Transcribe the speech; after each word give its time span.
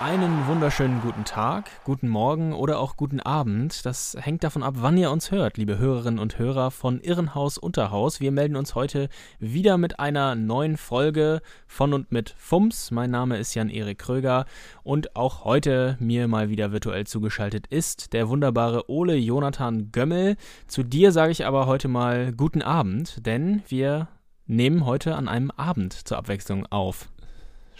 Einen 0.00 0.46
wunderschönen 0.46 1.02
guten 1.02 1.26
Tag, 1.26 1.68
guten 1.84 2.08
Morgen 2.08 2.54
oder 2.54 2.78
auch 2.78 2.96
guten 2.96 3.20
Abend. 3.20 3.84
Das 3.84 4.16
hängt 4.18 4.42
davon 4.42 4.62
ab, 4.62 4.76
wann 4.78 4.96
ihr 4.96 5.10
uns 5.10 5.30
hört, 5.30 5.58
liebe 5.58 5.76
Hörerinnen 5.76 6.18
und 6.18 6.38
Hörer 6.38 6.70
von 6.70 7.02
Irrenhaus 7.02 7.58
Unterhaus. 7.58 8.18
Wir 8.18 8.32
melden 8.32 8.56
uns 8.56 8.74
heute 8.74 9.10
wieder 9.40 9.76
mit 9.76 10.00
einer 10.00 10.36
neuen 10.36 10.78
Folge 10.78 11.42
von 11.66 11.92
und 11.92 12.12
mit 12.12 12.34
FUMS. 12.38 12.92
Mein 12.92 13.10
Name 13.10 13.36
ist 13.36 13.54
Jan-Erik 13.54 13.98
Kröger 13.98 14.46
und 14.84 15.16
auch 15.16 15.44
heute 15.44 15.98
mir 16.00 16.28
mal 16.28 16.48
wieder 16.48 16.72
virtuell 16.72 17.06
zugeschaltet 17.06 17.66
ist 17.66 18.14
der 18.14 18.30
wunderbare 18.30 18.88
Ole 18.88 19.16
Jonathan 19.16 19.92
Gömmel. 19.92 20.38
Zu 20.66 20.82
dir 20.82 21.12
sage 21.12 21.32
ich 21.32 21.44
aber 21.44 21.66
heute 21.66 21.88
mal 21.88 22.32
guten 22.32 22.62
Abend, 22.62 23.26
denn 23.26 23.62
wir 23.68 24.08
nehmen 24.46 24.86
heute 24.86 25.14
an 25.14 25.28
einem 25.28 25.50
Abend 25.50 25.92
zur 25.92 26.16
Abwechslung 26.16 26.64
auf. 26.64 27.10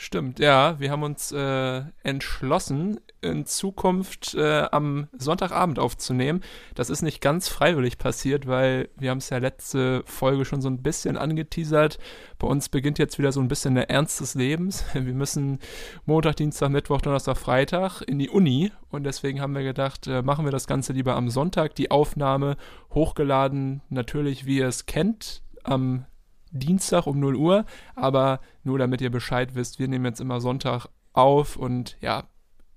Stimmt, 0.03 0.39
ja. 0.39 0.81
Wir 0.81 0.93
haben 0.93 1.03
uns 1.03 1.31
äh, 1.31 1.83
entschlossen, 2.03 3.01
in 3.21 3.45
Zukunft 3.45 4.35
äh, 4.35 4.63
am 4.73 5.09
Sonntagabend 5.13 5.79
aufzunehmen. 5.79 6.41
Das 6.75 6.89
ist 6.89 7.03
nicht 7.03 7.21
ganz 7.21 7.49
freiwillig 7.49 7.99
passiert, 7.99 8.47
weil 8.47 8.89
wir 8.97 9.11
haben 9.11 9.19
es 9.19 9.29
ja 9.29 9.37
letzte 9.37 10.03
Folge 10.07 10.47
schon 10.47 10.63
so 10.63 10.71
ein 10.71 10.83
bisschen 10.83 11.19
angeteasert. 11.19 11.99
Bei 12.39 12.47
uns 12.49 12.71
beginnt 12.71 12.99
jetzt 12.99 13.19
wieder 13.19 13.31
so 13.31 13.41
ein 13.41 13.49
bisschen 13.49 13.75
der 13.75 13.91
Ernst 13.91 14.23
des 14.23 14.35
Lebens. 14.35 14.87
Wir 14.95 15.03
müssen 15.03 15.59
Montag, 16.07 16.37
Dienstag, 16.37 16.71
Mittwoch, 16.71 17.03
Donnerstag, 17.03 17.37
Freitag 17.37 18.01
in 18.01 18.19
die 18.19 18.31
Uni 18.31 18.73
und 18.89 19.05
deswegen 19.05 19.43
haben 19.43 19.55
wir 19.55 19.65
gedacht, 19.65 20.07
äh, 20.07 20.23
machen 20.23 20.47
wir 20.47 20.53
das 20.53 20.67
Ganze 20.67 20.95
lieber 20.95 21.15
am 21.15 21.29
Sonntag. 21.29 21.75
Die 21.75 21.91
Aufnahme 21.91 22.57
hochgeladen, 22.95 23.83
natürlich, 23.91 24.47
wie 24.47 24.61
ihr 24.61 24.69
es 24.69 24.87
kennt, 24.87 25.43
am 25.63 26.07
Dienstag 26.51 27.07
um 27.07 27.21
0 27.21 27.37
Uhr, 27.37 27.65
aber 27.95 28.41
nur 28.65 28.79
damit 28.79 29.01
ihr 29.01 29.11
Bescheid 29.11 29.55
wisst, 29.55 29.79
wir 29.79 29.89
nehmen 29.89 30.05
jetzt 30.05 30.21
immer 30.21 30.41
Sonntag 30.41 30.87
auf 31.13 31.57
und 31.57 31.97
ja, 32.01 32.25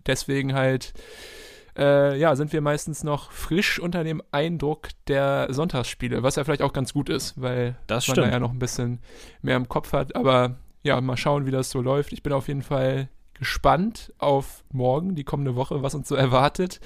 deswegen 0.06 0.54
halt, 0.54 0.94
äh, 1.78 2.18
ja, 2.18 2.36
sind 2.36 2.54
wir 2.54 2.62
meistens 2.62 3.04
noch 3.04 3.32
frisch 3.32 3.80
unter 3.80 4.04
dem 4.04 4.22
Eindruck 4.32 4.90
der 5.08 5.48
Sonntagsspiele, 5.52 6.24
was 6.24 6.36
ja 6.36 6.44
vielleicht 6.44 6.62
auch 6.62 6.74
ganz 6.74 6.94
gut 6.94 7.10
ist, 7.10 7.40
weil 7.42 7.76
das 7.88 8.08
man 8.08 8.16
stimmt. 8.16 8.28
da 8.28 8.32
ja 8.32 8.40
noch 8.40 8.52
ein 8.52 8.60
bisschen 8.60 9.00
mehr 9.42 9.58
im 9.58 9.70
Kopf 9.70 9.94
hat, 9.94 10.16
aber 10.16 10.58
ja, 10.84 11.00
mal 11.00 11.18
schauen, 11.18 11.46
wie 11.46 11.52
das 11.52 11.70
so 11.70 11.82
läuft. 11.82 12.12
Ich 12.12 12.24
bin 12.24 12.34
auf 12.34 12.48
jeden 12.48 12.62
Fall 12.62 13.08
gespannt 13.34 14.14
auf 14.20 14.64
morgen, 14.72 15.16
die 15.16 15.24
kommende 15.24 15.56
Woche, 15.56 15.84
was 15.84 15.96
uns 15.96 16.08
so 16.08 16.16
erwartet. 16.16 16.80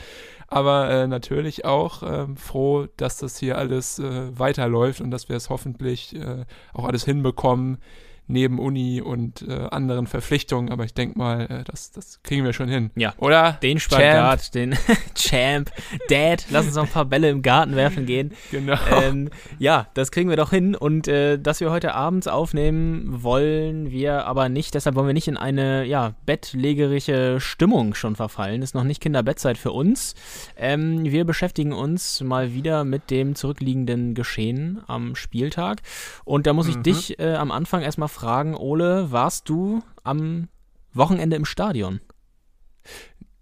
Aber 0.47 0.89
äh, 0.89 1.07
natürlich 1.07 1.65
auch 1.65 2.03
äh, 2.03 2.27
froh, 2.35 2.87
dass 2.97 3.17
das 3.17 3.37
hier 3.37 3.57
alles 3.57 3.99
äh, 3.99 4.37
weiterläuft 4.37 5.01
und 5.01 5.11
dass 5.11 5.29
wir 5.29 5.35
es 5.35 5.49
hoffentlich 5.49 6.15
äh, 6.15 6.45
auch 6.73 6.85
alles 6.85 7.03
hinbekommen, 7.03 7.79
neben 8.27 8.59
Uni 8.59 9.01
und 9.01 9.41
äh, 9.47 9.67
anderen 9.71 10.07
Verpflichtungen. 10.07 10.69
Aber 10.71 10.83
ich 10.85 10.93
denke 10.93 11.17
mal, 11.17 11.41
äh, 11.49 11.63
das, 11.63 11.91
das 11.91 12.21
kriegen 12.23 12.43
wir 12.43 12.53
schon 12.53 12.69
hin. 12.69 12.91
Ja. 12.95 13.13
Oder? 13.17 13.53
Den 13.63 13.79
Spagat, 13.79 14.53
den 14.53 14.75
Champ, 15.15 15.71
Dad, 16.09 16.45
lass 16.49 16.65
uns 16.67 16.75
noch 16.75 16.83
ein 16.83 16.89
paar 16.91 17.05
Bälle 17.05 17.29
im 17.29 17.41
Garten 17.41 17.75
werfen 17.75 18.05
gehen. 18.05 18.33
Genau. 18.51 18.77
Ähm, 19.01 19.29
ja, 19.59 19.87
das 19.93 20.11
kriegen 20.11 20.29
wir 20.29 20.37
doch 20.37 20.49
hin. 20.51 20.75
Und 20.75 21.07
äh, 21.07 21.37
dass 21.37 21.59
wir 21.59 21.71
heute 21.71 21.93
abends 21.93 22.27
aufnehmen, 22.27 23.23
wollen 23.23 23.91
wir 23.91 24.25
aber 24.25 24.49
nicht. 24.49 24.73
Deshalb 24.73 24.95
wollen 24.95 25.07
wir 25.07 25.13
nicht 25.13 25.27
in 25.27 25.37
eine 25.37 25.85
ja, 25.85 26.13
bettlägerische 26.25 27.39
Stimmung 27.39 27.93
schon 27.93 28.15
verfallen. 28.15 28.61
Ist 28.61 28.75
noch 28.75 28.83
nicht 28.83 29.01
Kinderbettzeit 29.01 29.57
für 29.57 29.71
uns. 29.71 30.15
Ähm, 30.57 31.03
wir 31.05 31.25
beschäftigen 31.25 31.73
uns 31.73 32.21
mal 32.21 32.53
wieder 32.53 32.83
mit 32.83 33.09
dem 33.11 33.35
zurückliegenden 33.35 34.15
Geschehen 34.15 34.81
am 34.87 35.15
Spieltag. 35.15 35.81
Und 36.25 36.47
da 36.47 36.53
muss 36.53 36.67
ich 36.67 36.77
Mhm. 36.77 36.83
dich 36.83 37.19
äh, 37.19 37.35
am 37.35 37.51
Anfang 37.51 37.81
erstmal 37.81 38.07
fragen, 38.17 38.55
Ole, 38.55 39.11
warst 39.11 39.47
du 39.47 39.83
am 40.03 40.47
Wochenende 40.91 41.35
im 41.35 41.45
Stadion? 41.45 42.01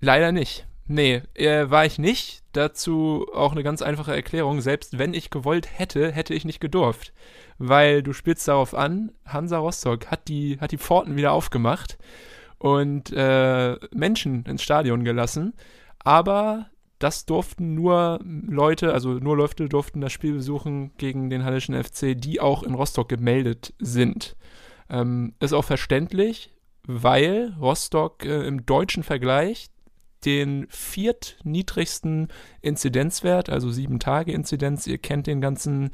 Leider 0.01 0.33
nicht. 0.33 0.67
Nee, 0.85 1.21
äh, 1.33 1.69
war 1.69 1.85
ich 1.85 1.97
nicht. 1.97 2.43
Dazu 2.51 3.25
auch 3.33 3.53
eine 3.53 3.63
ganz 3.63 3.81
einfache 3.81 4.13
Erklärung. 4.13 4.59
Selbst 4.59 4.99
wenn 4.99 5.13
ich 5.13 5.29
gewollt 5.29 5.69
hätte, 5.79 6.11
hätte 6.11 6.33
ich 6.33 6.43
nicht 6.43 6.59
gedurft. 6.59 7.13
Weil 7.57 8.03
du 8.03 8.11
spielst 8.11 8.49
darauf 8.49 8.75
an, 8.75 9.13
Hansa 9.25 9.59
Rostock 9.59 10.07
hat 10.07 10.27
die, 10.27 10.59
hat 10.59 10.73
die 10.73 10.77
Pforten 10.77 11.15
wieder 11.15 11.31
aufgemacht 11.31 11.97
und 12.57 13.13
äh, 13.13 13.77
Menschen 13.93 14.43
ins 14.43 14.61
Stadion 14.61 15.05
gelassen. 15.05 15.53
Aber 15.99 16.65
das 16.99 17.25
durften 17.25 17.75
nur 17.75 18.19
Leute, 18.23 18.93
also 18.93 19.13
nur 19.13 19.37
Leute 19.37 19.69
durften 19.69 20.01
das 20.01 20.11
Spiel 20.11 20.33
besuchen 20.33 20.91
gegen 20.97 21.29
den 21.29 21.45
Hallischen 21.45 21.81
FC, 21.81 22.13
die 22.13 22.41
auch 22.41 22.63
in 22.63 22.73
Rostock 22.73 23.07
gemeldet 23.07 23.73
sind. 23.79 24.35
Ähm, 24.90 25.34
ist 25.40 25.53
auch 25.53 25.66
verständlich, 25.66 26.51
weil 26.88 27.56
Rostock 27.59 28.25
äh, 28.25 28.47
im 28.47 28.66
deutschen 28.66 29.03
Vergleich 29.03 29.69
den 30.25 30.66
viertniedrigsten 30.69 32.29
Inzidenzwert, 32.62 33.50
also 33.50 33.69
sieben 33.69 34.00
Tage 34.00 34.31
Inzidenz. 34.31 34.88
Ihr 34.88 34.97
kennt 34.97 35.28
den 35.28 35.40
ganzen, 35.40 35.91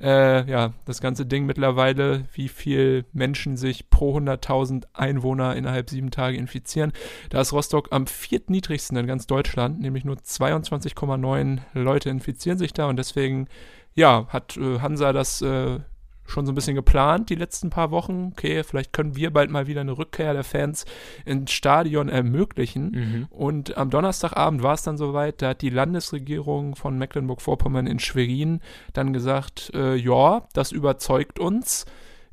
äh, 0.00 0.48
ja, 0.50 0.74
das 0.84 1.00
ganze 1.00 1.24
Ding 1.24 1.46
mittlerweile, 1.46 2.26
wie 2.34 2.48
viel 2.48 3.06
Menschen 3.12 3.56
sich 3.56 3.88
pro 3.88 4.18
100.000 4.18 4.84
Einwohner 4.92 5.56
innerhalb 5.56 5.88
sieben 5.88 6.10
Tage 6.10 6.36
infizieren. 6.36 6.92
Da 7.30 7.40
ist 7.40 7.52
Rostock 7.52 7.88
am 7.90 8.06
viertniedrigsten 8.06 8.98
in 8.98 9.06
ganz 9.06 9.26
Deutschland, 9.26 9.80
nämlich 9.80 10.04
nur 10.04 10.16
22,9 10.16 11.60
Leute 11.72 12.10
infizieren 12.10 12.58
sich 12.58 12.72
da 12.72 12.86
und 12.86 12.96
deswegen, 12.96 13.48
ja, 13.94 14.26
hat 14.28 14.56
äh, 14.56 14.80
Hansa 14.80 15.12
das 15.12 15.40
äh, 15.40 15.80
schon 16.30 16.46
so 16.46 16.52
ein 16.52 16.54
bisschen 16.54 16.74
geplant 16.74 17.30
die 17.30 17.34
letzten 17.34 17.70
paar 17.70 17.90
Wochen. 17.90 18.30
Okay, 18.32 18.62
vielleicht 18.64 18.92
können 18.92 19.16
wir 19.16 19.32
bald 19.32 19.50
mal 19.50 19.66
wieder 19.66 19.80
eine 19.80 19.96
Rückkehr 19.96 20.32
der 20.32 20.44
Fans 20.44 20.84
ins 21.24 21.52
Stadion 21.52 22.08
ermöglichen. 22.08 23.28
Und 23.30 23.76
am 23.76 23.90
Donnerstagabend 23.90 24.62
war 24.62 24.74
es 24.74 24.82
dann 24.82 24.96
soweit, 24.96 25.42
da 25.42 25.50
hat 25.50 25.62
die 25.62 25.70
Landesregierung 25.70 26.76
von 26.76 26.98
Mecklenburg-Vorpommern 26.98 27.86
in 27.86 27.98
Schwerin 27.98 28.60
dann 28.92 29.12
gesagt, 29.12 29.70
äh, 29.74 29.96
ja, 29.96 30.46
das 30.52 30.72
überzeugt 30.72 31.38
uns. 31.38 31.84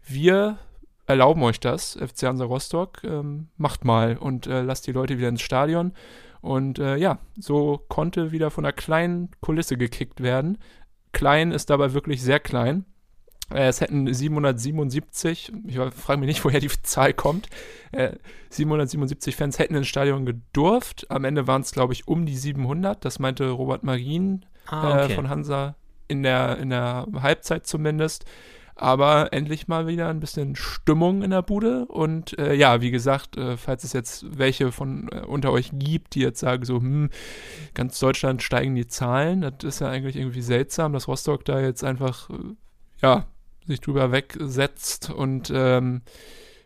Wir 0.06 0.58
erlauben 1.06 1.42
euch 1.44 1.60
das, 1.60 1.94
FC 1.94 2.24
Hansa 2.24 2.46
Rostock, 2.46 3.04
ähm, 3.04 3.48
macht 3.58 3.86
mal 3.86 4.18
und 4.18 4.46
äh, 4.48 4.62
lasst 4.62 4.88
die 4.88 4.92
Leute 4.92 5.18
wieder 5.18 5.30
ins 5.30 5.42
Stadion. 5.42 5.94
Und 6.42 6.80
äh, 6.80 6.98
ja, 6.98 7.20
so 7.38 7.84
konnte 7.88 8.32
wieder 8.32 8.52
von 8.52 8.66
einer 8.66 8.74
kleinen 8.74 9.30
Kulisse 9.42 9.78
gekickt 9.78 10.22
werden. 10.22 10.58
Klein 11.14 11.52
ist 11.52 11.70
dabei 11.70 11.94
wirklich 11.94 12.22
sehr 12.22 12.40
klein. 12.40 12.86
Äh, 13.52 13.68
Es 13.68 13.82
hätten 13.82 14.12
777, 14.14 15.54
ich 15.66 15.78
frage 15.96 16.20
mich 16.20 16.28
nicht, 16.28 16.44
woher 16.44 16.60
die 16.60 16.70
Zahl 16.84 17.14
kommt, 17.14 17.48
äh, 17.92 18.12
777 18.50 19.36
Fans 19.36 19.60
hätten 19.60 19.76
ins 19.76 19.88
Stadion 19.88 20.26
gedurft. 20.26 21.08
Am 21.10 21.24
Ende 21.26 21.48
waren 21.48 21.62
es, 21.62 21.72
glaube 21.72 21.94
ich, 21.94 22.08
um 22.08 22.26
die 22.26 22.38
700. 22.38 23.04
Das 23.04 23.20
meinte 23.20 23.50
Robert 23.50 23.84
Marien 23.84 24.46
Ah, 24.68 25.06
äh, 25.06 25.10
von 25.10 25.30
Hansa 25.30 25.76
in 26.10 26.24
der, 26.24 26.58
in 26.58 26.70
der 26.70 27.08
Halbzeit 27.22 27.66
zumindest. 27.68 28.26
Aber 28.80 29.34
endlich 29.34 29.68
mal 29.68 29.88
wieder 29.88 30.08
ein 30.08 30.20
bisschen 30.20 30.56
Stimmung 30.56 31.24
in 31.24 31.32
der 31.32 31.42
Bude. 31.42 31.86
Und 31.86 32.38
äh, 32.38 32.54
ja, 32.54 32.80
wie 32.80 32.92
gesagt, 32.92 33.36
äh, 33.36 33.58
falls 33.58 33.84
es 33.84 33.92
jetzt 33.94 34.38
welche 34.38 34.72
von 34.72 35.10
äh, 35.12 35.22
unter 35.26 35.52
euch 35.52 35.72
gibt, 35.74 36.14
die 36.14 36.20
jetzt 36.20 36.40
sagen, 36.40 36.64
so, 36.64 36.78
hm, 36.78 37.10
ganz 37.74 37.98
Deutschland 38.00 38.44
steigen 38.44 38.76
die 38.76 38.86
Zahlen, 38.88 39.42
das 39.42 39.64
ist 39.64 39.82
ja 39.82 39.88
eigentlich 39.90 40.16
irgendwie 40.16 40.44
seltsam, 40.44 40.94
dass 40.94 41.08
Rostock 41.08 41.44
da 41.46 41.60
jetzt 41.60 41.84
einfach, 41.84 42.30
äh, 42.30 42.34
ja, 43.02 43.26
sich 43.68 43.82
drüber 43.82 44.12
wegsetzt 44.12 45.10
und 45.10 45.52
ähm, 45.54 46.02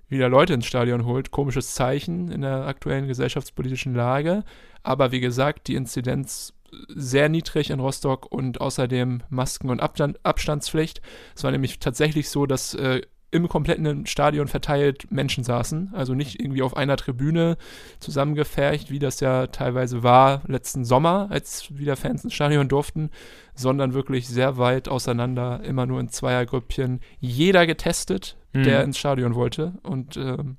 wieder 0.07 0.29
Leute 0.29 0.53
ins 0.53 0.65
Stadion 0.65 1.05
holt. 1.05 1.31
Komisches 1.31 1.73
Zeichen 1.73 2.31
in 2.31 2.41
der 2.41 2.65
aktuellen 2.65 3.07
gesellschaftspolitischen 3.07 3.95
Lage. 3.95 4.43
Aber 4.83 5.11
wie 5.11 5.19
gesagt, 5.19 5.67
die 5.67 5.75
Inzidenz 5.75 6.53
sehr 6.87 7.29
niedrig 7.29 7.69
in 7.69 7.79
Rostock 7.79 8.31
und 8.31 8.61
außerdem 8.61 9.23
Masken- 9.29 9.69
und 9.69 9.81
Abstand 9.81 10.19
Abstandspflicht. 10.23 11.01
Es 11.35 11.43
war 11.43 11.51
nämlich 11.51 11.79
tatsächlich 11.79 12.29
so, 12.29 12.45
dass 12.45 12.73
äh, 12.73 13.01
im 13.31 13.47
kompletten 13.47 14.05
Stadion 14.05 14.47
verteilt 14.49 15.09
Menschen 15.09 15.43
saßen, 15.45 15.91
also 15.93 16.13
nicht 16.13 16.39
irgendwie 16.39 16.61
auf 16.61 16.75
einer 16.75 16.97
Tribüne 16.97 17.57
zusammengefercht, 17.99 18.91
wie 18.91 18.99
das 18.99 19.19
ja 19.21 19.47
teilweise 19.47 20.03
war 20.03 20.41
letzten 20.47 20.83
Sommer, 20.83 21.27
als 21.29 21.67
wieder 21.77 21.95
Fans 21.95 22.23
ins 22.25 22.33
Stadion 22.33 22.67
durften, 22.67 23.09
sondern 23.55 23.93
wirklich 23.93 24.27
sehr 24.27 24.57
weit 24.57 24.89
auseinander, 24.89 25.61
immer 25.63 25.85
nur 25.85 25.99
in 25.99 26.09
Zweiergrüppchen. 26.09 26.99
Jeder 27.19 27.65
getestet, 27.65 28.37
Mhm. 28.53 28.63
der 28.63 28.83
ins 28.83 28.97
Stadion 28.97 29.33
wollte 29.33 29.75
und 29.83 30.17
ähm, 30.17 30.57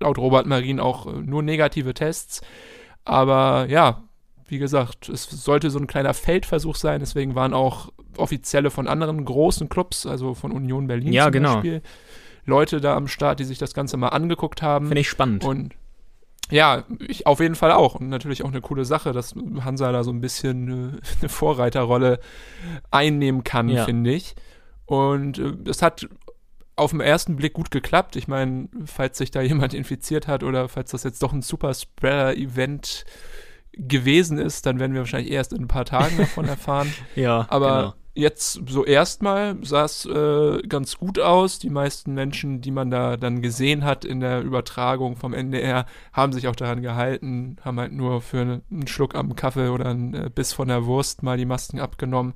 laut 0.00 0.16
Robert 0.16 0.46
Marien 0.46 0.80
auch 0.80 1.06
äh, 1.06 1.10
nur 1.20 1.42
negative 1.42 1.92
Tests. 1.92 2.40
Aber 3.04 3.66
ja, 3.68 4.02
wie 4.46 4.56
gesagt, 4.58 5.08
es 5.10 5.24
sollte 5.24 5.68
so 5.70 5.78
ein 5.78 5.86
kleiner 5.86 6.14
Feldversuch 6.14 6.76
sein, 6.76 7.00
deswegen 7.00 7.34
waren 7.34 7.52
auch 7.52 7.90
Offizielle 8.16 8.70
von 8.70 8.86
anderen 8.88 9.24
großen 9.24 9.68
Clubs, 9.68 10.06
also 10.06 10.34
von 10.34 10.52
Union 10.52 10.86
Berlin 10.86 11.12
Ja, 11.12 11.24
zum 11.24 11.32
genau. 11.32 11.54
Beispiel, 11.54 11.82
Leute 12.46 12.80
da 12.80 12.94
am 12.96 13.08
Start, 13.08 13.40
die 13.40 13.44
sich 13.44 13.58
das 13.58 13.74
Ganze 13.74 13.96
mal 13.96 14.08
angeguckt 14.08 14.62
haben. 14.62 14.86
Finde 14.86 15.00
ich 15.00 15.08
spannend. 15.08 15.44
Und 15.44 15.74
ja, 16.50 16.84
ich 17.08 17.26
auf 17.26 17.40
jeden 17.40 17.54
Fall 17.54 17.72
auch. 17.72 17.94
Und 17.94 18.08
natürlich 18.10 18.44
auch 18.44 18.48
eine 18.50 18.60
coole 18.60 18.84
Sache, 18.84 19.12
dass 19.12 19.34
Hansa 19.64 19.90
da 19.92 20.04
so 20.04 20.10
ein 20.10 20.20
bisschen 20.20 20.68
äh, 20.68 21.00
eine 21.20 21.28
Vorreiterrolle 21.28 22.20
einnehmen 22.90 23.44
kann, 23.44 23.68
Ja. 23.68 23.84
finde 23.84 24.12
ich. 24.12 24.34
Und 24.86 25.38
äh, 25.38 25.52
das 25.62 25.80
hat 25.80 26.06
auf 26.76 26.90
den 26.90 27.00
ersten 27.00 27.36
Blick 27.36 27.54
gut 27.54 27.70
geklappt. 27.70 28.16
Ich 28.16 28.28
meine, 28.28 28.68
falls 28.84 29.16
sich 29.18 29.30
da 29.30 29.40
jemand 29.40 29.72
infiziert 29.74 30.26
hat 30.28 30.42
oder 30.42 30.68
falls 30.68 30.90
das 30.90 31.04
jetzt 31.04 31.22
doch 31.22 31.32
ein 31.32 31.40
Super-Spreader-Event 31.40 33.04
gewesen 33.72 34.38
ist, 34.38 34.66
dann 34.66 34.78
werden 34.78 34.92
wir 34.92 35.00
wahrscheinlich 35.00 35.32
erst 35.32 35.52
in 35.52 35.62
ein 35.62 35.68
paar 35.68 35.84
Tagen 35.84 36.16
davon 36.18 36.44
erfahren. 36.48 36.92
ja, 37.16 37.46
Aber 37.48 37.76
genau. 37.76 37.94
Jetzt 38.14 38.60
so 38.68 38.84
erstmal 38.84 39.56
sah 39.62 39.84
es 39.84 40.06
äh, 40.06 40.62
ganz 40.68 40.98
gut 40.98 41.18
aus. 41.18 41.58
Die 41.58 41.70
meisten 41.70 42.14
Menschen, 42.14 42.60
die 42.60 42.70
man 42.70 42.90
da 42.90 43.16
dann 43.16 43.42
gesehen 43.42 43.84
hat 43.84 44.04
in 44.04 44.20
der 44.20 44.42
Übertragung 44.42 45.16
vom 45.16 45.34
NDR, 45.34 45.86
haben 46.12 46.32
sich 46.32 46.46
auch 46.48 46.56
daran 46.56 46.80
gehalten, 46.82 47.56
haben 47.62 47.80
halt 47.80 47.92
nur 47.92 48.20
für 48.22 48.44
ne- 48.44 48.62
einen 48.70 48.86
Schluck 48.86 49.14
am 49.16 49.34
Kaffee 49.34 49.68
oder 49.68 49.86
einen 49.86 50.14
äh, 50.14 50.30
Biss 50.32 50.52
von 50.52 50.68
der 50.68 50.86
Wurst 50.86 51.22
mal 51.22 51.36
die 51.36 51.44
Masken 51.44 51.80
abgenommen. 51.80 52.34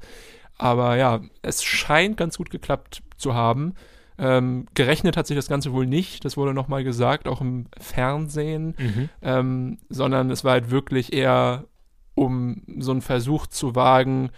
Aber 0.57 0.97
ja, 0.97 1.21
es 1.43 1.63
scheint 1.63 2.17
ganz 2.17 2.37
gut 2.39 2.51
geklappt 2.51 3.03
zu 3.17 3.35
haben. 3.35 3.75
Ähm, 4.21 4.67
gerechnet 4.75 5.17
hat 5.17 5.29
sich 5.29 5.37
das 5.37 5.47
Ganze 5.47 5.73
wohl 5.73 5.87
nicht, 5.87 6.25
das 6.25 6.37
wurde 6.37 6.53
nochmal 6.53 6.83
gesagt, 6.83 7.29
auch 7.29 7.41
im 7.41 7.67
Fernsehen 7.79 8.75
Mhm. 8.77 9.09
ähm, 9.23 9.79
sondern 9.89 10.29
es 10.33 10.43
war 10.43 10.53
halt 10.55 10.73
wirklich 10.73 11.13
eher, 11.13 11.67
um 12.17 12.63
so 12.79 12.91
einen 12.91 13.01
Versuch 13.03 13.47
zu 13.47 13.77
wagen, 13.77 14.31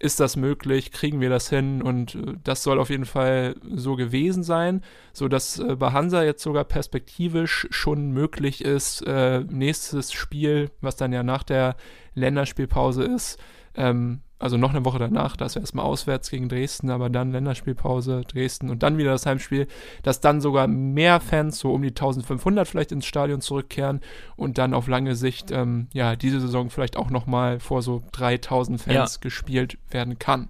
ist 0.00 0.18
das 0.18 0.34
möglich, 0.34 0.92
kriegen 0.92 1.20
wir 1.20 1.28
das 1.28 1.48
hin? 1.50 1.82
Und 1.82 2.16
äh, 2.16 2.34
das 2.42 2.62
soll 2.62 2.80
auf 2.80 2.90
jeden 2.90 3.04
Fall 3.04 3.54
so 3.70 3.94
gewesen 3.94 4.42
sein, 4.42 4.82
sodass 5.12 5.58
äh, 5.58 5.76
bei 5.76 5.92
Hansa 5.92 6.24
jetzt 6.24 6.42
sogar 6.42 6.64
perspektivisch 6.64 7.68
schon 7.70 8.10
möglich 8.10 8.64
ist, 8.64 9.02
äh, 9.06 9.40
nächstes 9.40 10.12
Spiel, 10.12 10.70
was 10.80 10.96
dann 10.96 11.12
ja 11.12 11.22
nach 11.22 11.42
der 11.42 11.76
Länderspielpause 12.14 13.04
ist, 13.04 13.38
ähm, 13.74 14.22
also 14.40 14.56
noch 14.56 14.70
eine 14.70 14.84
Woche 14.84 14.98
danach, 14.98 15.36
das 15.36 15.54
wäre 15.54 15.62
erstmal 15.62 15.84
auswärts 15.84 16.30
gegen 16.30 16.48
Dresden, 16.48 16.90
aber 16.90 17.10
dann 17.10 17.30
Länderspielpause, 17.30 18.22
Dresden 18.26 18.70
und 18.70 18.82
dann 18.82 18.96
wieder 18.96 19.10
das 19.10 19.26
Heimspiel, 19.26 19.68
dass 20.02 20.20
dann 20.20 20.40
sogar 20.40 20.66
mehr 20.66 21.20
Fans, 21.20 21.58
so 21.58 21.72
um 21.72 21.82
die 21.82 21.90
1500 21.90 22.66
vielleicht 22.66 22.90
ins 22.90 23.04
Stadion 23.04 23.42
zurückkehren 23.42 24.00
und 24.36 24.56
dann 24.56 24.72
auf 24.72 24.88
lange 24.88 25.14
Sicht, 25.14 25.50
ähm, 25.50 25.88
ja, 25.92 26.16
diese 26.16 26.40
Saison 26.40 26.70
vielleicht 26.70 26.96
auch 26.96 27.10
nochmal 27.10 27.60
vor 27.60 27.82
so 27.82 28.02
3000 28.12 28.80
Fans 28.80 29.20
gespielt 29.20 29.78
werden 29.90 30.18
kann. 30.18 30.48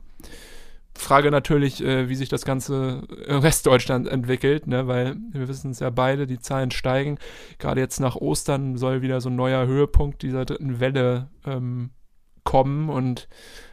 Frage 0.94 1.30
natürlich, 1.30 1.82
äh, 1.82 2.08
wie 2.08 2.14
sich 2.14 2.28
das 2.28 2.44
Ganze 2.44 3.02
im 3.26 3.38
Rest 3.38 3.66
Deutschland 3.66 4.06
entwickelt, 4.06 4.66
ne? 4.66 4.86
weil 4.86 5.16
wir 5.32 5.48
wissen 5.48 5.72
es 5.72 5.80
ja 5.80 5.90
beide, 5.90 6.26
die 6.26 6.38
Zahlen 6.38 6.70
steigen. 6.70 7.18
Gerade 7.58 7.80
jetzt 7.80 8.00
nach 8.00 8.16
Ostern 8.16 8.76
soll 8.76 9.02
wieder 9.02 9.20
so 9.20 9.30
ein 9.30 9.36
neuer 9.36 9.66
Höhepunkt 9.66 10.22
dieser 10.22 10.44
dritten 10.44 10.78
Welle 10.78 11.28
ähm, 11.44 11.90
kommen 12.44 12.88
und 12.88 13.28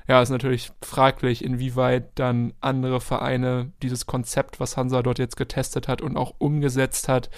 ja, 0.07 0.21
ist 0.21 0.29
natürlich 0.29 0.71
fraglich, 0.81 1.43
inwieweit 1.43 2.17
dann 2.17 2.53
andere 2.61 3.01
Vereine 3.01 3.73
dieses 3.81 4.05
Konzept, 4.05 4.59
was 4.59 4.77
Hansa 4.77 5.01
dort 5.03 5.19
jetzt 5.19 5.35
getestet 5.35 5.87
hat 5.89 6.01
und 6.01 6.15
auch 6.15 6.35
umgesetzt 6.37 7.09
hat, 7.09 7.29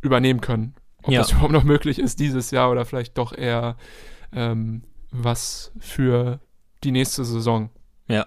übernehmen 0.00 0.40
können. 0.40 0.74
Ob 1.04 1.12
Ja. 1.12 1.20
das 1.20 1.30
überhaupt 1.32 1.52
noch 1.52 1.62
möglich 1.64 1.98
ist 1.98 2.18
dieses 2.18 2.50
Jahr 2.50 2.70
oder 2.70 2.84
vielleicht 2.84 3.16
doch 3.16 3.32
eher 3.32 3.76
ähm, 4.32 4.82
was 5.10 5.72
für 5.78 6.40
die 6.84 6.90
nächste 6.90 7.24
Saison. 7.24 7.70
Ja, 8.08 8.26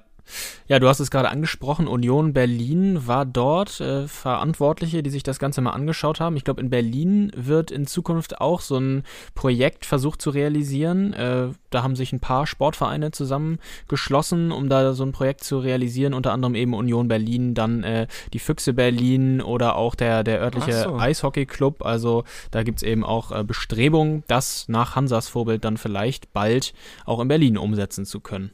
du 0.79 0.87
hast 0.87 0.99
es 0.99 1.11
gerade 1.11 1.29
angesprochen, 1.29 1.87
Union 1.87 2.33
Berlin 2.33 3.07
war 3.07 3.25
dort 3.25 3.79
äh, 3.81 4.07
Verantwortliche, 4.07 5.03
die 5.03 5.09
sich 5.09 5.23
das 5.23 5.39
Ganze 5.39 5.61
mal 5.61 5.71
angeschaut 5.71 6.19
haben. 6.19 6.37
Ich 6.37 6.43
glaube, 6.43 6.61
in 6.61 6.69
Berlin 6.69 7.31
wird 7.35 7.71
in 7.71 7.87
Zukunft 7.87 8.39
auch 8.39 8.61
so 8.61 8.77
ein 8.77 9.03
Projekt 9.35 9.85
versucht 9.85 10.21
zu 10.21 10.29
realisieren. 10.29 11.13
Äh, 11.13 11.49
da 11.69 11.83
haben 11.83 11.95
sich 11.95 12.13
ein 12.13 12.19
paar 12.19 12.47
Sportvereine 12.47 13.11
zusammengeschlossen, 13.11 14.51
um 14.51 14.69
da 14.69 14.93
so 14.93 15.03
ein 15.03 15.11
Projekt 15.11 15.43
zu 15.43 15.59
realisieren, 15.59 16.13
unter 16.13 16.31
anderem 16.31 16.55
eben 16.55 16.73
Union 16.73 17.07
Berlin, 17.07 17.53
dann 17.53 17.83
äh, 17.83 18.07
die 18.33 18.39
Füchse 18.39 18.73
Berlin 18.73 19.41
oder 19.41 19.75
auch 19.75 19.95
der, 19.95 20.23
der 20.23 20.41
örtliche 20.41 20.73
so. 20.73 20.97
Eishockey-Club. 20.97 21.85
Also 21.85 22.23
da 22.51 22.63
gibt's 22.63 22.83
eben 22.83 23.03
auch 23.03 23.31
äh, 23.31 23.43
Bestrebungen, 23.43 24.23
das 24.27 24.67
nach 24.67 24.95
Hansas 24.95 25.27
Vorbild 25.27 25.65
dann 25.65 25.77
vielleicht 25.77 26.33
bald 26.33 26.73
auch 27.05 27.19
in 27.19 27.27
Berlin 27.27 27.57
umsetzen 27.57 28.05
zu 28.05 28.19
können. 28.19 28.51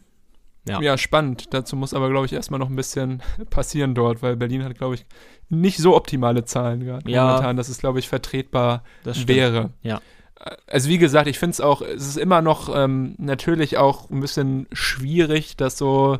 Ja. 0.67 0.81
Ja. 0.81 0.97
spannend. 0.97 1.45
Dazu 1.51 1.75
muss 1.75 1.93
aber, 1.93 2.09
glaube 2.09 2.25
ich, 2.25 2.33
erstmal 2.33 2.59
noch 2.59 2.69
ein 2.69 2.75
bisschen 2.75 3.21
passieren 3.49 3.95
dort, 3.95 4.21
weil 4.21 4.35
Berlin 4.35 4.63
hat, 4.63 4.77
glaube 4.77 4.95
ich, 4.95 5.05
nicht 5.49 5.77
so 5.77 5.95
optimale 5.95 6.43
Zahlen 6.45 6.83
gerade 6.85 7.09
Ja. 7.09 7.25
momentan, 7.25 7.57
dass 7.57 7.69
es, 7.69 7.77
glaube 7.79 7.99
ich, 7.99 8.07
vertretbar 8.09 8.83
wäre. 9.03 9.71
Ja. 9.81 10.01
Also 10.67 10.89
wie 10.89 10.99
gesagt, 10.99 11.27
ich 11.27 11.39
finde 11.39 11.53
es 11.53 11.61
auch, 11.61 11.81
es 11.81 12.07
ist 12.07 12.17
immer 12.17 12.41
noch 12.43 12.69
ähm, 12.75 13.15
natürlich 13.17 13.77
auch 13.77 14.09
ein 14.11 14.19
bisschen 14.19 14.67
schwierig, 14.71 15.57
das 15.57 15.79
so 15.79 16.19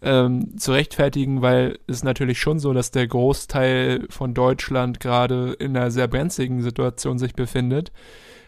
ähm, 0.00 0.56
zu 0.56 0.72
rechtfertigen, 0.72 1.42
weil 1.42 1.78
es 1.86 1.96
ist 1.98 2.04
natürlich 2.04 2.40
schon 2.40 2.60
so, 2.60 2.72
dass 2.72 2.92
der 2.92 3.06
Großteil 3.06 4.06
von 4.08 4.32
Deutschland 4.32 5.00
gerade 5.00 5.52
in 5.58 5.76
einer 5.76 5.90
sehr 5.90 6.08
brenzligen 6.08 6.62
Situation 6.62 7.18
sich 7.18 7.34
befindet. 7.34 7.92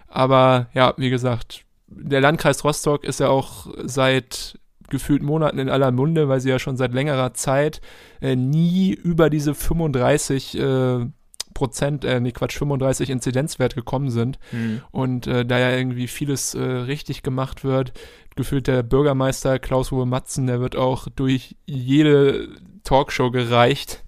Aber 0.09 0.69
ja, 0.73 0.95
wie 0.97 1.11
gesagt, 1.11 1.65
der 1.89 2.21
Landkreis 2.23 2.65
Rostock 2.65 3.05
ist 3.05 3.21
ja 3.21 3.29
auch 3.29 3.67
seit 3.85 4.59
gefühlt 4.91 5.23
Monaten 5.23 5.59
in 5.59 5.69
aller 5.69 5.91
Munde, 5.93 6.29
weil 6.29 6.41
sie 6.41 6.51
ja 6.51 6.59
schon 6.59 6.77
seit 6.77 6.93
längerer 6.93 7.33
Zeit 7.35 7.81
äh, 8.21 8.37
nie 8.37 8.93
über 8.93 9.31
diese 9.31 9.55
35 9.55 10.59
äh, 10.59 11.07
Prozent, 11.55 12.05
äh, 12.05 12.21
nee, 12.21 12.33
Quatsch, 12.33 12.57
35 12.59 13.11
Inzidenzwert 13.11 13.75
gekommen 13.75 14.11
sind 14.11 14.39
Hm. 14.51 14.81
und 14.93 15.27
äh, 15.27 15.45
da 15.45 15.59
ja 15.59 15.77
irgendwie 15.77 16.07
vieles 16.07 16.55
äh, 16.55 16.61
richtig 16.61 17.23
gemacht 17.23 17.65
wird. 17.65 17.93
Gefühlt 18.37 18.67
der 18.67 18.83
Bürgermeister 18.83 19.59
Klaus-Uwe 19.59 20.07
Matzen, 20.07 20.47
der 20.47 20.61
wird 20.61 20.77
auch 20.77 21.09
durch 21.09 21.57
jede 21.67 22.49
Talkshow 22.85 23.31
gereicht. 23.31 24.05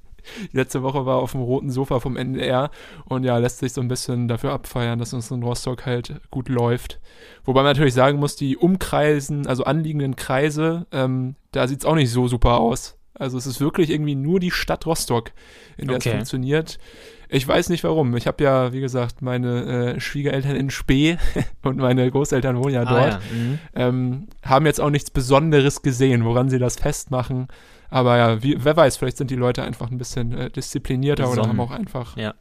Die 0.53 0.57
letzte 0.57 0.83
Woche 0.83 1.07
war 1.07 1.17
auf 1.17 1.33
dem 1.33 1.41
roten 1.43 1.71
Sofa 1.71 2.01
vom 2.01 2.17
NDR 2.17 2.71
und 3.05 3.25
ja, 3.25 3.39
lässt 3.39 3.59
sich 3.59 3.73
so 3.73 3.81
ein 3.81 3.89
bisschen 3.89 4.29
dafür 4.29 4.53
abfeiern, 4.53 4.99
dass 4.99 5.13
uns 5.15 5.31
in 5.31 5.43
Rostock 5.43 5.87
halt 5.87 6.21
gut 6.31 6.49
läuft. 6.49 7.01
Wobei 7.45 7.63
man 7.63 7.71
natürlich 7.73 7.95
sagen 7.95 8.19
muss, 8.19 8.37
die 8.37 8.57
Umkreisen, 8.57 9.47
also 9.47 9.65
anliegenden 9.65 10.17
Kreise, 10.17 10.87
ähm, 10.93 11.35
da 11.53 11.67
sieht's 11.69 11.85
auch 11.85 11.95
nicht 11.95 12.11
so 12.11 12.29
super 12.29 12.59
aus. 12.61 12.97
Also 13.15 13.37
es 13.39 13.47
ist 13.47 13.61
wirklich 13.61 13.91
irgendwie 13.91 14.15
nur 14.15 14.41
die 14.41 14.51
Stadt 14.51 14.87
Rostock, 14.87 15.33
in 15.77 15.87
der 15.87 15.97
Okay. 15.97 16.09
es 16.09 16.15
funktioniert. 16.15 16.79
Ich 17.29 17.47
weiß 17.47 17.69
nicht 17.69 17.85
warum. 17.85 18.15
Ich 18.17 18.27
habe 18.27 18.43
ja, 18.45 18.73
wie 18.73 18.81
gesagt, 18.81 19.23
meine 19.23 19.95
äh, 19.95 20.01
Schwiegereltern 20.01 20.57
in 20.57 20.71
Spee 20.71 21.17
und 21.63 21.77
meine 21.79 22.11
Großeltern 22.11 22.57
wohnen 22.57 22.75
ja 22.75 22.83
Ah, 22.83 22.85
dort. 22.85 23.13
ja. 23.13 23.21
Mhm. 23.35 23.59
Ähm, 23.75 24.27
haben 24.45 24.67
jetzt 24.67 24.81
auch 24.81 24.91
nichts 24.91 25.11
Besonderes 25.11 25.83
gesehen, 25.83 26.25
woran 26.25 26.49
sie 26.51 26.59
das 26.59 26.77
festmachen. 26.77 27.49
Aber 27.93 28.17
ja, 28.17 28.43
wie, 28.43 28.57
wer 28.65 28.77
weiß, 28.77 28.97
vielleicht 28.97 29.19
sind 29.19 29.31
die 29.31 29.37
Leute 29.37 29.63
einfach 29.63 29.91
ein 29.91 29.99
bisschen 29.99 30.33
äh, 30.37 30.51
disziplinierter 30.51 31.25
oder 31.25 31.43
Besonnen. 31.43 31.51
haben 31.51 31.61
auch 31.61 31.71
einfach, 31.71 32.17
Ja. 32.17 32.35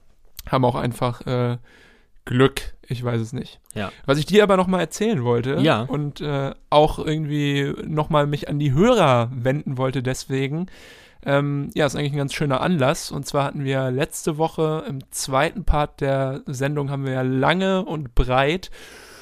haben 0.49 0.63
auch 0.65 0.75
einfach 0.75 1.21
äh, 1.27 1.57
Glück. 2.25 2.73
Ich 2.87 3.03
weiß 3.03 3.19
es 3.21 3.33
nicht. 3.33 3.59
Ja. 3.73 3.91
Was 4.05 4.17
ich 4.17 4.25
dir 4.25 4.43
aber 4.43 4.55
nochmal 4.57 4.79
erzählen 4.81 5.23
wollte 5.23 5.57
Ja. 5.61 5.81
und 5.81 6.21
äh, 6.21 6.51
auch 6.69 6.99
irgendwie 6.99 7.73
nochmal 7.85 8.27
mich 8.27 8.47
an 8.49 8.59
die 8.59 8.73
Hörer 8.73 9.29
wenden 9.33 9.77
wollte 9.77 10.01
deswegen, 10.03 10.67
ähm, 11.25 11.69
ja, 11.75 11.85
ist 11.85 11.95
eigentlich 11.95 12.13
ein 12.13 12.17
ganz 12.17 12.33
schöner 12.33 12.61
Anlass. 12.61 13.11
Und 13.11 13.25
zwar 13.27 13.43
hatten 13.43 13.63
wir 13.63 13.91
letzte 13.91 14.37
Woche 14.37 14.83
im 14.87 14.99
zweiten 15.11 15.65
Part 15.65 16.01
der 16.01 16.41
Sendung 16.47 16.89
haben 16.89 17.05
wir 17.05 17.11
ja 17.13 17.21
lange 17.21 17.83
und 17.85 18.15
breit 18.15 18.71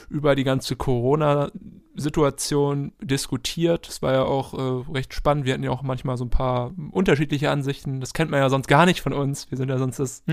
über 0.09 0.35
die 0.35 0.43
ganze 0.43 0.75
Corona-Situation 0.75 2.91
diskutiert. 3.01 3.87
Es 3.87 4.01
war 4.01 4.13
ja 4.13 4.23
auch 4.23 4.53
äh, 4.53 4.91
recht 4.91 5.13
spannend. 5.13 5.45
Wir 5.45 5.53
hatten 5.53 5.63
ja 5.63 5.71
auch 5.71 5.83
manchmal 5.83 6.17
so 6.17 6.25
ein 6.25 6.29
paar 6.29 6.73
unterschiedliche 6.91 7.51
Ansichten. 7.51 8.01
Das 8.01 8.13
kennt 8.13 8.31
man 8.31 8.39
ja 8.39 8.49
sonst 8.49 8.67
gar 8.67 8.85
nicht 8.85 9.01
von 9.01 9.13
uns. 9.13 9.49
Wir 9.51 9.57
sind 9.57 9.69
ja 9.69 9.77
sonst 9.77 9.99
das 9.99 10.23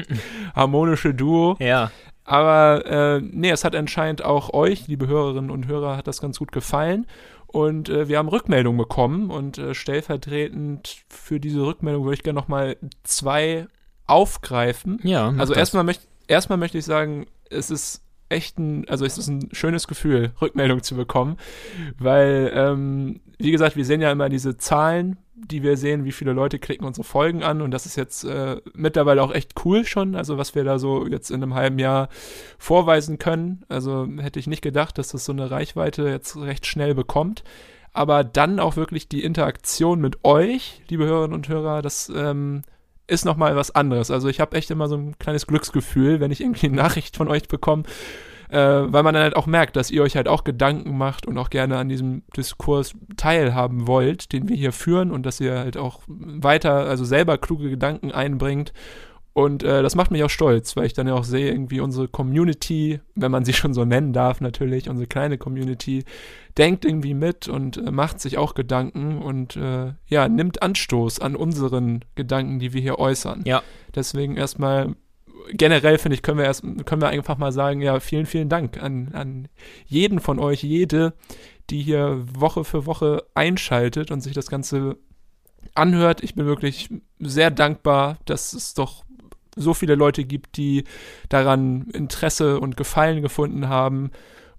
harmonische 0.54 1.14
Duo. 1.14 1.56
Ja. 1.58 1.90
Aber 2.24 2.86
äh, 2.86 3.20
nee, 3.20 3.50
es 3.50 3.64
hat 3.64 3.76
anscheinend 3.76 4.24
auch 4.24 4.52
euch, 4.52 4.88
liebe 4.88 5.06
Hörerinnen 5.06 5.50
und 5.50 5.68
Hörer, 5.68 5.96
hat 5.96 6.08
das 6.08 6.20
ganz 6.20 6.38
gut 6.38 6.50
gefallen. 6.50 7.06
Und 7.46 7.88
äh, 7.88 8.08
wir 8.08 8.18
haben 8.18 8.28
Rückmeldungen 8.28 8.78
bekommen 8.78 9.30
und 9.30 9.58
äh, 9.58 9.74
stellvertretend 9.74 11.04
für 11.08 11.38
diese 11.38 11.64
Rückmeldung 11.64 12.04
würde 12.04 12.14
ich 12.14 12.24
gerne 12.24 12.38
nochmal 12.38 12.76
zwei 13.04 13.68
aufgreifen. 14.06 14.98
Ja. 15.04 15.28
Also 15.38 15.52
das. 15.52 15.58
erstmal 15.58 15.84
möchte 15.84 16.06
erstmal 16.26 16.58
möchte 16.58 16.78
ich 16.78 16.84
sagen, 16.84 17.26
es 17.50 17.70
ist 17.70 18.02
echt 18.28 18.58
ein, 18.58 18.88
also 18.88 19.04
es 19.04 19.18
ist 19.18 19.28
ein 19.28 19.48
schönes 19.52 19.86
Gefühl, 19.86 20.32
Rückmeldung 20.40 20.82
zu 20.82 20.96
bekommen, 20.96 21.36
weil, 21.98 22.50
ähm, 22.54 23.20
wie 23.38 23.52
gesagt, 23.52 23.76
wir 23.76 23.84
sehen 23.84 24.00
ja 24.00 24.10
immer 24.10 24.28
diese 24.28 24.56
Zahlen, 24.56 25.18
die 25.34 25.62
wir 25.62 25.76
sehen, 25.76 26.04
wie 26.04 26.12
viele 26.12 26.32
Leute 26.32 26.58
klicken 26.58 26.86
unsere 26.86 27.04
Folgen 27.04 27.42
an 27.42 27.60
und 27.60 27.70
das 27.70 27.86
ist 27.86 27.96
jetzt 27.96 28.24
äh, 28.24 28.56
mittlerweile 28.74 29.22
auch 29.22 29.32
echt 29.32 29.52
cool 29.64 29.84
schon, 29.84 30.14
also 30.14 30.38
was 30.38 30.54
wir 30.54 30.64
da 30.64 30.78
so 30.78 31.06
jetzt 31.06 31.30
in 31.30 31.42
einem 31.42 31.54
halben 31.54 31.78
Jahr 31.78 32.08
vorweisen 32.58 33.18
können. 33.18 33.62
Also 33.68 34.08
hätte 34.18 34.38
ich 34.38 34.46
nicht 34.46 34.62
gedacht, 34.62 34.96
dass 34.98 35.08
das 35.08 35.24
so 35.24 35.32
eine 35.32 35.50
Reichweite 35.50 36.08
jetzt 36.08 36.36
recht 36.36 36.66
schnell 36.66 36.94
bekommt. 36.94 37.44
Aber 37.92 38.24
dann 38.24 38.60
auch 38.60 38.76
wirklich 38.76 39.08
die 39.08 39.24
Interaktion 39.24 40.00
mit 40.00 40.22
euch, 40.22 40.82
liebe 40.88 41.06
Hörerinnen 41.06 41.34
und 41.34 41.48
Hörer, 41.48 41.80
das 41.80 42.12
ähm, 42.14 42.62
ist 43.06 43.24
nochmal 43.24 43.56
was 43.56 43.74
anderes. 43.74 44.10
Also 44.10 44.28
ich 44.28 44.40
habe 44.40 44.56
echt 44.56 44.70
immer 44.70 44.88
so 44.88 44.96
ein 44.96 45.18
kleines 45.18 45.46
Glücksgefühl, 45.46 46.20
wenn 46.20 46.30
ich 46.30 46.40
irgendwie 46.40 46.66
eine 46.66 46.76
Nachricht 46.76 47.16
von 47.16 47.28
euch 47.28 47.48
bekomme, 47.48 47.84
äh, 48.48 48.58
weil 48.58 49.02
man 49.02 49.14
dann 49.14 49.22
halt 49.22 49.36
auch 49.36 49.46
merkt, 49.46 49.76
dass 49.76 49.90
ihr 49.90 50.02
euch 50.02 50.16
halt 50.16 50.28
auch 50.28 50.44
Gedanken 50.44 50.96
macht 50.96 51.26
und 51.26 51.38
auch 51.38 51.50
gerne 51.50 51.78
an 51.78 51.88
diesem 51.88 52.22
Diskurs 52.36 52.92
teilhaben 53.16 53.86
wollt, 53.86 54.32
den 54.32 54.48
wir 54.48 54.56
hier 54.56 54.72
führen 54.72 55.10
und 55.10 55.24
dass 55.24 55.40
ihr 55.40 55.58
halt 55.58 55.76
auch 55.76 56.00
weiter, 56.06 56.72
also 56.86 57.04
selber 57.04 57.38
kluge 57.38 57.70
Gedanken 57.70 58.12
einbringt 58.12 58.72
und 59.36 59.62
äh, 59.64 59.82
das 59.82 59.94
macht 59.96 60.10
mich 60.10 60.24
auch 60.24 60.30
stolz, 60.30 60.76
weil 60.76 60.86
ich 60.86 60.94
dann 60.94 61.06
ja 61.06 61.12
auch 61.12 61.24
sehe, 61.24 61.50
irgendwie 61.50 61.80
unsere 61.80 62.08
Community, 62.08 63.00
wenn 63.16 63.30
man 63.30 63.44
sie 63.44 63.52
schon 63.52 63.74
so 63.74 63.84
nennen 63.84 64.14
darf, 64.14 64.40
natürlich, 64.40 64.88
unsere 64.88 65.06
kleine 65.06 65.36
Community, 65.36 66.04
denkt 66.56 66.86
irgendwie 66.86 67.12
mit 67.12 67.46
und 67.46 67.76
äh, 67.76 67.90
macht 67.90 68.18
sich 68.18 68.38
auch 68.38 68.54
Gedanken 68.54 69.20
und 69.20 69.54
äh, 69.56 69.92
ja, 70.06 70.30
nimmt 70.30 70.62
Anstoß 70.62 71.20
an 71.20 71.36
unseren 71.36 72.02
Gedanken, 72.14 72.60
die 72.60 72.72
wir 72.72 72.80
hier 72.80 72.98
äußern. 72.98 73.42
Ja. 73.44 73.62
Deswegen 73.94 74.38
erstmal 74.38 74.96
generell 75.52 75.98
finde 75.98 76.14
ich, 76.14 76.22
können 76.22 76.38
wir 76.38 76.46
erst, 76.46 76.62
können 76.86 77.02
wir 77.02 77.08
einfach 77.08 77.36
mal 77.36 77.52
sagen, 77.52 77.82
ja, 77.82 78.00
vielen, 78.00 78.24
vielen 78.24 78.48
Dank 78.48 78.82
an, 78.82 79.10
an 79.12 79.48
jeden 79.84 80.20
von 80.20 80.38
euch, 80.38 80.62
jede, 80.62 81.12
die 81.68 81.82
hier 81.82 82.22
Woche 82.26 82.64
für 82.64 82.86
Woche 82.86 83.24
einschaltet 83.34 84.10
und 84.10 84.22
sich 84.22 84.32
das 84.32 84.48
Ganze 84.48 84.96
anhört. 85.74 86.22
Ich 86.22 86.34
bin 86.34 86.46
wirklich 86.46 86.88
sehr 87.18 87.50
dankbar, 87.50 88.16
dass 88.24 88.54
es 88.54 88.72
doch 88.72 89.04
so 89.56 89.74
viele 89.74 89.94
Leute 89.94 90.24
gibt, 90.24 90.56
die 90.56 90.84
daran 91.28 91.88
Interesse 91.92 92.60
und 92.60 92.76
Gefallen 92.76 93.22
gefunden 93.22 93.68
haben. 93.68 94.10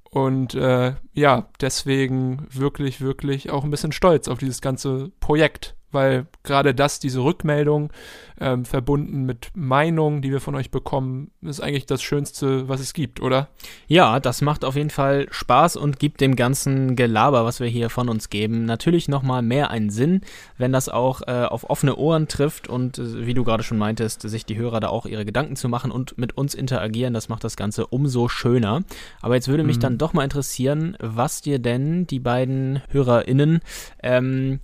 Und 0.09 0.55
äh, 0.55 0.95
ja, 1.13 1.49
deswegen 1.61 2.47
wirklich, 2.49 3.01
wirklich 3.01 3.51
auch 3.51 3.63
ein 3.63 3.71
bisschen 3.71 3.91
stolz 3.91 4.27
auf 4.27 4.39
dieses 4.39 4.61
ganze 4.61 5.11
Projekt 5.19 5.75
weil 5.97 6.27
gerade 6.43 6.75
das, 6.75 6.99
diese 6.99 7.23
Rückmeldung, 7.23 7.91
ähm, 8.39 8.65
verbunden 8.65 9.25
mit 9.25 9.49
Meinungen, 9.55 10.21
die 10.21 10.31
wir 10.31 10.39
von 10.39 10.53
euch 10.53 10.69
bekommen, 10.69 11.31
ist 11.41 11.59
eigentlich 11.59 11.87
das 11.87 12.03
Schönste, 12.03 12.69
was 12.69 12.79
es 12.79 12.93
gibt, 12.93 13.19
oder? 13.19 13.47
Ja, 13.87 14.19
das 14.19 14.41
macht 14.41 14.63
auf 14.63 14.75
jeden 14.75 14.91
Fall 14.91 15.25
Spaß 15.31 15.75
und 15.75 15.97
gibt 15.97 16.21
dem 16.21 16.35
ganzen 16.35 16.95
Gelaber, 16.95 17.45
was 17.45 17.59
wir 17.59 17.67
hier 17.67 17.89
von 17.89 18.09
uns 18.09 18.29
geben, 18.29 18.65
natürlich 18.65 19.07
nochmal 19.07 19.41
mehr 19.41 19.71
einen 19.71 19.89
Sinn, 19.89 20.21
wenn 20.57 20.71
das 20.71 20.87
auch 20.87 21.21
äh, 21.25 21.45
auf 21.45 21.67
offene 21.69 21.95
Ohren 21.95 22.27
trifft 22.27 22.67
und 22.67 22.99
äh, 22.99 23.25
wie 23.25 23.33
du 23.33 23.43
gerade 23.43 23.63
schon 23.63 23.79
meintest, 23.79 24.21
sich 24.21 24.45
die 24.45 24.57
Hörer 24.57 24.79
da 24.79 24.89
auch 24.89 25.07
ihre 25.07 25.25
Gedanken 25.25 25.55
zu 25.55 25.67
machen 25.67 25.89
und 25.89 26.17
mit 26.19 26.37
uns 26.37 26.53
interagieren, 26.53 27.15
das 27.15 27.29
macht 27.29 27.43
das 27.43 27.57
Ganze 27.57 27.87
umso 27.87 28.27
schöner. 28.27 28.83
Aber 29.21 29.33
jetzt 29.33 29.47
würde 29.47 29.63
mich 29.63 29.77
mhm. 29.77 29.81
dann 29.81 29.97
doch 29.97 30.13
mal 30.13 30.23
interessieren, 30.23 30.95
was 30.99 31.41
dir 31.41 31.57
denn 31.57 32.05
die 32.05 32.19
beiden 32.19 32.83
HörerInnen 32.91 33.61
ähm, 34.03 34.59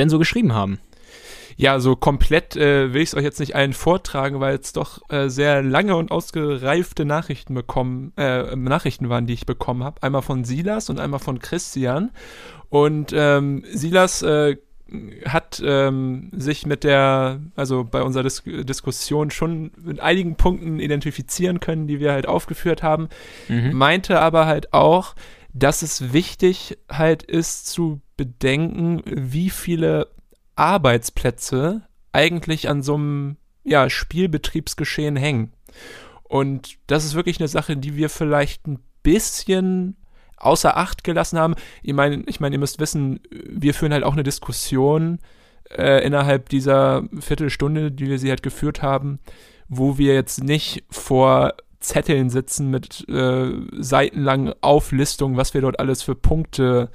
denn 0.00 0.08
so 0.08 0.18
geschrieben 0.18 0.52
haben. 0.54 0.78
Ja, 1.56 1.78
so 1.78 1.94
komplett 1.94 2.56
äh, 2.56 2.94
will 2.94 3.02
ich 3.02 3.10
es 3.10 3.14
euch 3.14 3.22
jetzt 3.22 3.38
nicht 3.38 3.54
allen 3.54 3.74
vortragen, 3.74 4.40
weil 4.40 4.56
es 4.56 4.72
doch 4.72 5.02
äh, 5.10 5.28
sehr 5.28 5.62
lange 5.62 5.94
und 5.94 6.10
ausgereifte 6.10 7.04
Nachrichten 7.04 7.52
bekommen, 7.52 8.14
äh, 8.16 8.56
Nachrichten 8.56 9.10
waren, 9.10 9.26
die 9.26 9.34
ich 9.34 9.44
bekommen 9.44 9.84
habe. 9.84 10.02
Einmal 10.02 10.22
von 10.22 10.44
Silas 10.44 10.88
und 10.88 10.98
einmal 10.98 11.20
von 11.20 11.38
Christian. 11.38 12.12
Und 12.70 13.12
ähm, 13.14 13.62
Silas 13.70 14.22
äh, 14.22 14.56
hat 15.26 15.62
ähm, 15.64 16.30
sich 16.32 16.66
mit 16.66 16.82
der, 16.82 17.40
also 17.56 17.84
bei 17.84 18.02
unserer 18.02 18.22
Dis 18.22 18.42
Diskussion 18.44 19.30
schon 19.30 19.70
mit 19.84 20.00
einigen 20.00 20.36
Punkten 20.36 20.80
identifizieren 20.80 21.60
können, 21.60 21.86
die 21.86 22.00
wir 22.00 22.12
halt 22.12 22.26
aufgeführt 22.26 22.82
haben, 22.82 23.08
mhm. 23.48 23.72
meinte 23.74 24.20
aber 24.20 24.46
halt 24.46 24.72
auch, 24.72 25.14
dass 25.52 25.82
es 25.82 26.12
wichtig 26.12 26.78
halt 26.90 27.22
ist 27.22 27.66
zu 27.66 28.00
bedenken, 28.16 29.02
wie 29.06 29.50
viele 29.50 30.08
Arbeitsplätze 30.54 31.82
eigentlich 32.12 32.68
an 32.68 32.82
so 32.82 32.94
einem 32.94 33.36
ja, 33.64 33.88
Spielbetriebsgeschehen 33.90 35.16
hängen. 35.16 35.52
Und 36.24 36.78
das 36.86 37.04
ist 37.04 37.14
wirklich 37.14 37.40
eine 37.40 37.48
Sache, 37.48 37.76
die 37.76 37.96
wir 37.96 38.08
vielleicht 38.08 38.66
ein 38.66 38.80
bisschen 39.02 39.96
außer 40.36 40.76
Acht 40.76 41.04
gelassen 41.04 41.38
haben. 41.38 41.54
Ich 41.82 41.92
meine, 41.92 42.22
ich 42.26 42.40
meine, 42.40 42.56
ihr 42.56 42.60
müsst 42.60 42.78
wissen, 42.78 43.20
wir 43.30 43.74
führen 43.74 43.92
halt 43.92 44.04
auch 44.04 44.12
eine 44.12 44.22
Diskussion 44.22 45.18
äh, 45.70 46.04
innerhalb 46.04 46.48
dieser 46.48 47.04
Viertelstunde, 47.18 47.92
die 47.92 48.08
wir 48.08 48.18
sie 48.18 48.30
halt 48.30 48.42
geführt 48.42 48.82
haben, 48.82 49.18
wo 49.68 49.98
wir 49.98 50.14
jetzt 50.14 50.42
nicht 50.42 50.84
vor 50.90 51.54
Zetteln 51.80 52.30
sitzen 52.30 52.70
mit 52.70 53.08
äh, 53.08 53.52
seitenlangen 53.72 54.54
Auflistungen, 54.60 55.36
was 55.36 55.54
wir 55.54 55.60
dort 55.60 55.80
alles 55.80 56.02
für 56.02 56.14
Punkte 56.14 56.90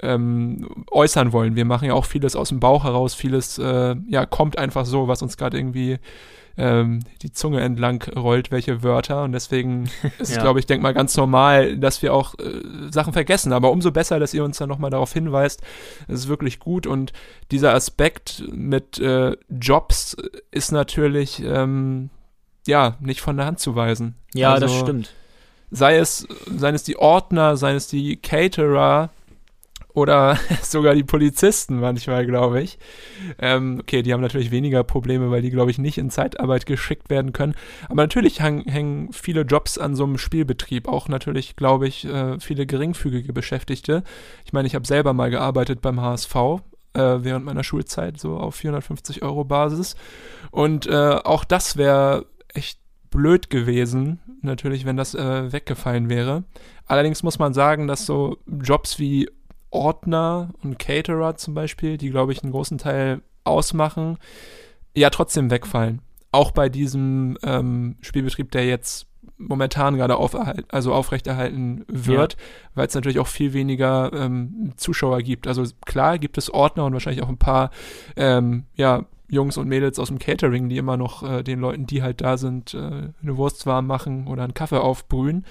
ähm, 0.00 0.84
äußern 0.90 1.32
wollen. 1.32 1.54
Wir 1.54 1.64
machen 1.64 1.88
ja 1.88 1.94
auch 1.94 2.06
vieles 2.06 2.34
aus 2.34 2.48
dem 2.48 2.60
Bauch 2.60 2.84
heraus, 2.84 3.14
vieles 3.14 3.58
äh, 3.58 3.94
ja 4.08 4.26
kommt 4.26 4.58
einfach 4.58 4.84
so, 4.84 5.06
was 5.06 5.22
uns 5.22 5.36
gerade 5.36 5.58
irgendwie 5.58 5.98
ähm, 6.56 7.00
die 7.22 7.32
Zunge 7.32 7.60
entlang 7.60 8.02
rollt, 8.14 8.50
welche 8.50 8.82
Wörter. 8.82 9.24
Und 9.24 9.32
deswegen 9.32 9.84
ist 10.18 10.32
es, 10.32 10.38
glaube 10.38 10.60
ich, 10.60 10.66
denk 10.66 10.82
mal 10.82 10.94
ganz 10.94 11.16
normal, 11.16 11.78
dass 11.78 12.02
wir 12.02 12.12
auch 12.12 12.34
äh, 12.38 12.90
Sachen 12.90 13.12
vergessen. 13.12 13.52
Aber 13.52 13.70
umso 13.70 13.90
besser, 13.90 14.18
dass 14.18 14.34
ihr 14.34 14.44
uns 14.44 14.58
dann 14.58 14.68
nochmal 14.68 14.90
darauf 14.90 15.12
hinweist. 15.12 15.62
Es 16.08 16.20
ist 16.20 16.28
wirklich 16.28 16.58
gut. 16.58 16.86
Und 16.86 17.12
dieser 17.50 17.74
Aspekt 17.74 18.44
mit 18.52 18.98
äh, 18.98 19.36
Jobs 19.48 20.16
ist 20.50 20.72
natürlich 20.72 21.42
ähm, 21.44 22.10
ja, 22.66 22.96
nicht 23.00 23.20
von 23.20 23.36
der 23.36 23.46
Hand 23.46 23.60
zu 23.60 23.74
weisen. 23.74 24.16
Ja, 24.34 24.52
also, 24.52 24.66
das 24.66 24.78
stimmt. 24.78 25.12
Sei 25.70 25.96
es, 25.96 26.26
seien 26.54 26.74
es 26.74 26.84
die 26.84 26.98
Ordner, 26.98 27.56
seien 27.56 27.76
es 27.76 27.88
die 27.88 28.16
Caterer 28.16 29.10
oder 29.94 30.38
sogar 30.62 30.94
die 30.94 31.04
Polizisten 31.04 31.80
manchmal, 31.80 32.26
glaube 32.26 32.62
ich. 32.62 32.78
Ähm, 33.38 33.78
okay, 33.80 34.02
die 34.02 34.12
haben 34.12 34.20
natürlich 34.20 34.50
weniger 34.50 34.84
Probleme, 34.84 35.30
weil 35.30 35.42
die, 35.42 35.50
glaube 35.50 35.70
ich, 35.70 35.78
nicht 35.78 35.98
in 35.98 36.10
Zeitarbeit 36.10 36.66
geschickt 36.66 37.10
werden 37.10 37.32
können. 37.32 37.54
Aber 37.88 38.02
natürlich 38.02 38.40
hang, 38.40 38.62
hängen 38.64 39.12
viele 39.12 39.42
Jobs 39.42 39.78
an 39.78 39.94
so 39.94 40.04
einem 40.04 40.18
Spielbetrieb. 40.18 40.88
Auch 40.88 41.08
natürlich, 41.08 41.56
glaube 41.56 41.88
ich, 41.88 42.04
äh, 42.04 42.38
viele 42.40 42.66
geringfügige 42.66 43.32
Beschäftigte. 43.32 44.02
Ich 44.44 44.52
meine, 44.52 44.66
ich 44.66 44.74
habe 44.74 44.86
selber 44.86 45.12
mal 45.12 45.30
gearbeitet 45.30 45.80
beim 45.82 46.00
HSV, 46.00 46.34
äh, 46.94 47.00
während 47.18 47.44
meiner 47.44 47.64
Schulzeit, 47.64 48.18
so 48.18 48.36
auf 48.36 48.54
450 48.56 49.22
Euro 49.22 49.44
Basis. 49.44 49.96
Und 50.50 50.86
äh, 50.86 51.18
auch 51.24 51.44
das 51.44 51.76
wäre 51.76 52.26
echt 52.54 52.78
blöd 53.10 53.50
gewesen, 53.50 54.20
natürlich, 54.40 54.84
wenn 54.84 54.96
das 54.96 55.14
äh, 55.14 55.52
weggefallen 55.52 56.08
wäre. 56.08 56.44
Allerdings 56.86 57.22
muss 57.22 57.38
man 57.38 57.54
sagen, 57.54 57.86
dass 57.86 58.06
so 58.06 58.38
Jobs 58.46 58.98
wie 58.98 59.28
Ordner 59.70 60.50
und 60.62 60.78
Caterer 60.78 61.36
zum 61.36 61.54
Beispiel, 61.54 61.98
die, 61.98 62.10
glaube 62.10 62.32
ich, 62.32 62.42
einen 62.42 62.52
großen 62.52 62.78
Teil 62.78 63.22
ausmachen, 63.44 64.18
ja 64.94 65.10
trotzdem 65.10 65.50
wegfallen. 65.50 66.00
Auch 66.30 66.50
bei 66.50 66.68
diesem 66.68 67.38
ähm, 67.42 67.96
Spielbetrieb, 68.00 68.50
der 68.50 68.66
jetzt 68.66 69.06
momentan 69.38 69.96
gerade 69.96 70.16
also 70.68 70.92
aufrechterhalten 70.92 71.84
wird, 71.88 72.34
ja. 72.34 72.38
weil 72.74 72.86
es 72.86 72.94
natürlich 72.94 73.18
auch 73.18 73.26
viel 73.26 73.52
weniger 73.52 74.12
ähm, 74.12 74.72
Zuschauer 74.76 75.20
gibt. 75.22 75.46
Also 75.46 75.64
klar 75.84 76.18
gibt 76.18 76.38
es 76.38 76.52
Ordner 76.52 76.84
und 76.84 76.92
wahrscheinlich 76.92 77.22
auch 77.22 77.28
ein 77.28 77.38
paar 77.38 77.70
ähm, 78.16 78.64
ja, 78.74 79.06
Jungs 79.32 79.56
und 79.56 79.66
Mädels 79.66 79.98
aus 79.98 80.08
dem 80.08 80.18
Catering, 80.18 80.68
die 80.68 80.76
immer 80.76 80.98
noch 80.98 81.22
äh, 81.22 81.42
den 81.42 81.58
Leuten, 81.58 81.86
die 81.86 82.02
halt 82.02 82.20
da 82.20 82.36
sind, 82.36 82.74
äh, 82.74 82.78
eine 82.78 83.36
Wurst 83.36 83.64
warm 83.64 83.86
machen 83.86 84.26
oder 84.26 84.44
einen 84.44 84.54
Kaffee 84.54 84.80
aufbrühen. 84.80 85.46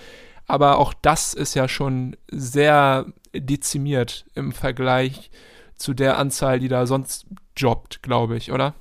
Aber 0.45 0.77
auch 0.77 0.93
das 0.93 1.33
ist 1.33 1.55
ja 1.55 1.67
schon 1.67 2.15
sehr 2.29 3.07
dezimiert 3.33 4.25
im 4.35 4.51
Vergleich 4.51 5.31
zu 5.75 5.95
der 5.95 6.19
Anzahl, 6.19 6.59
die 6.59 6.67
da 6.67 6.85
sonst 6.85 7.25
jobbt, 7.57 8.03
glaube 8.03 8.37
ich, 8.37 8.51
oder? 8.51 8.75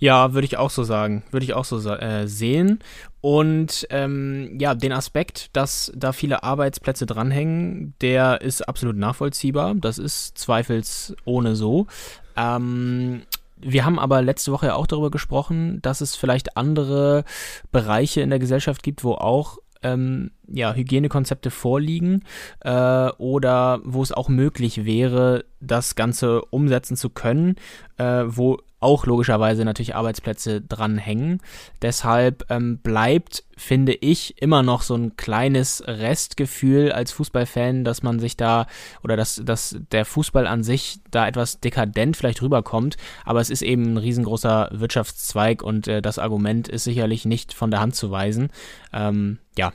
Ja, 0.00 0.32
würde 0.32 0.46
ich 0.46 0.56
auch 0.56 0.70
so 0.70 0.82
sagen. 0.82 1.22
Würde 1.30 1.44
ich 1.44 1.54
auch 1.54 1.64
so 1.64 1.78
äh, 1.90 2.26
sehen. 2.26 2.80
Und 3.20 3.86
ähm, 3.90 4.56
ja, 4.58 4.74
den 4.74 4.92
Aspekt, 4.92 5.54
dass 5.54 5.92
da 5.94 6.12
viele 6.12 6.42
Arbeitsplätze 6.42 7.06
dranhängen, 7.06 7.94
der 8.00 8.40
ist 8.40 8.66
absolut 8.66 8.96
nachvollziehbar. 8.96 9.74
Das 9.74 9.98
ist 9.98 10.38
zweifelsohne 10.38 11.54
so. 11.54 11.86
Ähm, 12.34 13.22
wir 13.62 13.84
haben 13.84 13.98
aber 13.98 14.22
letzte 14.22 14.52
Woche 14.52 14.66
ja 14.66 14.74
auch 14.74 14.86
darüber 14.86 15.10
gesprochen, 15.10 15.80
dass 15.82 16.00
es 16.00 16.16
vielleicht 16.16 16.56
andere 16.56 17.24
Bereiche 17.72 18.20
in 18.20 18.30
der 18.30 18.38
Gesellschaft 18.38 18.82
gibt, 18.82 19.04
wo 19.04 19.14
auch 19.14 19.58
ähm, 19.82 20.30
ja, 20.46 20.74
Hygienekonzepte 20.74 21.50
vorliegen 21.50 22.24
äh, 22.60 23.10
oder 23.18 23.80
wo 23.84 24.02
es 24.02 24.12
auch 24.12 24.28
möglich 24.28 24.84
wäre, 24.84 25.44
das 25.60 25.94
Ganze 25.94 26.42
umsetzen 26.46 26.96
zu 26.96 27.10
können, 27.10 27.56
äh, 27.96 28.24
wo 28.26 28.58
auch 28.80 29.06
logischerweise 29.06 29.64
natürlich 29.64 29.94
Arbeitsplätze 29.94 30.60
dranhängen. 30.62 31.40
Deshalb 31.82 32.46
ähm, 32.50 32.78
bleibt, 32.78 33.44
finde 33.56 33.92
ich, 33.92 34.40
immer 34.40 34.62
noch 34.62 34.82
so 34.82 34.94
ein 34.94 35.16
kleines 35.16 35.84
Restgefühl 35.86 36.90
als 36.90 37.12
Fußballfan, 37.12 37.84
dass 37.84 38.02
man 38.02 38.18
sich 38.18 38.36
da 38.36 38.66
oder 39.04 39.16
dass, 39.16 39.40
dass 39.44 39.76
der 39.92 40.04
Fußball 40.06 40.46
an 40.46 40.62
sich 40.62 41.00
da 41.10 41.28
etwas 41.28 41.60
dekadent 41.60 42.16
vielleicht 42.16 42.40
rüberkommt. 42.42 42.96
Aber 43.24 43.40
es 43.40 43.50
ist 43.50 43.62
eben 43.62 43.92
ein 43.92 43.96
riesengroßer 43.98 44.70
Wirtschaftszweig 44.72 45.62
und 45.62 45.86
äh, 45.86 46.00
das 46.00 46.18
Argument 46.18 46.66
ist 46.68 46.84
sicherlich 46.84 47.26
nicht 47.26 47.52
von 47.52 47.70
der 47.70 47.80
Hand 47.80 47.94
zu 47.94 48.10
weisen. 48.10 48.48
Ähm, 48.92 49.38
ja, 49.56 49.72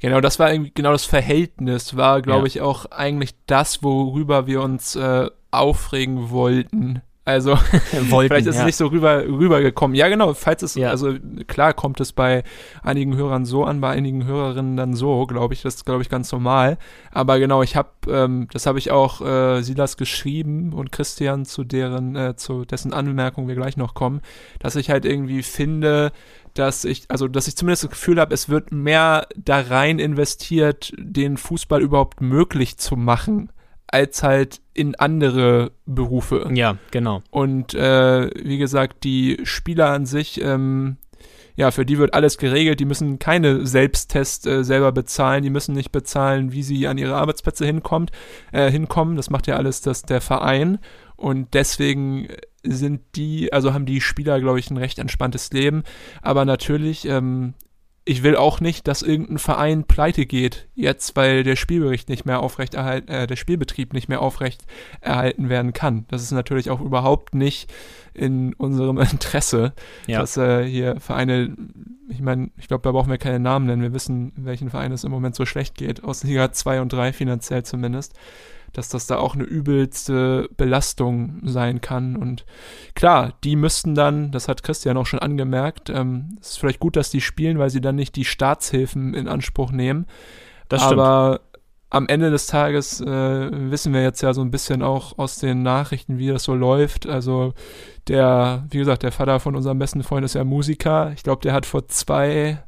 Genau, 0.00 0.20
das 0.20 0.38
war 0.38 0.52
genau 0.58 0.92
das 0.92 1.06
Verhältnis, 1.06 1.96
war, 1.96 2.20
glaube 2.20 2.40
Ja. 2.40 2.46
ich, 2.46 2.60
auch 2.60 2.84
eigentlich 2.90 3.34
das, 3.46 3.82
worüber 3.82 4.46
wir 4.46 4.60
uns 4.60 4.96
äh, 4.96 5.30
aufregen 5.50 6.28
wollten. 6.28 7.00
Also 7.24 7.52
wollten. 8.10 8.28
vielleicht 8.28 8.46
ist 8.46 8.56
ja. 8.56 8.62
es 8.62 8.66
nicht 8.66 8.76
so 8.76 8.86
rüber 8.88 9.24
rübergekommen. 9.24 9.94
Ja, 9.94 10.08
genau, 10.08 10.34
falls 10.34 10.62
es, 10.62 10.74
Ja. 10.74 10.90
also 10.90 11.14
klar 11.46 11.72
kommt 11.72 12.00
es 12.00 12.12
bei 12.12 12.42
einigen 12.82 13.16
Hörern 13.16 13.44
so 13.44 13.64
an, 13.64 13.80
bei 13.80 13.90
einigen 13.90 14.24
Hörerinnen 14.24 14.76
dann 14.76 14.94
so, 14.94 15.24
glaube 15.26 15.54
ich, 15.54 15.62
das 15.62 15.76
ist, 15.76 15.86
glaube 15.86 16.02
ich, 16.02 16.08
ganz 16.08 16.32
normal. 16.32 16.78
Aber 17.12 17.38
genau, 17.38 17.62
ich 17.62 17.76
habe, 17.76 17.90
ähm, 18.08 18.48
das 18.52 18.66
habe 18.66 18.80
ich 18.80 18.90
auch 18.90 19.20
äh, 19.20 19.62
Silas 19.62 19.96
geschrieben 19.96 20.72
und 20.72 20.90
Christian 20.90 21.44
zu 21.44 21.62
deren, 21.62 22.16
äh, 22.16 22.34
zu 22.34 22.64
dessen 22.64 22.92
Anmerkung 22.92 23.46
wir 23.46 23.54
gleich 23.54 23.76
noch 23.76 23.94
kommen, 23.94 24.20
dass 24.58 24.74
ich 24.74 24.90
halt 24.90 25.04
irgendwie 25.04 25.44
finde, 25.44 26.10
dass 26.54 26.84
ich, 26.84 27.04
also 27.08 27.28
dass 27.28 27.46
ich 27.46 27.56
zumindest 27.56 27.84
das 27.84 27.90
Gefühl 27.90 28.20
habe, 28.20 28.34
es 28.34 28.48
wird 28.48 28.72
mehr 28.72 29.28
da 29.36 29.60
rein 29.60 30.00
investiert, 30.00 30.92
den 30.98 31.36
Fußball 31.36 31.80
überhaupt 31.80 32.20
möglich 32.20 32.78
zu 32.78 32.96
machen, 32.96 33.50
als 33.92 34.22
halt 34.22 34.60
in 34.74 34.94
andere 34.96 35.72
Berufe. 35.86 36.50
Ja, 36.52 36.78
genau. 36.90 37.22
Und 37.30 37.74
äh, 37.74 38.30
wie 38.42 38.58
gesagt, 38.58 39.04
die 39.04 39.40
Spieler 39.44 39.90
an 39.90 40.06
sich, 40.06 40.40
ähm, 40.42 40.96
ja, 41.54 41.70
für 41.70 41.84
die 41.84 41.98
wird 41.98 42.14
alles 42.14 42.38
geregelt. 42.38 42.80
Die 42.80 42.86
müssen 42.86 43.18
keine 43.18 43.66
Selbsttests 43.66 44.46
äh, 44.46 44.64
selber 44.64 44.92
bezahlen. 44.92 45.42
Die 45.42 45.50
müssen 45.50 45.74
nicht 45.74 45.92
bezahlen, 45.92 46.52
wie 46.52 46.62
sie 46.62 46.86
an 46.86 46.98
ihre 46.98 47.16
Arbeitsplätze 47.16 47.66
hinkommt, 47.66 48.10
äh, 48.52 48.70
hinkommen. 48.70 49.16
Das 49.16 49.28
macht 49.28 49.46
ja 49.46 49.56
alles 49.56 49.82
das, 49.82 50.02
der 50.02 50.22
Verein. 50.22 50.78
Und 51.16 51.52
deswegen 51.52 52.28
sind 52.62 53.02
die, 53.16 53.52
also 53.52 53.74
haben 53.74 53.86
die 53.86 54.00
Spieler, 54.00 54.40
glaube 54.40 54.60
ich, 54.60 54.70
ein 54.70 54.76
recht 54.76 54.98
entspanntes 54.98 55.52
Leben. 55.52 55.82
Aber 56.22 56.44
natürlich, 56.44 57.06
ähm, 57.06 57.54
ich 58.04 58.22
will 58.24 58.34
auch 58.34 58.60
nicht, 58.60 58.88
dass 58.88 59.02
irgendein 59.02 59.38
Verein 59.38 59.84
pleite 59.84 60.26
geht, 60.26 60.68
jetzt, 60.74 61.14
weil 61.14 61.44
der 61.44 61.54
Spielbericht 61.54 62.08
nicht 62.08 62.24
mehr 62.26 62.40
aufrecht 62.40 62.74
erhalten, 62.74 63.08
äh, 63.08 63.26
der 63.28 63.36
Spielbetrieb 63.36 63.92
nicht 63.92 64.08
mehr 64.08 64.20
aufrecht 64.20 64.64
erhalten 65.00 65.48
werden 65.48 65.72
kann. 65.72 66.04
Das 66.08 66.22
ist 66.22 66.32
natürlich 66.32 66.70
auch 66.70 66.80
überhaupt 66.80 67.34
nicht 67.34 67.72
in 68.12 68.54
unserem 68.54 68.98
Interesse, 69.12 69.72
Ja. 70.08 70.18
dass 70.20 70.36
äh, 70.36 70.64
hier 70.64 70.98
Vereine, 71.00 71.56
ich 72.08 72.20
meine, 72.20 72.50
ich 72.58 72.66
glaube, 72.66 72.82
da 72.82 72.90
brauchen 72.90 73.10
wir 73.10 73.18
keine 73.18 73.38
Namen 73.38 73.66
nennen. 73.66 73.82
Wir 73.82 73.94
wissen, 73.94 74.32
welchen 74.36 74.68
Verein 74.70 74.90
es 74.90 75.04
im 75.04 75.12
Moment 75.12 75.36
so 75.36 75.46
schlecht 75.46 75.76
geht, 75.76 76.02
aus 76.02 76.24
Liga 76.24 76.50
2 76.52 76.80
und 76.80 76.92
3 76.92 77.12
finanziell 77.12 77.62
zumindest, 77.62 78.14
dass 78.72 78.88
das 78.88 79.06
da 79.06 79.18
auch 79.18 79.34
eine 79.34 79.44
übelste 79.44 80.48
Belastung 80.56 81.40
sein 81.44 81.80
kann. 81.80 82.16
Und 82.16 82.44
klar, 82.94 83.34
die 83.44 83.56
müssten 83.56 83.94
dann, 83.94 84.32
das 84.32 84.48
hat 84.48 84.62
Christian 84.62 84.96
auch 84.96 85.06
schon 85.06 85.20
angemerkt, 85.20 85.90
ähm, 85.90 86.38
es 86.40 86.50
ist 86.50 86.58
vielleicht 86.58 86.80
gut, 86.80 86.96
dass 86.96 87.10
die 87.10 87.20
spielen, 87.20 87.58
weil 87.58 87.70
sie 87.70 87.80
dann 87.80 87.96
nicht 87.96 88.16
die 88.16 88.24
Staatshilfen 88.24 89.14
in 89.14 89.28
Anspruch 89.28 89.72
nehmen. 89.72 90.06
Das 90.68 90.82
stimmt. 90.82 91.00
Aber 91.00 91.40
am 91.92 92.08
Ende 92.08 92.30
des 92.30 92.46
Tages 92.46 93.02
äh, 93.02 93.06
wissen 93.06 93.92
wir 93.92 94.02
jetzt 94.02 94.22
ja 94.22 94.32
so 94.32 94.40
ein 94.40 94.50
bisschen 94.50 94.82
auch 94.82 95.18
aus 95.18 95.38
den 95.38 95.62
Nachrichten, 95.62 96.16
wie 96.16 96.28
das 96.28 96.44
so 96.44 96.54
läuft. 96.54 97.06
Also 97.06 97.52
der, 98.08 98.64
wie 98.70 98.78
gesagt, 98.78 99.02
der 99.02 99.12
Vater 99.12 99.40
von 99.40 99.54
unserem 99.54 99.78
besten 99.78 100.02
Freund 100.02 100.24
ist 100.24 100.34
ja 100.34 100.42
Musiker. 100.42 101.12
Ich 101.14 101.22
glaube, 101.22 101.42
der 101.42 101.52
hat 101.52 101.66
vor 101.66 101.88
zwei, 101.88 102.64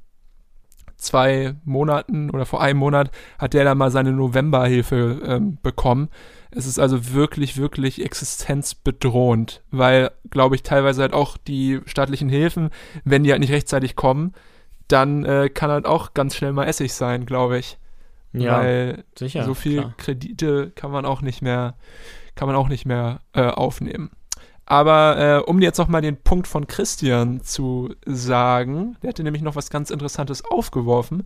zwei 1.05 1.55
Monaten 1.65 2.31
oder 2.31 2.47
vor 2.47 2.61
einem 2.61 2.79
Monat 2.79 3.11
hat 3.39 3.55
der 3.55 3.65
da 3.65 3.75
mal 3.75 3.91
seine 3.91 4.13
Novemberhilfe 4.13 5.21
ähm, 5.25 5.59
bekommen. 5.63 6.09
Es 6.51 6.67
ist 6.67 6.79
also 6.79 7.13
wirklich, 7.13 7.57
wirklich 7.57 8.05
existenzbedrohend, 8.05 9.63
weil, 9.71 10.11
glaube 10.31 10.55
ich, 10.55 10.63
teilweise 10.63 11.03
halt 11.03 11.13
auch 11.13 11.37
die 11.37 11.81
staatlichen 11.87 12.29
Hilfen, 12.29 12.71
wenn 13.05 13.25
die 13.25 13.31
halt 13.33 13.41
nicht 13.41 13.53
rechtzeitig 13.53 13.97
kommen, 13.97 14.35
dann 14.89 15.25
äh, 15.25 15.49
kann 15.49 15.71
halt 15.71 15.87
auch 15.87 16.15
ganz 16.15 16.37
schnell 16.37 16.53
mal 16.53 16.67
Essig 16.67 16.93
sein, 16.93 17.27
glaube 17.27 17.59
ich. 17.59 17.79
ja, 18.33 18.59
weil 18.59 19.05
sicher. 19.19 19.45
so 19.45 19.55
viel 19.55 19.81
klar. 19.81 19.95
Kredite 19.97 20.73
kann 20.75 20.91
man 20.91 21.05
auch 21.07 21.23
nicht 21.23 21.43
mehr, 21.43 21.75
kann 22.35 22.47
man 22.47 22.57
auch 22.57 22.69
nicht 22.69 22.87
mehr 22.87 23.21
äh, 23.33 23.43
aufnehmen. 23.43 24.11
Aber 24.67 25.19
äh, 25.19 25.51
um 25.51 25.61
jetzt 25.61 25.79
noch 25.79 25.89
mal 25.89 26.01
den 26.01 26.17
Punkt 26.17 26.47
von 26.47 26.67
Christian 26.67 27.43
zu 27.43 27.95
sagen, 28.07 28.97
der 29.03 29.11
hatte 29.11 29.23
nämlich 29.23 29.43
noch 29.43 29.57
was 29.57 29.71
ganz 29.71 29.91
Interessantes 29.91 30.45
aufgeworfen, 30.45 31.25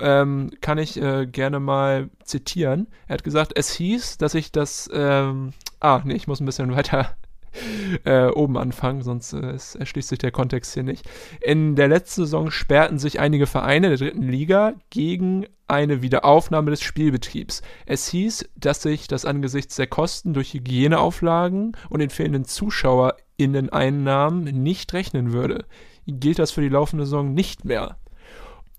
ähm, 0.00 0.50
kann 0.60 0.78
ich 0.78 1.00
äh, 1.00 1.26
gerne 1.26 1.58
mal 1.58 2.10
zitieren. 2.24 2.86
Er 3.08 3.14
hat 3.14 3.24
gesagt, 3.24 3.52
es 3.56 3.70
hieß, 3.72 4.18
dass 4.18 4.34
ich 4.34 4.52
das, 4.52 4.88
ähm, 4.92 5.52
ah, 5.80 6.00
nee, 6.04 6.14
ich 6.14 6.28
muss 6.28 6.40
ein 6.40 6.46
bisschen 6.46 6.74
weiter 6.76 7.16
äh, 8.04 8.26
oben 8.26 8.56
anfangen, 8.56 9.02
sonst 9.02 9.32
äh, 9.32 9.56
erschließt 9.78 10.08
sich 10.08 10.18
der 10.18 10.32
Kontext 10.32 10.74
hier 10.74 10.82
nicht. 10.82 11.08
In 11.40 11.76
der 11.76 11.88
letzten 11.88 12.22
Saison 12.22 12.50
sperrten 12.50 12.98
sich 12.98 13.20
einige 13.20 13.46
Vereine 13.46 13.88
der 13.88 13.98
dritten 13.98 14.22
Liga 14.22 14.74
gegen 14.90 15.46
eine 15.68 16.02
Wiederaufnahme 16.02 16.70
des 16.70 16.82
Spielbetriebs. 16.82 17.62
Es 17.86 18.08
hieß, 18.08 18.48
dass 18.56 18.82
sich 18.82 19.08
das 19.08 19.24
angesichts 19.24 19.74
der 19.76 19.88
Kosten 19.88 20.32
durch 20.32 20.54
Hygieneauflagen 20.54 21.76
und 21.88 22.00
den 22.00 22.10
fehlenden 22.10 22.44
ZuschauerInnen-Einnahmen 22.44 24.44
nicht 24.44 24.92
rechnen 24.92 25.32
würde. 25.32 25.64
Gilt 26.06 26.38
das 26.38 26.52
für 26.52 26.60
die 26.60 26.68
laufende 26.68 27.04
Saison 27.04 27.34
nicht 27.34 27.64
mehr? 27.64 27.96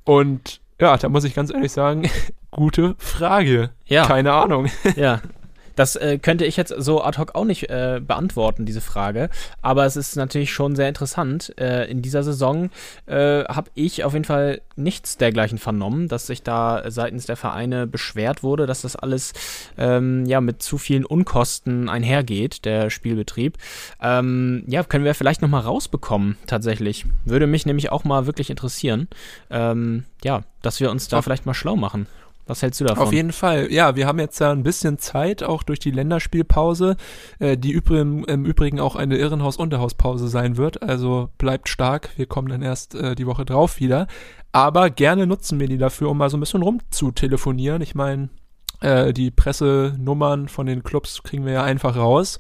Und 0.06 0.62
ja, 0.80 0.96
da 0.96 1.10
muss 1.10 1.26
ich 1.26 1.36
ganz 1.36 1.52
ehrlich 1.52 1.74
sagen, 1.74 2.10
gute 2.52 2.96
Frage. 2.98 3.72
Ja. 3.86 4.06
Keine 4.06 4.32
Ahnung. 4.34 4.68
Ja. 4.96 5.22
Das 5.78 5.96
äh, 5.96 6.18
könnte 6.18 6.44
ich 6.44 6.58
jetzt 6.58 6.74
so 6.76 7.04
ad 7.04 7.18
hoc 7.18 7.36
auch 7.36 7.46
nicht 7.46 7.70
äh, 7.70 8.02
beantworten, 8.06 8.66
diese 8.66 8.82
Frage. 8.82 9.30
Aber 9.62 9.86
es 9.86 9.96
ist 9.96 10.18
natürlich 10.18 10.52
schon 10.52 10.76
sehr 10.76 10.90
interessant. 10.90 11.54
Äh, 11.58 11.90
in 11.90 12.02
dieser 12.02 12.24
Saison 12.24 12.72
äh, 13.06 13.44
habe 13.46 13.70
ich 13.76 14.04
auf 14.04 14.14
jeden 14.14 14.26
Fall 14.26 14.62
nichts 14.76 15.18
dergleichen 15.18 15.60
vernommen, 15.60 16.08
dass 16.08 16.28
sich 16.28 16.42
da 16.42 16.84
seitens 16.90 17.28
der 17.28 17.38
Vereine 17.38 17.86
beschwert 17.86 18.42
wurde, 18.42 18.66
dass 18.66 18.82
das 18.82 18.96
alles 18.96 19.34
ähm, 19.78 20.26
ja 20.26 20.42
mit 20.42 20.64
zu 20.64 20.80
vielen 20.80 21.06
Unkosten 21.06 21.90
einhergeht, 21.90 22.66
der 22.66 22.90
Spielbetrieb. 22.90 23.58
Ähm, 24.02 24.64
ja, 24.68 24.84
können 24.84 25.06
wir 25.06 25.14
vielleicht 25.14 25.44
nochmal 25.44 25.62
rausbekommen, 25.62 26.38
tatsächlich. 26.48 27.06
Würde 27.24 27.46
mich 27.46 27.68
nämlich 27.68 27.92
auch 27.92 28.04
mal 28.04 28.26
wirklich 28.26 28.50
interessieren. 28.50 29.08
Ähm, 29.52 30.06
ja, 30.24 30.42
dass 30.64 30.80
wir 30.80 30.90
uns 30.90 31.08
da 31.08 31.22
vielleicht 31.22 31.46
mal 31.46 31.54
schlau 31.54 31.76
machen. 31.76 32.08
Was 32.48 32.62
hältst 32.62 32.80
du 32.80 32.86
davon? 32.86 33.04
Auf 33.04 33.14
jeden 33.14 33.32
Fall. 33.32 33.72
Ja, 33.72 33.96
wir 33.96 34.08
haben 34.08 34.20
jetzt 34.20 34.40
ja 34.40 34.52
ein 34.52 34.64
bisschen 34.64 34.98
Zeit, 34.98 35.44
auch 35.44 35.64
durch 35.64 35.80
die 35.80 35.92
Länderspielpause, 35.92 36.96
äh, 37.40 37.58
die 37.58 37.72
übrigen, 37.72 38.24
im 38.24 38.46
Übrigen 38.46 38.80
auch 38.80 38.96
eine 38.96 39.18
Irrenhaus-Unterhauspause 39.18 40.28
sein 40.28 40.58
wird. 40.58 40.82
Also 40.82 41.30
bleibt 41.38 41.70
stark. 41.70 42.10
Wir 42.16 42.26
kommen 42.26 42.48
dann 42.48 42.62
erst 42.62 42.96
äh, 42.96 43.16
die 43.16 43.28
Woche 43.28 43.46
drauf 43.46 43.80
wieder. 43.80 44.08
Aber 44.52 44.90
gerne 44.90 45.28
nutzen 45.28 45.60
wir 45.60 45.68
die 45.68 45.78
dafür, 45.78 46.10
um 46.10 46.18
mal 46.18 46.30
so 46.30 46.38
ein 46.38 46.40
bisschen 46.40 46.64
rumzutelefonieren. 46.64 47.82
Ich 47.82 47.96
meine, 47.96 48.30
äh, 48.82 49.14
die 49.14 49.32
Pressenummern 49.32 50.48
von 50.48 50.66
den 50.66 50.84
Clubs 50.84 51.22
kriegen 51.24 51.46
wir 51.46 51.54
ja 51.54 51.64
einfach 51.64 51.96
raus. 51.96 52.40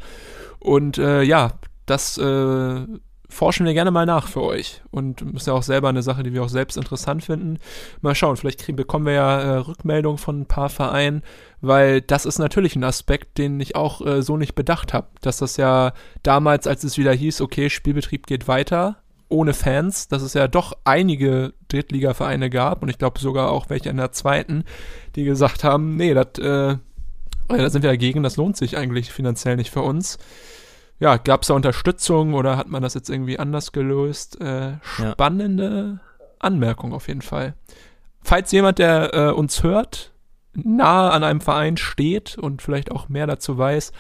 Und 0.59 0.97
äh, 0.97 1.21
ja, 1.23 1.53
das 1.85 2.17
äh, 2.17 2.85
forschen 3.29 3.65
wir 3.65 3.73
gerne 3.73 3.91
mal 3.91 4.05
nach 4.05 4.27
für 4.27 4.41
euch. 4.41 4.81
Und 4.91 5.21
ist 5.35 5.47
ja 5.47 5.53
auch 5.53 5.63
selber 5.63 5.89
eine 5.89 6.03
Sache, 6.03 6.23
die 6.23 6.33
wir 6.33 6.43
auch 6.43 6.49
selbst 6.49 6.77
interessant 6.77 7.23
finden. 7.23 7.59
Mal 8.01 8.15
schauen, 8.15 8.37
vielleicht 8.37 8.59
kriegen, 8.59 8.75
bekommen 8.75 9.05
wir 9.05 9.13
ja 9.13 9.39
äh, 9.39 9.57
Rückmeldungen 9.57 10.17
von 10.17 10.41
ein 10.41 10.45
paar 10.45 10.69
Vereinen, 10.69 11.23
weil 11.61 12.01
das 12.01 12.25
ist 12.25 12.39
natürlich 12.39 12.75
ein 12.75 12.83
Aspekt, 12.83 13.37
den 13.37 13.59
ich 13.59 13.75
auch 13.75 14.05
äh, 14.05 14.21
so 14.21 14.37
nicht 14.37 14.55
bedacht 14.55 14.93
habe. 14.93 15.07
Dass 15.21 15.37
das 15.37 15.57
ja 15.57 15.93
damals, 16.23 16.67
als 16.67 16.83
es 16.83 16.97
wieder 16.97 17.13
hieß, 17.13 17.41
okay, 17.41 17.69
Spielbetrieb 17.69 18.27
geht 18.27 18.47
weiter, 18.47 18.97
ohne 19.29 19.53
Fans, 19.53 20.07
dass 20.07 20.21
es 20.21 20.33
ja 20.33 20.47
doch 20.47 20.73
einige 20.85 21.53
Drittligavereine 21.67 22.49
gab 22.49 22.81
und 22.81 22.89
ich 22.89 22.97
glaube 22.97 23.19
sogar 23.19 23.51
auch 23.51 23.69
welche 23.69 23.89
in 23.89 23.97
der 23.97 24.13
zweiten, 24.13 24.63
die 25.15 25.25
gesagt 25.25 25.65
haben, 25.65 25.97
nee, 25.97 26.13
das, 26.13 26.39
äh, 26.39 26.77
da 27.49 27.69
sind 27.69 27.81
wir 27.81 27.89
dagegen, 27.89 28.23
das 28.23 28.37
lohnt 28.37 28.55
sich 28.55 28.77
eigentlich 28.77 29.11
finanziell 29.11 29.57
nicht 29.57 29.69
für 29.69 29.81
uns. 29.81 30.17
Ja, 30.99 31.17
gab 31.17 31.43
es 31.43 31.47
da 31.47 31.53
Unterstützung 31.53 32.33
oder 32.33 32.57
hat 32.57 32.67
man 32.69 32.81
das 32.81 32.93
jetzt 32.93 33.09
irgendwie 33.09 33.37
anders 33.37 33.71
gelöst? 33.71 34.39
Äh, 34.41 34.73
spannende 34.81 35.99
Anmerkung 36.39 36.93
auf 36.93 37.07
jeden 37.07 37.21
Fall. 37.21 37.53
Falls 38.21 38.51
jemand, 38.51 38.79
der 38.79 39.13
äh, 39.13 39.31
uns 39.31 39.63
hört, 39.63 40.11
nahe 40.53 41.11
an 41.11 41.23
einem 41.23 41.41
Verein 41.41 41.77
steht 41.77 42.37
und 42.37 42.61
vielleicht 42.61 42.91
auch 42.91 43.09
mehr 43.09 43.27
dazu 43.27 43.57
weiß, 43.57 43.91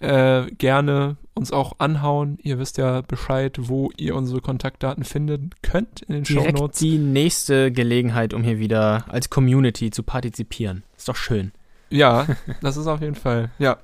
äh, 0.00 0.42
gerne 0.58 1.16
uns 1.34 1.52
auch 1.52 1.74
anhauen. 1.78 2.38
Ihr 2.42 2.58
wisst 2.58 2.76
ja 2.76 3.00
Bescheid, 3.00 3.56
wo 3.58 3.90
ihr 3.96 4.14
unsere 4.14 4.40
Kontaktdaten 4.40 5.04
finden 5.04 5.50
könnt 5.62 6.02
in 6.02 6.14
den 6.14 6.24
Direkt 6.24 6.58
Shownotes. 6.58 6.78
die 6.80 6.98
nächste 6.98 7.72
Gelegenheit, 7.72 8.34
um 8.34 8.42
hier 8.42 8.58
wieder 8.58 9.04
als 9.08 9.30
Community 9.30 9.90
zu 9.90 10.02
partizipieren. 10.02 10.82
Ist 10.96 11.08
doch 11.08 11.16
schön. 11.16 11.52
Ja, 11.88 12.26
das 12.60 12.76
ist 12.76 12.86
auf 12.86 13.00
jeden 13.00 13.14
Fall, 13.14 13.50
ja, 13.58 13.78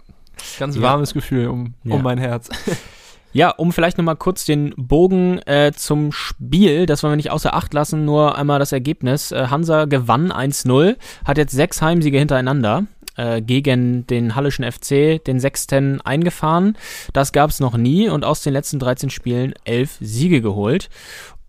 ganz 0.58 0.76
Ja. 0.76 0.82
warmes 0.82 1.14
Gefühl 1.14 1.48
um, 1.48 1.74
Ja. 1.84 1.94
um 1.96 2.02
mein 2.02 2.18
Herz. 2.18 2.48
Ja, 3.34 3.50
um 3.50 3.72
vielleicht 3.72 3.98
nochmal 3.98 4.16
kurz 4.16 4.46
den 4.46 4.72
Bogen 4.78 5.38
äh, 5.40 5.72
zum 5.76 6.12
Spiel, 6.12 6.86
das 6.86 7.02
wollen 7.02 7.12
wir 7.12 7.16
nicht 7.16 7.30
außer 7.30 7.52
Acht 7.52 7.74
lassen, 7.74 8.06
nur 8.06 8.38
einmal 8.38 8.58
das 8.58 8.72
Ergebnis. 8.72 9.32
Äh, 9.32 9.48
Hansa 9.50 9.84
gewann 9.84 10.32
1-0, 10.32 10.96
hat 11.26 11.36
jetzt 11.36 11.52
sechs 11.52 11.82
Heimsiege 11.82 12.18
hintereinander 12.18 12.86
äh, 13.16 13.42
gegen 13.42 14.06
den 14.06 14.34
Hallischen 14.34 14.64
FC, 14.64 15.22
den 15.22 15.40
sechsten 15.40 16.00
eingefahren. 16.00 16.78
Das 17.12 17.32
gab 17.32 17.50
es 17.50 17.60
noch 17.60 17.76
nie 17.76 18.08
und 18.08 18.24
aus 18.24 18.40
den 18.42 18.54
letzten 18.54 18.78
13 18.78 19.10
Spielen 19.10 19.52
elf 19.64 19.98
Siege 20.00 20.40
geholt. 20.40 20.88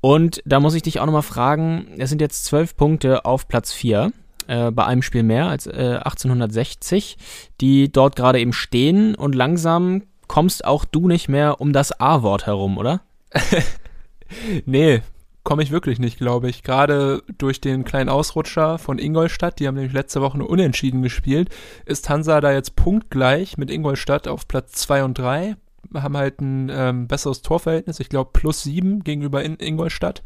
Und 0.02 0.42
da 0.46 0.60
muss 0.60 0.76
ich 0.76 0.82
dich 0.82 1.00
auch 1.00 1.06
nochmal 1.06 1.22
fragen, 1.22 1.88
es 1.98 2.10
sind 2.10 2.20
jetzt 2.20 2.44
zwölf 2.44 2.76
Punkte 2.76 3.24
auf 3.24 3.48
Platz 3.48 3.72
4 3.72 4.12
äh, 4.50 4.72
bei 4.72 4.86
einem 4.86 5.02
Spiel 5.04 5.24
mehr 5.24 5.48
als 5.48 5.68
äh, 5.68 6.00
1860, 6.04 7.18
die 7.62 7.92
dort 7.92 8.16
gerade 8.16 8.40
eben 8.40 8.54
stehen 8.54 9.16
und 9.16 9.36
langsam 9.36 10.04
kommst 10.28 10.66
auch 10.66 10.86
du 10.86 11.08
nicht 11.08 11.30
mehr 11.30 11.62
um 11.62 11.72
das 11.72 12.00
A-Wort 12.00 12.48
herum, 12.48 12.78
oder? 12.78 13.02
nee, 14.66 15.02
komme 15.44 15.64
ich 15.64 15.72
wirklich 15.72 16.00
nicht, 16.00 16.18
glaube 16.18 16.50
ich. 16.50 16.64
Gerade 16.64 17.24
durch 17.38 17.62
den 17.62 17.84
kleinen 17.84 18.10
Ausrutscher 18.10 18.78
von 18.78 18.98
Ingolstadt, 18.98 19.60
die 19.60 19.68
haben 19.68 19.76
nämlich 19.76 19.94
letzte 19.94 20.22
Woche 20.22 20.38
nur 20.38 20.50
unentschieden 20.50 21.02
gespielt, 21.02 21.50
ist 21.86 22.10
Hansa 22.10 22.42
da 22.42 22.52
jetzt 22.52 22.76
punktgleich 22.76 23.58
mit 23.58 23.70
Ingolstadt 23.70 24.28
auf 24.28 24.48
Platz 24.48 24.74
2 24.74 25.04
und 25.04 25.18
3. 25.18 25.56
Haben 25.94 26.18
halt 26.18 26.42
ein 26.42 26.70
ähm, 26.72 27.08
besseres 27.08 27.42
Torverhältnis, 27.42 28.00
ich 28.00 28.10
glaube 28.10 28.32
plus 28.34 28.64
7 28.64 29.04
gegenüber 29.04 29.44
in 29.44 29.58
Ingolstadt. 29.60 30.24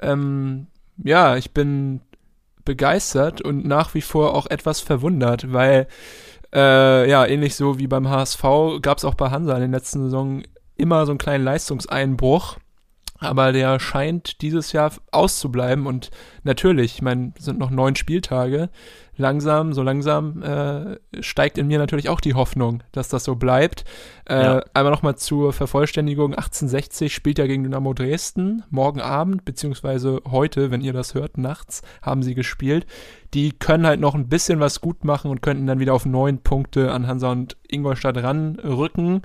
Ähm, 0.00 0.66
ja, 1.02 1.36
ich 1.36 1.52
bin 1.52 2.00
begeistert 2.64 3.40
und 3.40 3.66
nach 3.66 3.94
wie 3.94 4.02
vor 4.02 4.34
auch 4.34 4.46
etwas 4.46 4.80
verwundert, 4.80 5.52
weil 5.52 5.86
äh, 6.52 7.08
ja, 7.08 7.26
ähnlich 7.26 7.54
so 7.54 7.78
wie 7.78 7.86
beim 7.86 8.08
HSV 8.08 8.42
gab 8.82 8.98
es 8.98 9.04
auch 9.04 9.14
bei 9.14 9.30
Hansa 9.30 9.54
in 9.54 9.62
den 9.62 9.72
letzten 9.72 10.02
Saison 10.02 10.42
immer 10.76 11.06
so 11.06 11.12
einen 11.12 11.18
kleinen 11.18 11.44
Leistungseinbruch 11.44 12.56
aber 13.20 13.52
der 13.52 13.78
scheint 13.78 14.40
dieses 14.40 14.72
Jahr 14.72 14.92
auszubleiben 15.12 15.86
und 15.86 16.10
natürlich, 16.42 16.94
ich 16.94 17.02
meine, 17.02 17.34
sind 17.38 17.58
noch 17.58 17.70
neun 17.70 17.94
Spieltage. 17.94 18.70
Langsam, 19.20 19.74
so 19.74 19.82
langsam 19.82 20.42
äh, 20.42 21.22
steigt 21.22 21.58
in 21.58 21.66
mir 21.66 21.78
natürlich 21.78 22.08
auch 22.08 22.22
die 22.22 22.32
Hoffnung, 22.32 22.82
dass 22.92 23.08
das 23.08 23.22
so 23.22 23.34
bleibt. 23.34 23.84
Äh, 24.26 24.42
ja. 24.42 24.64
Einmal 24.72 24.92
nochmal 24.92 25.16
zur 25.16 25.52
Vervollständigung: 25.52 26.30
1860 26.30 27.14
spielt 27.14 27.38
ja 27.38 27.46
gegen 27.46 27.62
Dynamo 27.62 27.92
Dresden. 27.92 28.64
Morgen 28.70 29.02
Abend, 29.02 29.44
beziehungsweise 29.44 30.22
heute, 30.30 30.70
wenn 30.70 30.80
ihr 30.80 30.94
das 30.94 31.12
hört, 31.12 31.36
nachts, 31.36 31.82
haben 32.00 32.22
sie 32.22 32.34
gespielt. 32.34 32.86
Die 33.34 33.52
können 33.52 33.86
halt 33.86 34.00
noch 34.00 34.14
ein 34.14 34.30
bisschen 34.30 34.58
was 34.58 34.80
gut 34.80 35.04
machen 35.04 35.30
und 35.30 35.42
könnten 35.42 35.66
dann 35.66 35.80
wieder 35.80 35.92
auf 35.92 36.06
neun 36.06 36.38
Punkte 36.38 36.90
an 36.90 37.06
Hansa 37.06 37.30
und 37.30 37.58
Ingolstadt 37.68 38.16
ranrücken. 38.16 39.20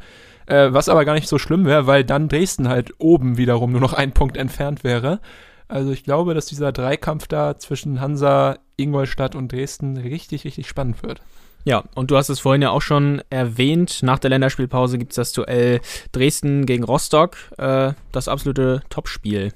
Äh, 0.46 0.74
was 0.74 0.90
aber 0.90 1.06
gar 1.06 1.14
nicht 1.14 1.30
so 1.30 1.40
schlimm 1.40 1.66
wäre, 1.66 1.88
weil 1.88 2.04
dann 2.04 2.28
Dresden 2.28 2.68
halt 2.68 2.94
oben 2.98 3.38
wiederum 3.38 3.72
nur 3.72 3.82
noch 3.82 3.94
ein 3.94 4.12
Punkt 4.12 4.36
entfernt 4.36 4.84
wäre. 4.84 5.22
Also 5.68 5.92
ich 5.92 6.04
glaube, 6.04 6.34
dass 6.34 6.46
dieser 6.46 6.72
Dreikampf 6.72 7.28
da 7.28 7.58
zwischen 7.58 8.00
Hansa, 8.00 8.58
Ingolstadt 8.78 9.36
und 9.36 9.52
Dresden 9.52 9.98
richtig, 9.98 10.44
richtig 10.46 10.68
spannend 10.68 11.04
wird. 11.04 11.22
Ja, 11.66 11.84
und 11.96 12.12
du 12.12 12.18
hast 12.18 12.30
es 12.30 12.40
vorhin 12.40 12.62
ja 12.62 12.70
auch 12.70 12.82
schon 12.82 13.24
erwähnt, 13.32 14.04
nach 14.04 14.20
der 14.20 14.30
Länderspielpause 14.30 15.00
gibt 15.00 15.14
es 15.14 15.16
das 15.16 15.32
Duell 15.34 15.82
Dresden 16.12 16.68
gegen 16.68 16.84
Rostock, 16.84 17.38
äh, 17.58 17.94
das 18.12 18.28
absolute 18.28 18.84
Topspiel. 18.90 19.52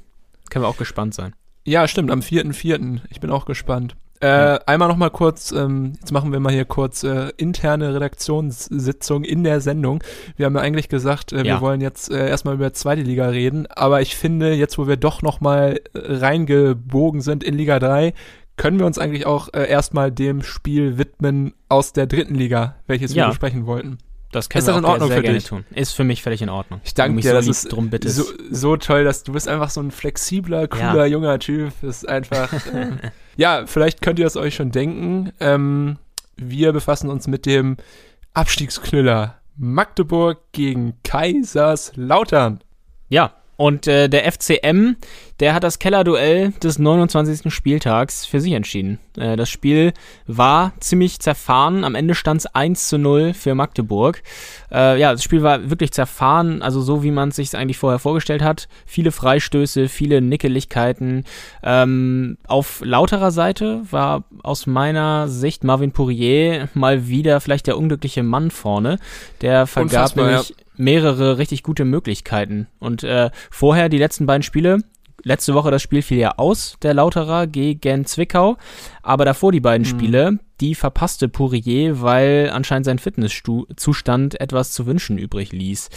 Können 0.49 0.65
wir 0.65 0.69
auch 0.69 0.77
gespannt 0.77 1.13
sein. 1.13 1.33
Ja, 1.65 1.87
stimmt, 1.87 2.09
am 2.09 2.21
4.4. 2.21 3.01
Ich 3.11 3.19
bin 3.19 3.29
auch 3.29 3.45
gespannt. 3.45 3.95
Äh, 4.21 4.59
einmal 4.65 4.89
noch 4.89 4.97
mal 4.97 5.11
kurz, 5.11 5.53
ähm, 5.53 5.93
jetzt 5.97 6.11
machen 6.11 6.33
wir 6.33 6.41
mal 6.41 6.51
hier 6.51 6.65
kurz 6.65 7.03
äh, 7.03 7.31
interne 7.37 7.93
Redaktionssitzung 7.93 9.23
in 9.23 9.45
der 9.45 9.61
Sendung. 9.61 10.03
Wir 10.35 10.45
haben 10.45 10.55
ja 10.55 10.61
eigentlich 10.61 10.89
gesagt, 10.89 11.31
äh, 11.31 11.37
ja. 11.37 11.43
wir 11.43 11.61
wollen 11.61 11.79
jetzt 11.79 12.11
äh, 12.11 12.27
erstmal 12.27 12.55
über 12.55 12.73
zweite 12.73 13.01
Liga 13.01 13.29
reden, 13.29 13.65
aber 13.67 14.01
ich 14.01 14.17
finde, 14.17 14.53
jetzt 14.53 14.77
wo 14.77 14.89
wir 14.89 14.97
doch 14.97 15.21
noch 15.21 15.39
mal 15.39 15.79
äh, 15.93 15.99
reingebogen 16.03 17.21
sind 17.21 17.45
in 17.45 17.55
Liga 17.55 17.79
3, 17.79 18.13
können 18.59 18.77
wir 18.77 18.85
uns 18.85 18.99
eigentlich 18.99 19.25
auch 19.25 19.53
äh, 19.53 19.69
erstmal 19.69 20.11
dem 20.11 20.43
Spiel 20.43 20.97
widmen 20.97 21.53
aus 21.69 21.93
der 21.93 22.07
dritten 22.07 22.35
Liga, 22.35 22.75
welches 22.87 23.15
ja. 23.15 23.23
wir 23.23 23.29
besprechen 23.29 23.65
wollten. 23.65 23.99
Das 24.33 24.49
können 24.49 24.59
ist 24.59 24.67
wir 24.67 24.73
das 24.73 24.79
in 24.79 24.85
Ordnung 24.85 25.09
für 25.09 25.23
dich? 25.23 25.45
Tun. 25.45 25.65
Ist 25.73 25.93
für 25.93 26.03
mich 26.03 26.21
völlig 26.21 26.41
in 26.41 26.49
Ordnung. 26.49 26.81
Ich 26.83 26.93
danke 26.93 27.21
dir, 27.21 27.29
so 27.29 27.35
das 27.35 27.47
ist 27.47 27.71
drum 27.71 27.89
bittest. 27.89 28.17
So, 28.17 28.25
so, 28.51 28.75
toll, 28.75 29.05
dass 29.05 29.23
du 29.23 29.31
bist 29.31 29.47
einfach 29.47 29.69
so 29.69 29.81
ein 29.81 29.91
flexibler, 29.91 30.67
cooler, 30.67 30.97
ja. 30.97 31.05
junger 31.05 31.39
Typ. 31.39 31.71
Das 31.81 32.03
ist 32.03 32.09
einfach. 32.09 32.51
äh, 32.73 32.97
ja, 33.37 33.63
vielleicht 33.65 34.01
könnt 34.01 34.19
ihr 34.19 34.27
es 34.27 34.35
euch 34.35 34.55
schon 34.55 34.71
denken. 34.71 35.31
Ähm, 35.39 35.97
wir 36.35 36.73
befassen 36.73 37.09
uns 37.09 37.27
mit 37.27 37.45
dem 37.45 37.77
Abstiegsknüller 38.33 39.39
Magdeburg 39.55 40.51
gegen 40.51 41.01
Kaiserslautern. 41.03 42.59
Ja, 43.07 43.38
und 43.59 43.87
äh, 43.87 44.07
der 44.07 44.23
FCM, 44.31 44.95
der 45.41 45.53
hat 45.53 45.65
das 45.65 45.79
Kellerduell 45.79 46.53
des 46.63 46.79
29. 46.79 47.53
Spieltags 47.53 48.25
für 48.25 48.39
sich 48.39 48.53
entschieden. 48.53 48.99
Äh, 49.17 49.35
das 49.35 49.49
Spiel 49.49 49.91
war 50.27 50.71
ziemlich 50.79 51.19
zerfahren. 51.19 51.83
Am 51.83 51.93
Ende 51.93 52.15
stand 52.15 52.39
es 52.39 52.45
1 52.55 52.87
zu 52.87 52.97
0 52.97 53.33
für 53.33 53.55
Magdeburg. 53.55 54.23
Äh, 54.71 54.97
ja, 54.97 55.11
das 55.11 55.25
Spiel 55.25 55.43
war 55.43 55.69
wirklich 55.69 55.91
zerfahren, 55.91 56.61
also 56.61 56.79
so 56.79 57.03
wie 57.03 57.11
man 57.11 57.29
es 57.29 57.35
sich 57.35 57.53
eigentlich 57.57 57.77
vorher 57.77 57.99
vorgestellt 57.99 58.43
hat. 58.43 58.69
Viele 58.85 59.11
Freistöße, 59.11 59.89
viele 59.89 60.21
Nickeligkeiten. 60.21 61.25
Ähm, 61.61 62.37
auf 62.47 62.79
lauterer 62.81 63.31
Seite 63.31 63.81
war 63.91 64.23
aus 64.41 64.67
meiner 64.67 65.27
Sicht 65.27 65.65
Marvin 65.65 65.91
Pourier 65.91 66.69
mal 66.75 67.09
wieder 67.09 67.41
vielleicht 67.41 67.67
der 67.67 67.77
unglückliche 67.77 68.23
Mann 68.23 68.51
vorne. 68.51 68.99
Der 69.41 69.67
vergab 69.67 70.15
Unfassbar, 70.15 70.25
nämlich 70.27 70.49
ja 70.49 70.55
mehrere 70.79 71.37
richtig 71.37 71.61
gute 71.63 71.85
Möglichkeiten. 71.85 72.67
Und 72.79 73.03
äh, 73.03 73.29
vorher 73.51 73.89
die 73.89 73.97
letzten 73.97 74.25
beiden 74.25 74.43
Spiele, 74.43 74.79
letzte 75.23 75.53
Woche 75.53 75.71
das 75.71 75.81
Spiel 75.81 76.01
fiel 76.01 76.17
ja 76.17 76.37
aus, 76.37 76.77
der 76.81 76.93
Lauterer 76.93 77.47
gegen 77.47 78.05
Zwickau, 78.05 78.57
aber 79.03 79.25
davor 79.25 79.51
die 79.51 79.59
beiden 79.59 79.85
mhm. 79.85 79.89
Spiele, 79.89 80.39
die 80.61 80.75
verpasste 80.75 81.27
Pourier, 81.27 82.01
weil 82.01 82.49
anscheinend 82.53 82.85
sein 82.85 82.99
Fitnesszustand 82.99 84.39
etwas 84.39 84.71
zu 84.71 84.85
wünschen 84.85 85.17
übrig 85.17 85.51
ließ. 85.51 85.89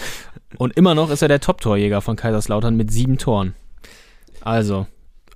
Und 0.59 0.77
immer 0.77 0.95
noch 0.95 1.11
ist 1.11 1.23
er 1.23 1.29
der 1.29 1.40
Top-Torjäger 1.40 2.01
von 2.01 2.16
Kaiserslautern 2.16 2.77
mit 2.77 2.90
sieben 2.90 3.18
Toren. 3.18 3.55
Also, 4.40 4.87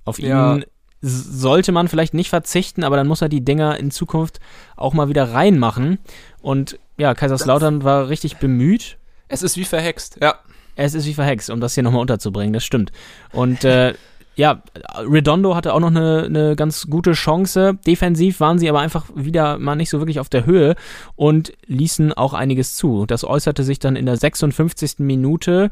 auf 0.03 0.19
ja. 0.19 0.55
ihn 0.55 0.65
sollte 1.01 1.71
man 1.71 1.87
vielleicht 1.87 2.13
nicht 2.13 2.29
verzichten, 2.29 2.83
aber 2.83 2.97
dann 2.97 3.07
muss 3.07 3.21
er 3.21 3.29
die 3.29 3.45
Dinger 3.45 3.77
in 3.77 3.91
Zukunft 3.91 4.39
auch 4.75 4.93
mal 4.93 5.09
wieder 5.09 5.31
reinmachen. 5.31 5.99
Und 6.41 6.79
ja, 6.97 7.13
Kaiserslautern 7.13 7.83
war 7.83 8.09
richtig 8.09 8.37
bemüht 8.37 8.97
es 9.27 9.43
ist 9.43 9.57
wie 9.57 9.65
verhext, 9.65 10.17
ja. 10.21 10.35
Es 10.75 10.93
ist 10.93 11.07
wie 11.07 11.15
verhext, 11.15 11.49
um 11.49 11.59
das 11.59 11.73
hier 11.73 11.81
nochmal 11.83 12.01
unterzubringen, 12.01 12.53
das 12.53 12.63
stimmt. 12.63 12.91
Und 13.31 13.63
äh, 13.63 13.95
ja, 14.37 14.61
Redondo 14.97 15.55
hatte 15.55 15.73
auch 15.73 15.79
noch 15.79 15.89
eine, 15.89 16.23
eine 16.25 16.55
ganz 16.55 16.87
gute 16.87 17.13
Chance. 17.13 17.79
Defensiv 17.87 18.39
waren 18.39 18.59
sie 18.59 18.69
aber 18.69 18.79
einfach 18.79 19.05
wieder 19.15 19.57
mal 19.57 19.75
nicht 19.75 19.89
so 19.89 19.99
wirklich 19.99 20.19
auf 20.19 20.29
der 20.29 20.45
Höhe 20.45 20.75
und 21.15 21.53
ließen 21.65 22.13
auch 22.13 22.35
einiges 22.35 22.75
zu. 22.75 23.07
Das 23.07 23.23
äußerte 23.23 23.63
sich 23.63 23.79
dann 23.79 23.95
in 23.95 24.05
der 24.05 24.15
56. 24.15 24.99
Minute 24.99 25.71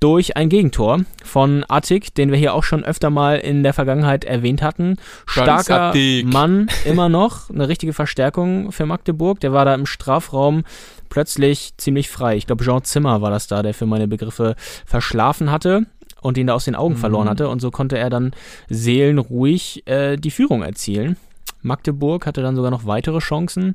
durch 0.00 0.34
ein 0.34 0.48
Gegentor 0.48 1.00
von 1.24 1.66
Attik, 1.68 2.14
den 2.14 2.30
wir 2.30 2.38
hier 2.38 2.54
auch 2.54 2.64
schon 2.64 2.84
öfter 2.84 3.10
mal 3.10 3.36
in 3.36 3.62
der 3.62 3.74
Vergangenheit 3.74 4.24
erwähnt 4.24 4.62
hatten. 4.62 4.96
Starker 5.26 5.92
Mann 6.24 6.68
immer 6.86 7.10
noch, 7.10 7.50
eine 7.50 7.68
richtige 7.68 7.92
Verstärkung 7.92 8.72
für 8.72 8.86
Magdeburg. 8.86 9.40
Der 9.40 9.52
war 9.52 9.66
da 9.66 9.74
im 9.74 9.84
Strafraum 9.84 10.64
plötzlich 11.10 11.74
ziemlich 11.76 12.08
frei. 12.08 12.36
Ich 12.36 12.46
glaube, 12.46 12.64
Jean 12.64 12.82
Zimmer 12.82 13.20
war 13.20 13.30
das 13.30 13.46
da, 13.46 13.62
der 13.62 13.74
für 13.74 13.86
meine 13.86 14.08
Begriffe 14.08 14.56
verschlafen 14.86 15.50
hatte 15.50 15.86
und 16.26 16.36
ihn 16.36 16.48
da 16.48 16.54
aus 16.54 16.64
den 16.64 16.74
Augen 16.74 16.94
mhm. 16.94 16.98
verloren 16.98 17.28
hatte. 17.28 17.48
Und 17.48 17.60
so 17.60 17.70
konnte 17.70 17.96
er 17.98 18.10
dann 18.10 18.32
seelenruhig 18.68 19.86
äh, 19.86 20.16
die 20.16 20.30
Führung 20.30 20.62
erzielen. 20.62 21.16
Magdeburg 21.62 22.26
hatte 22.26 22.42
dann 22.42 22.56
sogar 22.56 22.70
noch 22.70 22.86
weitere 22.86 23.18
Chancen. 23.18 23.74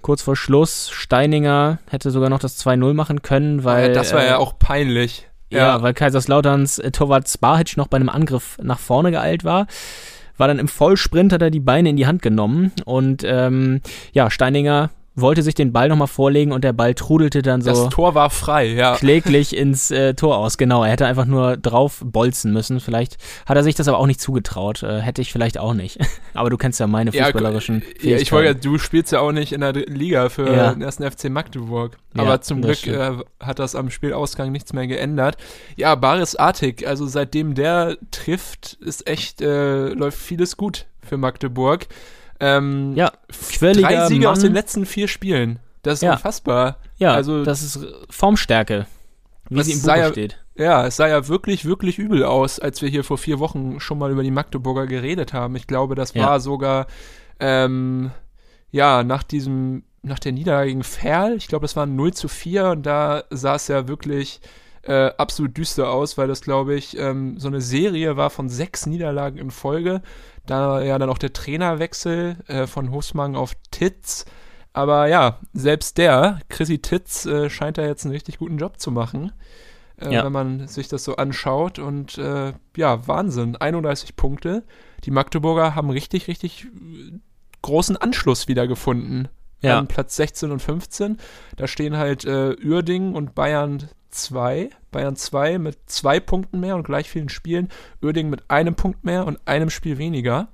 Kurz 0.00 0.22
vor 0.22 0.36
Schluss, 0.36 0.90
Steininger 0.90 1.78
hätte 1.90 2.10
sogar 2.10 2.30
noch 2.30 2.38
das 2.38 2.64
2-0 2.64 2.94
machen 2.94 3.22
können, 3.22 3.64
weil. 3.64 3.88
Ja, 3.88 3.94
das 3.94 4.12
war 4.12 4.22
äh, 4.22 4.28
ja 4.28 4.38
auch 4.38 4.58
peinlich. 4.58 5.28
Ja, 5.50 5.58
ja, 5.58 5.82
weil 5.82 5.94
Kaiserslauterns 5.94 6.78
äh, 6.78 6.90
Torwart 6.90 7.28
Sparhic 7.28 7.76
noch 7.76 7.88
bei 7.88 7.96
einem 7.96 8.10
Angriff 8.10 8.58
nach 8.62 8.78
vorne 8.78 9.10
geeilt 9.10 9.44
war 9.44 9.66
war 10.38 10.46
dann 10.46 10.58
im 10.58 10.68
Vollsprint, 10.68 11.32
hat 11.32 11.42
er 11.42 11.50
die 11.50 11.60
Beine 11.60 11.90
in 11.90 11.96
die 11.96 12.06
Hand 12.06 12.22
genommen 12.22 12.72
und 12.84 13.24
ähm, 13.26 13.80
ja, 14.12 14.30
Steininger 14.30 14.90
wollte 15.20 15.42
sich 15.42 15.54
den 15.54 15.72
Ball 15.72 15.88
nochmal 15.88 16.08
vorlegen 16.08 16.52
und 16.52 16.64
der 16.64 16.72
Ball 16.72 16.94
trudelte 16.94 17.42
dann 17.42 17.60
so. 17.60 17.70
Das 17.70 17.88
Tor 17.88 18.14
war 18.14 18.30
frei, 18.30 18.66
ja. 18.66 18.96
Kläglich 18.96 19.56
ins 19.56 19.90
äh, 19.90 20.14
Tor 20.14 20.36
aus, 20.38 20.58
genau. 20.58 20.84
Er 20.84 20.90
hätte 20.90 21.06
einfach 21.06 21.26
nur 21.26 21.56
drauf 21.56 22.02
bolzen 22.04 22.52
müssen. 22.52 22.80
Vielleicht 22.80 23.16
hat 23.46 23.56
er 23.56 23.62
sich 23.62 23.74
das 23.74 23.88
aber 23.88 23.98
auch 23.98 24.06
nicht 24.06 24.20
zugetraut. 24.20 24.82
Äh, 24.82 25.00
hätte 25.00 25.22
ich 25.22 25.32
vielleicht 25.32 25.58
auch 25.58 25.74
nicht. 25.74 25.98
aber 26.34 26.50
du 26.50 26.56
kennst 26.56 26.80
ja 26.80 26.86
meine 26.86 27.12
fußballerischen 27.12 27.82
ja, 28.00 28.12
ja 28.12 28.16
ich 28.18 28.32
wollte 28.32 28.48
ja, 28.48 28.54
du 28.54 28.78
spielst 28.78 29.12
ja 29.12 29.20
auch 29.20 29.32
nicht 29.32 29.52
in 29.52 29.60
der 29.60 29.72
Liga 29.72 30.28
für 30.28 30.52
ja. 30.52 30.72
den 30.72 30.82
ersten 30.82 31.08
FC 31.08 31.28
Magdeburg. 31.30 31.96
Aber 32.16 32.40
zum 32.40 32.62
Glück 32.62 32.86
äh, 32.86 33.12
hat 33.40 33.58
das 33.58 33.74
am 33.74 33.90
Spielausgang 33.90 34.50
nichts 34.50 34.72
mehr 34.72 34.86
geändert. 34.86 35.36
Ja, 35.76 35.94
Baris 35.94 36.36
Artig, 36.36 36.86
also 36.86 37.06
seitdem 37.06 37.54
der 37.54 37.96
trifft, 38.10 38.74
ist 38.80 39.06
echt, 39.06 39.40
äh, 39.40 39.88
läuft 39.88 40.18
vieles 40.18 40.56
gut 40.56 40.86
für 41.02 41.16
Magdeburg. 41.16 41.86
Ähm, 42.40 42.92
ja, 42.94 43.12
drei 43.60 44.06
Siege 44.06 44.24
Mann. 44.24 44.32
aus 44.32 44.40
den 44.40 44.52
letzten 44.52 44.86
vier 44.86 45.08
Spielen. 45.08 45.58
Das 45.82 45.94
ist 45.94 46.02
ja. 46.02 46.12
unfassbar. 46.12 46.78
Ja, 46.98 47.12
also 47.12 47.44
das 47.44 47.62
ist 47.62 47.80
Formstärke. 48.10 48.86
wie 49.48 49.60
Es 49.60 49.66
sie 49.66 49.72
im 49.72 49.82
Buch 49.82 49.88
ja- 49.96 50.10
steht. 50.10 50.38
Ja, 50.56 50.86
es 50.86 50.96
sah 50.96 51.06
ja 51.08 51.28
wirklich, 51.28 51.64
wirklich 51.64 51.98
übel 51.98 52.24
aus, 52.24 52.58
als 52.58 52.82
wir 52.82 52.88
hier 52.88 53.04
vor 53.04 53.16
vier 53.16 53.38
Wochen 53.38 53.78
schon 53.78 53.96
mal 53.98 54.10
über 54.10 54.24
die 54.24 54.32
Magdeburger 54.32 54.86
geredet 54.88 55.32
haben. 55.32 55.54
Ich 55.54 55.68
glaube, 55.68 55.94
das 55.94 56.14
Ja. 56.14 56.26
war 56.26 56.40
sogar, 56.40 56.88
ähm, 57.38 58.10
ja, 58.72 59.04
nach 59.04 59.22
diesem, 59.22 59.84
nach 60.02 60.18
der 60.18 60.32
Niederlage 60.32 60.70
gegen 60.70 60.82
Ferl, 60.82 61.36
ich 61.36 61.46
glaube, 61.46 61.62
das 61.64 61.76
war 61.76 61.86
ein 61.86 61.94
0 61.94 62.12
zu 62.12 62.26
4 62.28 62.70
und 62.70 62.82
da 62.84 63.22
sah 63.30 63.54
es 63.54 63.68
ja 63.68 63.86
wirklich 63.86 64.40
äh, 64.88 65.12
absolut 65.18 65.56
düster 65.56 65.90
aus, 65.90 66.18
weil 66.18 66.28
das, 66.28 66.40
glaube 66.40 66.74
ich, 66.74 66.98
ähm, 66.98 67.38
so 67.38 67.48
eine 67.48 67.60
Serie 67.60 68.16
war 68.16 68.30
von 68.30 68.48
sechs 68.48 68.86
Niederlagen 68.86 69.38
in 69.38 69.50
Folge. 69.50 70.02
Da 70.46 70.82
ja 70.82 70.98
dann 70.98 71.10
auch 71.10 71.18
der 71.18 71.32
Trainerwechsel 71.32 72.38
äh, 72.46 72.66
von 72.66 72.90
Husmang 72.90 73.36
auf 73.36 73.52
Titz. 73.70 74.24
Aber 74.72 75.06
ja, 75.08 75.38
selbst 75.52 75.98
der, 75.98 76.40
Chrissy 76.48 76.78
Titz, 76.78 77.26
äh, 77.26 77.50
scheint 77.50 77.78
da 77.78 77.86
jetzt 77.86 78.04
einen 78.04 78.12
richtig 78.12 78.38
guten 78.38 78.58
Job 78.58 78.80
zu 78.80 78.90
machen 78.90 79.32
äh, 80.00 80.12
Ja. 80.12 80.24
wenn 80.24 80.32
man 80.32 80.68
sich 80.68 80.88
das 80.88 81.04
so 81.04 81.16
anschaut. 81.16 81.78
Und 81.78 82.18
äh, 82.18 82.52
ja, 82.76 83.06
Wahnsinn, 83.06 83.56
31 83.56 84.16
Punkte. 84.16 84.64
Die 85.04 85.10
Magdeburger 85.10 85.74
haben 85.74 85.90
richtig, 85.90 86.28
richtig 86.28 86.66
äh, 86.66 87.18
großen 87.62 87.96
Anschluss 87.96 88.48
wiedergefunden. 88.48 89.28
Ja. 89.60 89.78
An 89.78 89.88
Platz 89.88 90.14
16 90.16 90.52
und 90.52 90.62
15. 90.62 91.18
Da 91.56 91.66
stehen 91.66 91.96
halt 91.96 92.24
äh, 92.24 92.54
Uerdingen 92.64 93.16
und 93.16 93.34
Bayern 93.34 93.88
2. 94.10 94.70
Bayern 94.90 95.16
2 95.16 95.58
mit 95.58 95.78
zwei 95.86 96.20
Punkten 96.20 96.60
mehr 96.60 96.76
und 96.76 96.84
gleich 96.84 97.10
vielen 97.10 97.28
Spielen. 97.28 97.68
Uerdingen 98.02 98.30
mit 98.30 98.50
einem 98.50 98.74
Punkt 98.74 99.04
mehr 99.04 99.26
und 99.26 99.38
einem 99.46 99.70
Spiel 99.70 99.98
weniger. 99.98 100.48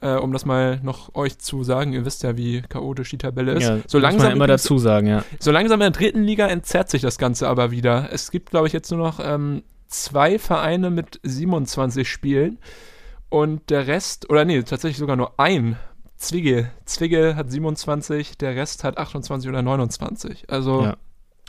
Äh, 0.00 0.16
um 0.16 0.32
das 0.32 0.44
mal 0.44 0.80
noch 0.82 1.14
euch 1.14 1.38
zu 1.38 1.64
sagen, 1.64 1.92
ihr 1.94 2.04
wisst 2.04 2.22
ja, 2.24 2.36
wie 2.36 2.62
chaotisch 2.62 3.10
die 3.10 3.18
Tabelle 3.18 3.52
ist. 3.52 3.62
Ja, 3.62 3.76
so 3.86 3.98
muss 3.98 4.02
langsam 4.02 4.26
man 4.28 4.36
immer 4.36 4.44
übrigens- 4.46 4.62
dazu 4.62 4.78
sagen, 4.78 5.06
ja. 5.06 5.24
so 5.38 5.50
langsam 5.50 5.80
in 5.80 5.92
der 5.92 5.98
dritten 5.98 6.22
Liga 6.24 6.46
entzerrt 6.46 6.90
sich 6.90 7.00
das 7.00 7.16
Ganze 7.16 7.48
aber 7.48 7.70
wieder. 7.70 8.08
Es 8.12 8.30
gibt, 8.30 8.50
glaube 8.50 8.66
ich, 8.66 8.72
jetzt 8.72 8.90
nur 8.90 9.00
noch 9.00 9.18
ähm, 9.22 9.62
zwei 9.86 10.38
Vereine 10.38 10.90
mit 10.90 11.20
27 11.22 12.06
Spielen 12.08 12.58
und 13.30 13.70
der 13.70 13.86
Rest, 13.86 14.28
oder 14.30 14.44
nee, 14.44 14.62
tatsächlich 14.62 14.98
sogar 14.98 15.16
nur 15.16 15.38
ein. 15.40 15.78
Zwicke. 16.16 16.70
Zwicke 16.84 17.34
hat 17.36 17.50
27, 17.50 18.36
der 18.38 18.56
Rest 18.56 18.84
hat 18.84 18.98
28 18.98 19.48
oder 19.48 19.62
29. 19.62 20.50
Also 20.50 20.82
Ja. 20.82 20.96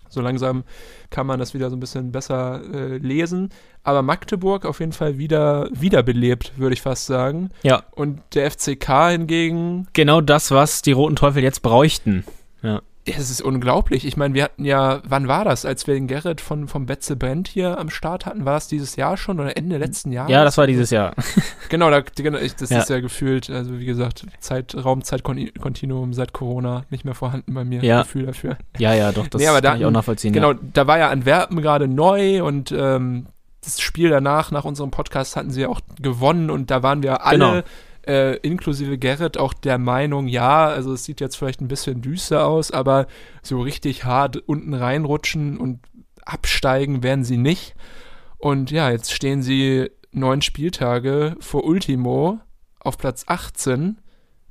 So 0.10 0.22
langsam 0.22 0.64
kann 1.10 1.28
man 1.28 1.40
das 1.40 1.54
wieder 1.54 1.70
so 1.70 1.76
ein 1.76 1.80
bisschen 1.80 2.12
besser 2.12 2.62
äh, 2.74 2.98
lesen. 2.98 3.50
Aber 3.84 4.02
Magdeburg 4.02 4.66
auf 4.66 4.80
jeden 4.80 4.94
Fall 4.94 5.18
wieder 5.18 5.70
wiederbelebt, 5.72 6.54
würde 6.58 6.74
ich 6.74 6.82
fast 6.82 7.06
sagen. 7.06 7.52
Ja. 7.64 7.84
Und 7.92 8.22
der 8.34 8.50
FCK 8.50 9.12
hingegen 9.12 9.88
Genau 9.94 10.22
das, 10.22 10.52
was 10.52 10.82
die 10.82 10.92
Roten 10.92 11.16
Teufel 11.16 11.44
jetzt 11.44 11.62
bräuchten. 11.62 12.24
Ja, 12.64 12.82
Es 13.08 13.30
ist 13.30 13.42
unglaublich. 13.42 14.04
Ich 14.06 14.18
meine, 14.18 14.34
wir 14.34 14.44
hatten 14.46 14.66
ja, 14.66 15.00
wann 15.08 15.28
war 15.28 15.46
das, 15.46 15.64
als 15.64 15.86
wir 15.86 15.94
den 15.94 16.08
Gerrit 16.08 16.42
von, 16.42 16.68
vom 16.68 16.88
Betze 16.88 17.16
Brent 17.16 17.48
hier 17.48 17.78
am 17.78 17.92
Start 17.92 18.26
hatten? 18.26 18.46
War 18.46 18.56
das 18.56 18.68
dieses 18.68 18.96
Jahr 18.96 19.16
schon 19.16 19.40
oder 19.40 19.56
Ende 19.56 19.78
letzten 19.78 20.12
Jahres? 20.12 20.32
Ja, 20.32 20.44
das 20.44 20.58
war 20.58 20.66
dieses 20.68 20.90
Jahr. 20.90 21.14
Genau, 21.70 21.90
da, 21.90 22.02
genau 22.02 22.38
das 22.40 22.70
Ja. 22.70 22.80
ist 22.80 22.90
ja 22.90 23.00
gefühlt, 23.00 23.50
also 23.50 23.80
wie 23.80 23.86
gesagt, 23.86 24.24
Zeit, 24.40 24.76
Raumzeitkontinuum 24.76 26.14
seit 26.14 26.32
Corona 26.34 26.86
nicht 26.90 27.06
mehr 27.06 27.16
vorhanden 27.16 27.54
bei 27.54 27.64
mir. 27.64 27.84
Ja. 27.84 28.04
Gefühl 28.04 28.28
dafür. 28.28 28.58
Ja, 28.78 28.94
ja, 28.94 29.12
doch, 29.12 29.28
das 29.28 29.42
Nee, 29.42 29.48
aber 29.48 29.62
kann 29.62 29.74
da- 29.74 29.80
ich 29.80 29.86
auch 29.86 29.92
nachvollziehen. 29.92 30.32
Genau, 30.34 30.52
Ja. 30.52 30.60
da 30.74 30.88
war 30.88 30.98
ja 31.00 31.10
Antwerpen 31.10 31.62
gerade 31.62 31.88
neu 31.88 32.44
und 32.44 32.72
ähm, 32.72 33.26
das 33.64 33.82
Spiel 33.82 34.10
danach, 34.12 34.52
nach 34.52 34.64
unserem 34.64 34.92
Podcast, 34.92 35.36
hatten 35.36 35.50
sie 35.50 35.62
ja 35.62 35.70
auch 35.70 35.82
gewonnen 36.00 36.50
und 36.52 36.70
da 36.70 36.84
waren 36.84 37.02
wir 37.02 37.26
alle, 37.26 37.64
äh, 38.08 38.36
inklusive 38.38 38.98
Gerrit, 38.98 39.38
auch 39.38 39.54
der 39.54 39.78
Meinung, 39.78 40.28
ja, 40.28 40.68
also 40.68 40.94
es 40.94 41.06
sieht 41.06 41.22
jetzt 41.22 41.36
vielleicht 41.36 41.62
ein 41.62 41.68
bisschen 41.68 42.02
düster 42.02 42.48
aus, 42.48 42.72
aber 42.72 43.08
so 43.42 43.62
richtig 43.62 44.06
hart 44.06 44.38
unten 44.38 44.74
reinrutschen 44.74 45.58
und 45.58 45.80
absteigen 46.24 47.04
werden 47.04 47.24
sie 47.24 47.38
nicht. 47.38 47.76
Und 48.38 48.72
ja, 48.72 48.90
jetzt 48.90 49.14
stehen 49.14 49.42
sie 49.42 49.90
neun 50.12 50.42
Spieltage 50.42 51.36
vor 51.40 51.64
Ultimo 51.64 52.40
auf 52.80 52.98
Platz 52.98 53.26
18 53.28 53.98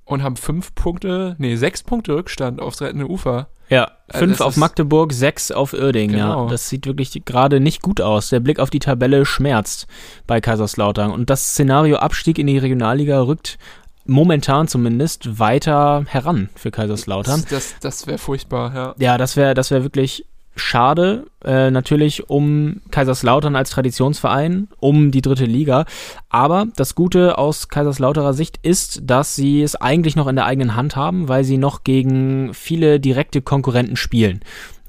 und 0.05 0.23
haben 0.23 0.37
fünf 0.37 0.75
Punkte, 0.75 1.35
nee, 1.38 1.57
sechs 1.57 1.83
Punkte 1.83 2.14
Rückstand 2.14 2.61
aufs 2.61 2.81
rettende 2.83 3.09
Ufer. 3.09 3.49
Ja, 3.71 3.90
Also 4.09 4.19
fünf 4.19 4.40
auf 4.43 4.57
Magdeburg, 4.59 5.12
sechs 5.12 5.51
auf 5.51 5.73
Uerdingen, 5.73 6.17
Genau. 6.17 6.45
ja. 6.45 6.51
Das 6.51 6.69
sieht 6.69 6.87
wirklich 6.87 7.25
gerade 7.25 7.61
nicht 7.61 7.81
gut 7.81 8.01
aus. 8.03 8.29
Der 8.29 8.40
Blick 8.40 8.59
auf 8.61 8.69
die 8.69 8.79
Tabelle 8.79 9.25
schmerzt 9.25 9.87
bei 10.27 10.40
Kaiserslautern. 10.43 11.11
Und 11.11 11.31
das 11.31 11.53
Szenario 11.53 11.97
Abstieg 11.97 12.38
in 12.38 12.47
die 12.47 12.59
Regionalliga 12.59 13.23
rückt 13.23 13.59
momentan 14.05 14.69
zumindest 14.69 15.38
weiter 15.38 16.05
heran 16.07 16.51
für 16.55 16.71
Kaiserslautern. 16.71 17.40
Das, 17.49 17.49
das, 17.49 17.75
das 17.81 18.07
wäre 18.07 18.19
furchtbar, 18.19 18.75
ja. 18.75 18.95
Ja, 18.99 19.17
das 19.19 19.37
wäre 19.37 19.55
das 19.55 19.71
wär 19.71 19.83
wirklich 19.83 20.27
schade. 20.57 21.27
Äh, 21.45 21.71
natürlich 21.71 22.31
um 22.31 22.81
Kaiserslautern 22.90 23.57
als 23.57 23.71
Traditionsverein, 23.71 24.69
um 24.81 25.11
die 25.11 25.23
dritte 25.23 25.45
Liga. 25.45 25.85
Aber 26.29 26.67
das 26.77 26.95
Gute 26.95 27.38
aus 27.38 27.69
Kaiserslauterer 27.69 28.33
Sicht 28.33 28.59
ist, 28.62 29.03
dass 29.05 29.35
sie 29.35 29.62
es 29.62 29.77
eigentlich 29.77 30.17
noch 30.17 30.27
in 30.27 30.37
der 30.37 30.47
eigenen 30.47 30.75
Hand 30.75 30.97
haben, 30.97 31.29
weil 31.29 31.45
sie 31.45 31.59
noch 31.59 31.85
gegen 31.85 32.55
viele 32.55 33.01
direkte 33.01 33.43
Konkurrenten 33.43 33.97
spielen. 33.97 34.40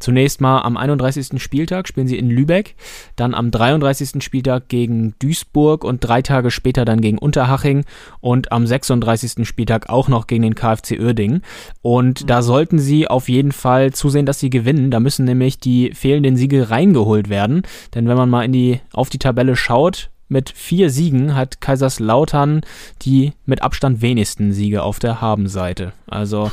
Zunächst 0.05 0.39
mal 0.39 0.61
am 0.61 0.77
31. 0.77 1.41
Spieltag 1.41 1.87
spielen 1.87 2.05
sie 2.07 2.19
in 2.19 2.29
Lübeck, 2.29 2.75
dann 3.15 3.33
am 3.33 3.49
33. 3.49 4.23
Spieltag 4.23 4.67
gegen 4.67 5.15
Duisburg 5.17 5.83
und 5.83 6.01
drei 6.01 6.21
Tage 6.21 6.51
später 6.51 6.85
dann 6.85 7.01
gegen 7.01 7.17
Unterhaching 7.17 7.85
und 8.19 8.51
am 8.51 8.67
36. 8.67 9.47
Spieltag 9.47 9.89
auch 9.89 10.07
noch 10.07 10.27
gegen 10.27 10.43
den 10.43 10.53
KfC 10.53 10.99
Uerdingen. 10.99 11.41
Und 11.81 12.29
da 12.29 12.43
sollten 12.43 12.77
sie 12.77 13.07
auf 13.07 13.29
jeden 13.29 13.51
Fall 13.51 13.93
zusehen, 13.93 14.27
dass 14.27 14.39
sie 14.39 14.51
gewinnen. 14.51 14.91
Da 14.91 14.99
müssen 14.99 15.25
nämlich 15.25 15.59
die 15.59 15.91
fehlenden 15.95 16.37
Siege 16.37 16.69
reingeholt 16.69 17.29
werden. 17.29 17.63
Denn 17.95 18.07
wenn 18.07 18.15
man 18.15 18.29
mal 18.29 18.45
in 18.45 18.53
die, 18.53 18.81
auf 18.93 19.09
die 19.09 19.17
Tabelle 19.17 19.55
schaut, 19.55 20.11
mit 20.27 20.51
vier 20.51 20.91
Siegen 20.91 21.33
hat 21.33 21.61
Kaiserslautern 21.61 22.61
die 23.01 23.33
mit 23.45 23.63
Abstand 23.63 24.03
wenigsten 24.03 24.53
Siege 24.53 24.83
auf 24.83 24.99
der 24.99 25.19
Habenseite. 25.19 25.93
Also, 26.05 26.51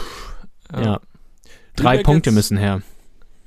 ja, 0.74 1.00
drei 1.76 1.96
Lübeck 1.96 2.06
Punkte 2.06 2.32
müssen 2.32 2.56
her. 2.56 2.80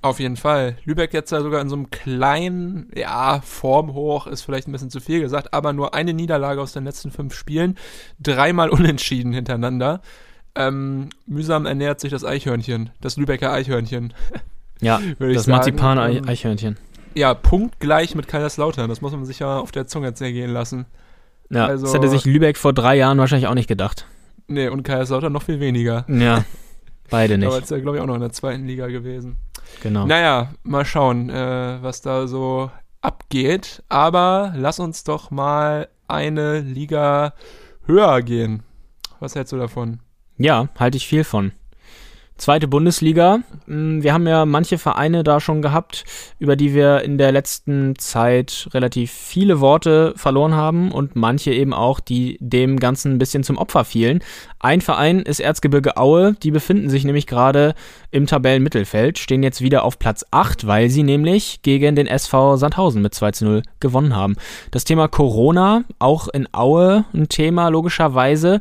Auf 0.05 0.19
jeden 0.19 0.37
Fall. 0.37 0.77
Lübeck 0.85 1.13
jetzt 1.15 1.31
ja 1.31 1.41
sogar 1.41 1.59
in 1.61 1.67
so 1.69 1.75
einem 1.75 1.89
kleinen, 1.89 2.91
ja, 2.95 3.41
Formhoch 3.43 4.27
ist 4.27 4.43
vielleicht 4.43 4.67
ein 4.67 4.71
bisschen 4.71 4.91
zu 4.91 4.99
viel 4.99 5.19
gesagt, 5.19 5.51
aber 5.51 5.73
nur 5.73 5.95
eine 5.95 6.13
Niederlage 6.13 6.61
aus 6.61 6.73
den 6.73 6.83
letzten 6.83 7.09
fünf 7.09 7.33
Spielen, 7.33 7.75
dreimal 8.19 8.69
unentschieden 8.69 9.33
hintereinander. 9.33 10.01
Ähm, 10.53 11.09
mühsam 11.25 11.65
ernährt 11.65 11.99
sich 12.01 12.11
das 12.11 12.23
Eichhörnchen, 12.23 12.91
das 13.01 13.17
Lübecker 13.17 13.51
Eichhörnchen. 13.51 14.13
Ja, 14.79 15.01
Würde 15.17 15.31
ich 15.31 15.37
das. 15.37 15.47
Marzipan-Eichhörnchen. 15.47 16.23
Ähm, 16.23 16.29
Eichhörnchen. 16.29 16.77
Ja, 17.15 17.33
punktgleich 17.33 18.13
mit 18.13 18.27
Kaiserslautern, 18.27 18.87
das 18.87 19.01
muss 19.01 19.11
man 19.11 19.25
sich 19.25 19.39
ja 19.39 19.57
auf 19.57 19.71
der 19.71 19.87
Zunge 19.87 20.13
zergehen 20.13 20.51
lassen. 20.51 20.85
Ja, 21.49 21.65
also- 21.65 21.85
das 21.87 21.95
hätte 21.95 22.09
sich 22.09 22.25
Lübeck 22.25 22.57
vor 22.57 22.73
drei 22.73 22.95
Jahren 22.95 23.17
wahrscheinlich 23.17 23.47
auch 23.47 23.55
nicht 23.55 23.67
gedacht. 23.67 24.05
Nee, 24.47 24.67
und 24.67 24.83
Kaiserslautern 24.83 25.33
noch 25.33 25.41
viel 25.41 25.59
weniger. 25.59 26.05
Ja, 26.07 26.45
beide 27.09 27.33
Aber 27.37 27.43
nicht. 27.45 27.55
jetzt 27.55 27.71
ja, 27.71 27.79
glaube 27.79 27.97
ich, 27.97 28.03
auch 28.03 28.07
noch 28.07 28.13
in 28.15 28.21
der 28.21 28.31
zweiten 28.33 28.65
Liga 28.67 28.85
gewesen. 28.85 29.37
Genau. 29.81 30.05
Naja, 30.05 30.53
mal 30.63 30.85
schauen, 30.85 31.29
äh, 31.29 31.77
was 31.81 32.01
da 32.01 32.27
so 32.27 32.71
abgeht. 33.01 33.83
Aber 33.89 34.53
lass 34.55 34.79
uns 34.79 35.03
doch 35.03 35.31
mal 35.31 35.89
eine 36.07 36.59
Liga 36.59 37.33
höher 37.85 38.21
gehen. 38.21 38.63
Was 39.19 39.35
hältst 39.35 39.53
du 39.53 39.57
davon? 39.57 39.99
Ja, 40.37 40.67
halte 40.77 40.97
ich 40.97 41.07
viel 41.07 41.23
von. 41.23 41.51
Zweite 42.37 42.67
Bundesliga. 42.67 43.39
Mm, 43.65 44.01
Wir 44.03 44.13
haben 44.13 44.27
ja 44.27 44.45
manche 44.45 44.77
Vereine 44.77 45.23
da 45.23 45.39
schon 45.39 45.61
gehabt, 45.61 46.03
über 46.37 46.57
die 46.57 46.73
wir 46.73 47.01
in 47.01 47.17
der 47.17 47.31
letzten 47.31 47.97
Zeit 47.97 48.67
relativ 48.73 49.11
viele 49.11 49.61
Worte 49.61 50.13
verloren 50.17 50.53
haben 50.53 50.91
und 50.91 51.15
manche 51.15 51.53
eben 51.53 51.73
auch, 51.73 52.01
die 52.01 52.37
dem 52.41 52.77
Ganzen 52.77 53.13
ein 53.13 53.17
bisschen 53.19 53.43
zum 53.43 53.57
Opfer 53.57 53.85
fielen. 53.85 54.21
Ein 54.59 54.81
Verein 54.81 55.21
ist 55.21 55.39
Erzgebirge 55.39 55.95
Aue, 55.95 56.33
die 56.43 56.51
befinden 56.51 56.89
sich 56.89 57.05
nämlich 57.05 57.25
gerade 57.25 57.73
im 58.11 58.27
Tabellenmittelfeld, 58.27 59.17
stehen 59.17 59.41
jetzt 59.41 59.61
wieder 59.61 59.85
auf 59.85 59.97
Platz 59.97 60.25
8, 60.31 60.67
weil 60.67 60.89
sie 60.89 61.03
nämlich 61.03 61.61
gegen 61.61 61.95
den 61.95 62.07
SV 62.07 62.57
Sandhausen 62.57 63.01
mit 63.01 63.15
2 63.15 63.31
zu 63.31 63.45
0 63.45 63.63
gewonnen 63.79 64.13
haben. 64.13 64.35
Das 64.71 64.83
Thema 64.83 65.07
Corona, 65.07 65.85
auch 65.99 66.27
in 66.27 66.49
Aue 66.51 67.05
ein 67.13 67.29
Thema 67.29 67.69
logischerweise 67.69 68.59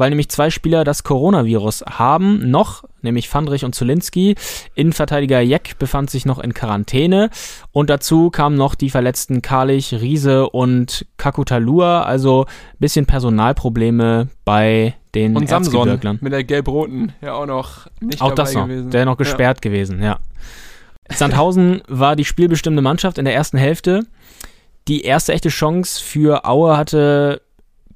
weil 0.00 0.08
nämlich 0.08 0.30
zwei 0.30 0.50
Spieler 0.50 0.82
das 0.82 1.04
Coronavirus 1.04 1.84
haben, 1.86 2.50
noch, 2.50 2.84
nämlich 3.02 3.28
Fandrich 3.28 3.64
und 3.64 3.74
Zulinski. 3.74 4.34
Innenverteidiger 4.74 5.40
Jeck 5.40 5.78
befand 5.78 6.10
sich 6.10 6.26
noch 6.26 6.38
in 6.38 6.54
Quarantäne 6.54 7.30
und 7.72 7.90
dazu 7.90 8.30
kamen 8.30 8.56
noch 8.56 8.74
die 8.74 8.90
verletzten 8.90 9.42
Karlich, 9.42 9.94
Riese 9.94 10.48
und 10.50 11.06
Kakutalua, 11.16 12.02
also 12.02 12.46
bisschen 12.78 13.06
Personalprobleme 13.06 14.28
bei 14.44 14.94
den 15.14 15.36
Und 15.36 15.48
Samson 15.48 15.98
mit 16.20 16.32
der 16.32 16.44
gelb-roten 16.44 17.12
ja 17.20 17.34
auch 17.34 17.46
noch 17.46 17.86
nicht 18.00 18.20
Auch 18.20 18.28
dabei 18.28 18.42
das 18.42 18.54
noch, 18.54 18.66
gewesen. 18.66 18.90
der 18.90 19.04
noch 19.04 19.16
gesperrt 19.16 19.62
gewesen, 19.62 20.02
ja. 20.02 20.18
Sandhausen 21.12 21.82
war 21.88 22.14
die 22.14 22.24
spielbestimmende 22.24 22.82
Mannschaft 22.82 23.18
in 23.18 23.24
der 23.24 23.34
ersten 23.34 23.58
Hälfte. 23.58 24.06
Die 24.88 25.02
erste 25.02 25.32
echte 25.32 25.48
Chance 25.48 26.02
für 26.02 26.44
Aue 26.44 26.76
hatte 26.76 27.42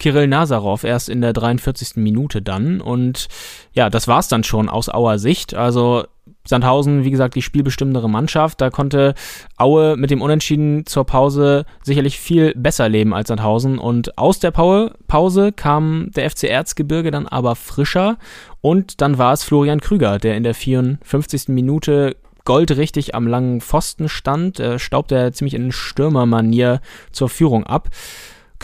Kirill 0.04 0.26
Nazarov 0.26 0.84
erst 0.84 1.08
in 1.08 1.22
der 1.22 1.32
43. 1.32 1.96
Minute 1.96 2.42
dann. 2.42 2.82
Und 2.82 3.28
ja, 3.72 3.88
das 3.88 4.06
war's 4.06 4.28
dann 4.28 4.44
schon 4.44 4.68
aus 4.68 4.90
Auer 4.90 5.18
Sicht. 5.18 5.54
Also 5.54 6.04
Sandhausen, 6.46 7.04
wie 7.04 7.10
gesagt, 7.10 7.36
die 7.36 7.40
spielbestimmendere 7.40 8.10
Mannschaft. 8.10 8.60
Da 8.60 8.68
konnte 8.68 9.14
Aue 9.56 9.96
mit 9.96 10.10
dem 10.10 10.20
Unentschieden 10.20 10.84
zur 10.84 11.06
Pause 11.06 11.64
sicherlich 11.82 12.18
viel 12.18 12.52
besser 12.54 12.90
leben 12.90 13.14
als 13.14 13.28
Sandhausen. 13.28 13.78
Und 13.78 14.18
aus 14.18 14.40
der 14.40 14.50
Pause 14.50 15.52
kam 15.52 16.10
der 16.14 16.28
FC 16.28 16.50
Erzgebirge 16.50 17.10
dann 17.10 17.26
aber 17.26 17.56
frischer. 17.56 18.18
Und 18.60 19.00
dann 19.00 19.16
war 19.16 19.32
es 19.32 19.42
Florian 19.42 19.80
Krüger, 19.80 20.18
der 20.18 20.36
in 20.36 20.42
der 20.42 20.54
54. 20.54 21.48
Minute 21.48 22.14
goldrichtig 22.44 23.14
am 23.14 23.26
langen 23.26 23.62
Pfosten 23.62 24.10
stand, 24.10 24.60
äh, 24.60 24.78
staubte 24.78 25.14
er 25.14 25.32
ziemlich 25.32 25.54
in 25.54 25.72
Stürmermanier 25.72 26.82
zur 27.10 27.30
Führung 27.30 27.64
ab. 27.64 27.88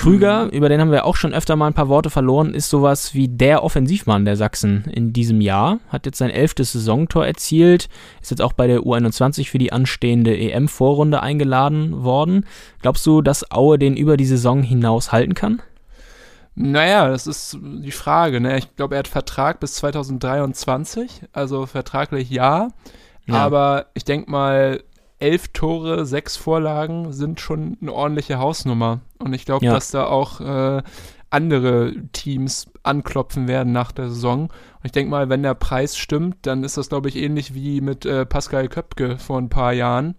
Krüger, 0.00 0.46
mhm. 0.46 0.50
über 0.52 0.70
den 0.70 0.80
haben 0.80 0.92
wir 0.92 1.04
auch 1.04 1.16
schon 1.16 1.34
öfter 1.34 1.56
mal 1.56 1.66
ein 1.66 1.74
paar 1.74 1.90
Worte 1.90 2.08
verloren, 2.08 2.54
ist 2.54 2.70
sowas 2.70 3.12
wie 3.12 3.28
der 3.28 3.62
Offensivmann 3.62 4.24
der 4.24 4.34
Sachsen 4.34 4.84
in 4.90 5.12
diesem 5.12 5.42
Jahr. 5.42 5.78
Hat 5.90 6.06
jetzt 6.06 6.16
sein 6.16 6.30
elftes 6.30 6.72
Saisontor 6.72 7.26
erzielt, 7.26 7.90
ist 8.22 8.30
jetzt 8.30 8.40
auch 8.40 8.54
bei 8.54 8.66
der 8.66 8.80
U21 8.80 9.50
für 9.50 9.58
die 9.58 9.74
anstehende 9.74 10.34
EM-Vorrunde 10.34 11.22
eingeladen 11.22 12.02
worden. 12.02 12.46
Glaubst 12.80 13.04
du, 13.04 13.20
dass 13.20 13.50
Aue 13.50 13.78
den 13.78 13.94
über 13.94 14.16
die 14.16 14.24
Saison 14.24 14.62
hinaus 14.62 15.12
halten 15.12 15.34
kann? 15.34 15.60
Naja, 16.54 17.06
das 17.10 17.26
ist 17.26 17.58
die 17.60 17.90
Frage. 17.90 18.40
Ne? 18.40 18.56
Ich 18.56 18.74
glaube, 18.76 18.94
er 18.94 19.00
hat 19.00 19.08
Vertrag 19.08 19.60
bis 19.60 19.74
2023, 19.74 21.24
also 21.34 21.66
vertraglich 21.66 22.30
ja. 22.30 22.68
ja. 23.26 23.34
Aber 23.34 23.88
ich 23.92 24.04
denke 24.04 24.30
mal, 24.30 24.82
elf 25.20 25.48
Tore, 25.48 26.06
sechs 26.06 26.36
Vorlagen 26.36 27.12
sind 27.12 27.40
schon 27.40 27.76
eine 27.80 27.92
ordentliche 27.92 28.38
Hausnummer. 28.38 29.00
Und 29.18 29.34
ich 29.34 29.44
glaube, 29.44 29.64
ja. 29.64 29.74
dass 29.74 29.90
da 29.90 30.06
auch 30.06 30.40
äh, 30.40 30.82
andere 31.28 31.94
Teams 32.12 32.70
anklopfen 32.82 33.46
werden 33.46 33.72
nach 33.72 33.92
der 33.92 34.08
Saison. 34.08 34.44
Und 34.44 34.84
ich 34.84 34.92
denke 34.92 35.10
mal, 35.10 35.28
wenn 35.28 35.42
der 35.42 35.54
Preis 35.54 35.96
stimmt, 35.96 36.38
dann 36.42 36.64
ist 36.64 36.76
das, 36.76 36.88
glaube 36.88 37.08
ich, 37.08 37.16
ähnlich 37.16 37.54
wie 37.54 37.80
mit 37.80 38.06
äh, 38.06 38.26
Pascal 38.26 38.68
Köpke 38.68 39.18
vor 39.18 39.38
ein 39.38 39.50
paar 39.50 39.72
Jahren, 39.72 40.16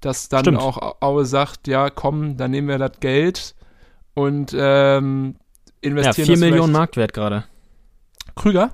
dass 0.00 0.28
dann 0.28 0.40
stimmt. 0.40 0.58
auch 0.58 0.96
Aue 1.00 1.26
sagt, 1.26 1.68
ja, 1.68 1.90
komm, 1.90 2.36
dann 2.36 2.50
nehmen 2.50 2.68
wir 2.68 2.78
das 2.78 3.00
Geld 3.00 3.54
und 4.14 4.56
ähm, 4.58 5.36
investieren. 5.82 6.28
Ja, 6.28 6.36
4 6.36 6.50
Millionen 6.50 6.72
Marktwert 6.72 7.12
gerade. 7.12 7.44
Krüger? 8.34 8.70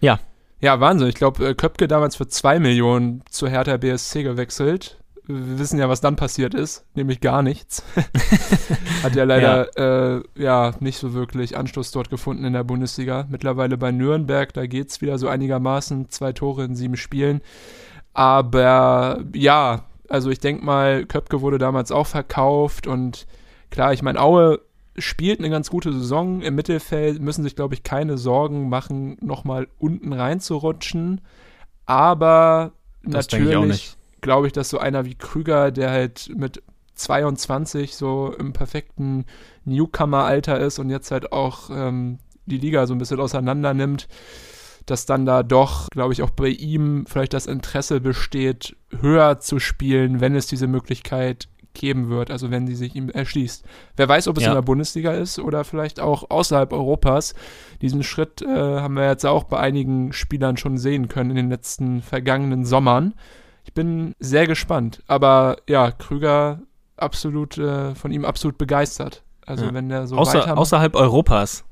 Ja. 0.00 0.18
Ja, 0.60 0.80
Wahnsinn. 0.80 1.08
Ich 1.08 1.14
glaube, 1.14 1.48
äh, 1.48 1.54
Köpke 1.54 1.88
damals 1.88 2.16
für 2.16 2.26
2 2.26 2.58
Millionen 2.58 3.22
zu 3.30 3.48
Hertha 3.48 3.76
BSC 3.76 4.22
gewechselt 4.22 5.01
wir 5.26 5.58
wissen 5.58 5.78
ja, 5.78 5.88
was 5.88 6.00
dann 6.00 6.16
passiert 6.16 6.52
ist, 6.54 6.84
nämlich 6.94 7.20
gar 7.20 7.42
nichts. 7.42 7.84
Hat 9.02 9.14
ja 9.14 9.24
leider 9.24 9.68
ja. 9.78 10.16
Äh, 10.16 10.22
ja 10.36 10.72
nicht 10.80 10.98
so 10.98 11.14
wirklich 11.14 11.56
Anschluss 11.56 11.92
dort 11.92 12.10
gefunden 12.10 12.44
in 12.44 12.52
der 12.52 12.64
Bundesliga. 12.64 13.26
Mittlerweile 13.30 13.78
bei 13.78 13.92
Nürnberg, 13.92 14.52
da 14.52 14.66
geht 14.66 14.90
es 14.90 15.00
wieder 15.00 15.18
so 15.18 15.28
einigermaßen, 15.28 16.10
zwei 16.10 16.32
Tore 16.32 16.64
in 16.64 16.74
sieben 16.74 16.96
Spielen. 16.96 17.40
Aber 18.14 19.22
ja, 19.32 19.84
also 20.08 20.30
ich 20.30 20.40
denke 20.40 20.64
mal, 20.64 21.06
Köpke 21.06 21.40
wurde 21.40 21.58
damals 21.58 21.92
auch 21.92 22.06
verkauft 22.06 22.86
und 22.86 23.26
klar, 23.70 23.92
ich 23.92 24.02
meine, 24.02 24.20
Aue 24.20 24.60
spielt 24.98 25.38
eine 25.38 25.50
ganz 25.50 25.70
gute 25.70 25.92
Saison 25.92 26.42
im 26.42 26.54
Mittelfeld, 26.54 27.22
müssen 27.22 27.44
sich, 27.44 27.56
glaube 27.56 27.74
ich, 27.74 27.82
keine 27.82 28.18
Sorgen 28.18 28.68
machen, 28.68 29.16
nochmal 29.20 29.68
unten 29.78 30.12
reinzurutschen. 30.12 31.20
Aber 31.86 32.72
das 33.04 33.30
natürlich 33.30 33.96
glaube 34.22 34.46
ich, 34.46 34.52
dass 34.54 34.70
so 34.70 34.78
einer 34.78 35.04
wie 35.04 35.14
Krüger, 35.14 35.70
der 35.70 35.90
halt 35.90 36.30
mit 36.34 36.62
22 36.94 37.94
so 37.94 38.34
im 38.38 38.52
perfekten 38.52 39.26
Newcomer-Alter 39.64 40.58
ist 40.58 40.78
und 40.78 40.90
jetzt 40.90 41.10
halt 41.10 41.32
auch 41.32 41.70
ähm, 41.70 42.18
die 42.46 42.58
Liga 42.58 42.86
so 42.86 42.94
ein 42.94 42.98
bisschen 42.98 43.20
auseinander 43.20 43.74
nimmt, 43.74 44.08
dass 44.86 45.06
dann 45.06 45.26
da 45.26 45.42
doch, 45.42 45.88
glaube 45.90 46.12
ich, 46.12 46.22
auch 46.22 46.30
bei 46.30 46.48
ihm 46.48 47.04
vielleicht 47.06 47.34
das 47.34 47.46
Interesse 47.46 48.00
besteht, 48.00 48.76
höher 49.00 49.38
zu 49.40 49.58
spielen, 49.58 50.20
wenn 50.20 50.34
es 50.34 50.46
diese 50.46 50.66
Möglichkeit 50.66 51.48
geben 51.74 52.10
wird, 52.10 52.30
also 52.30 52.50
wenn 52.50 52.66
sie 52.66 52.74
sich 52.74 52.94
ihm 52.94 53.08
erschließt. 53.08 53.64
Wer 53.96 54.08
weiß, 54.08 54.28
ob 54.28 54.36
es 54.36 54.44
ja. 54.44 54.50
in 54.50 54.54
der 54.54 54.62
Bundesliga 54.62 55.12
ist 55.12 55.38
oder 55.38 55.64
vielleicht 55.64 56.00
auch 56.00 56.28
außerhalb 56.30 56.72
Europas. 56.72 57.34
Diesen 57.80 58.02
Schritt 58.02 58.42
äh, 58.42 58.46
haben 58.46 58.94
wir 58.94 59.08
jetzt 59.08 59.24
auch 59.24 59.44
bei 59.44 59.58
einigen 59.58 60.12
Spielern 60.12 60.56
schon 60.56 60.76
sehen 60.76 61.08
können 61.08 61.30
in 61.30 61.36
den 61.36 61.48
letzten 61.48 62.02
vergangenen 62.02 62.64
Sommern. 62.64 63.14
Ich 63.64 63.72
bin 63.72 64.14
sehr 64.18 64.46
gespannt. 64.46 65.02
Aber 65.06 65.56
ja, 65.68 65.90
Krüger 65.90 66.60
absolut, 66.96 67.58
äh, 67.58 67.94
von 67.94 68.12
ihm 68.12 68.24
absolut 68.24 68.58
begeistert. 68.58 69.22
Also 69.46 69.66
ja. 69.66 69.74
wenn 69.74 69.88
der 69.88 70.06
so 70.06 70.16
Außer, 70.16 70.40
weiter 70.40 70.58
Außerhalb 70.58 70.94
Europas. 70.94 71.64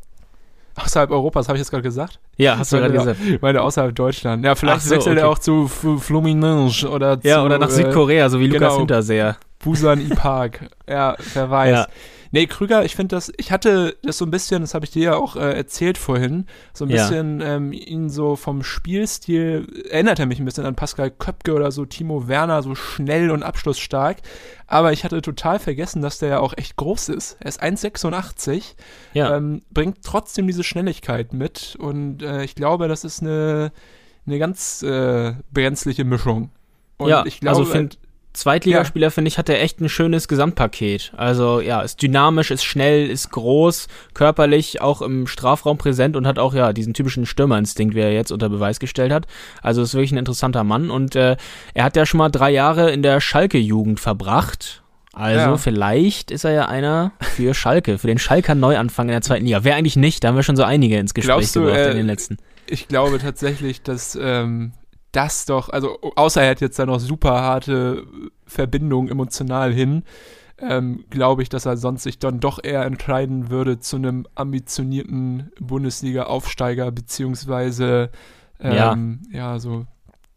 Außerhalb 0.77 1.11
Europas, 1.11 1.49
habe 1.49 1.59
ich 1.59 1.61
jetzt 1.61 1.71
gerade 1.71 1.83
gesagt? 1.83 2.21
Ja, 2.37 2.59
hast 2.59 2.73
du 2.73 2.79
gerade 2.79 2.93
gesagt. 2.93 3.19
Ich 3.25 3.41
meine, 3.43 3.61
außerhalb 3.63 3.95
Deutschland. 3.95 4.45
Ja, 4.45 4.55
vielleicht 4.55 4.83
so, 4.83 4.95
wechselt 4.95 5.17
okay. 5.17 5.27
er 5.27 5.29
auch 5.29 5.39
zu 5.39 5.69
Fluminense 5.69 6.89
oder 6.89 7.21
zu, 7.21 7.29
Ja, 7.29 7.45
oder 7.45 7.59
nach 7.59 7.71
Südkorea, 7.71 8.29
so 8.29 8.41
wie 8.41 8.49
genau, 8.49 8.67
Lukas 8.67 8.79
Hinterseher. 8.79 9.37
Busan 9.59 10.01
Ipark. 10.01 10.71
ja, 10.89 11.17
wer 11.35 11.51
weiß. 11.51 11.71
Ja. 11.71 11.87
Nee, 12.33 12.47
Krüger, 12.47 12.85
ich 12.85 12.95
finde 12.95 13.17
das, 13.17 13.33
ich 13.39 13.51
hatte 13.51 13.97
das 14.03 14.19
so 14.19 14.25
ein 14.25 14.31
bisschen, 14.31 14.61
das 14.63 14.75
habe 14.75 14.85
ich 14.85 14.93
dir 14.93 15.03
ja 15.03 15.17
auch 15.17 15.35
äh, 15.35 15.53
erzählt 15.53 15.99
vorhin, 15.99 16.47
so 16.73 16.85
ein 16.85 16.91
ja. 16.91 17.03
bisschen 17.03 17.41
ähm, 17.41 17.73
ihn 17.73 18.09
so 18.09 18.37
vom 18.37 18.63
Spielstil, 18.63 19.67
erinnert 19.91 20.21
er 20.21 20.27
mich 20.27 20.39
ein 20.39 20.45
bisschen 20.45 20.65
an 20.65 20.77
Pascal 20.77 21.11
Köpke 21.11 21.55
oder 21.55 21.73
so, 21.73 21.85
Timo 21.85 22.29
Werner, 22.29 22.63
so 22.63 22.77
schnell 22.77 23.33
und 23.33 23.43
abschlussstark. 23.43 24.19
Aber 24.69 24.93
ich 24.93 25.03
hatte 25.03 25.21
total 25.23 25.59
vergessen, 25.59 26.03
dass 26.03 26.19
der 26.19 26.29
ja 26.29 26.39
auch 26.39 26.55
echt 26.57 26.77
groß 26.77 27.09
ist. 27.09 27.37
Er 27.41 27.49
ist 27.49 27.61
1,86, 27.61 28.75
ja. 29.13 29.37
ähm, 29.37 29.63
bringt 29.73 30.05
trotzdem 30.05 30.47
diese 30.47 30.63
Schnelligkeit 30.63 31.33
mit 31.33 31.77
und 31.81 32.23
äh, 32.23 32.45
ich 32.45 32.55
glaube, 32.55 32.87
das 32.87 33.03
ist 33.03 33.23
eine, 33.23 33.73
eine 34.27 34.39
ganz 34.39 34.83
äh, 34.85 35.35
brenzliche 35.53 36.05
Mischung. 36.05 36.51
Und 36.97 37.09
ja, 37.09 37.25
ich 37.27 37.41
glaube, 37.41 37.59
also 37.59 37.73
find, 37.73 37.99
Zweitligaspieler, 38.33 39.07
ja. 39.07 39.11
finde 39.11 39.29
ich, 39.29 39.39
hat 39.39 39.49
er 39.49 39.61
echt 39.61 39.81
ein 39.81 39.89
schönes 39.89 40.29
Gesamtpaket. 40.29 41.13
Also 41.17 41.61
ja, 41.61 41.83
ist 41.83 42.01
dynamisch, 42.01 42.51
ist 42.51 42.65
schnell, 42.65 43.11
ist 43.11 43.31
groß, 43.31 43.89
körperlich 44.15 44.81
auch 44.81 45.03
im 45.03 45.27
Strafraum 45.27 45.79
präsent 45.79 46.17
und 46.17 46.27
hat 46.27 46.39
auch 46.39 46.55
ja 46.55 46.73
diesen 46.73 46.95
typischen 46.95 47.27
Stürmerinstinkt, 47.27 47.95
wie 47.95 48.01
er 48.01 48.13
jetzt 48.13 48.31
unter 48.31 48.49
Beweis 48.49 48.79
gestellt 48.79 49.13
hat. 49.13 49.27
Also 49.63 49.83
ist 49.83 49.95
wirklich 49.95 50.13
ein 50.13 50.19
interessanter 50.19 50.63
Mann 50.63 50.91
und 50.91 51.17
äh, 51.17 51.37
er 51.75 51.85
hat 51.85 51.97
ja 51.97 52.07
schon 52.07 52.19
mal 52.19 52.29
drei 52.29 52.51
Jahre 52.51 52.93
in 52.93 53.03
der 53.03 53.21
Schalke-Jugend 53.21 53.99
verbracht. 53.99 54.83
Also 55.13 55.41
ja. 55.41 55.57
vielleicht 55.57 56.31
ist 56.31 56.45
er 56.45 56.53
ja 56.53 56.67
einer 56.67 57.13
für 57.21 57.53
Schalke, 57.53 57.99
für 57.99 58.07
den 58.07 58.19
Schalker 58.19 58.55
Neuanfang 58.55 59.09
in 59.09 59.13
der 59.13 59.23
zweiten 59.23 59.45
Liga. 59.45 59.65
Wer 59.65 59.75
eigentlich 59.75 59.97
nicht, 59.97 60.23
da 60.23 60.29
haben 60.29 60.37
wir 60.37 60.45
schon 60.45 60.57
so 60.57 60.63
einige 60.63 60.99
ins 60.99 61.15
Gespräch 61.15 61.35
Glaubst 61.35 61.55
gebracht 61.55 61.75
du, 61.75 61.81
äh, 61.81 61.91
in 61.91 61.97
den 61.97 62.07
letzten. 62.07 62.39
Ich 62.69 62.87
glaube 62.87 63.19
tatsächlich, 63.19 63.83
dass 63.83 64.17
ähm, 64.21 64.73
das 65.13 65.47
doch, 65.47 65.69
also 65.69 65.99
außer 66.17 66.43
er 66.43 66.51
hat 66.51 66.61
jetzt 66.61 66.79
da 66.79 66.87
noch 66.87 67.01
super 67.01 67.43
harte 67.43 68.07
Verbindungen 68.47 69.11
emotional 69.11 69.73
hin, 69.73 70.05
ähm, 70.59 71.05
glaube 71.11 71.43
ich, 71.43 71.49
dass 71.49 71.67
er 71.67 71.77
sonst 71.77 72.03
sich 72.03 72.19
dann 72.19 72.41
doch 72.41 72.63
eher 72.63 72.85
entscheiden 72.85 73.51
würde 73.51 73.81
zu 73.81 73.97
einem 73.97 74.27
ambitionierten 74.35 75.51
Bundesliga-Aufsteiger, 75.59 76.91
beziehungsweise 76.93 78.11
ähm, 78.61 79.21
ja. 79.31 79.53
ja, 79.55 79.59
so 79.59 79.87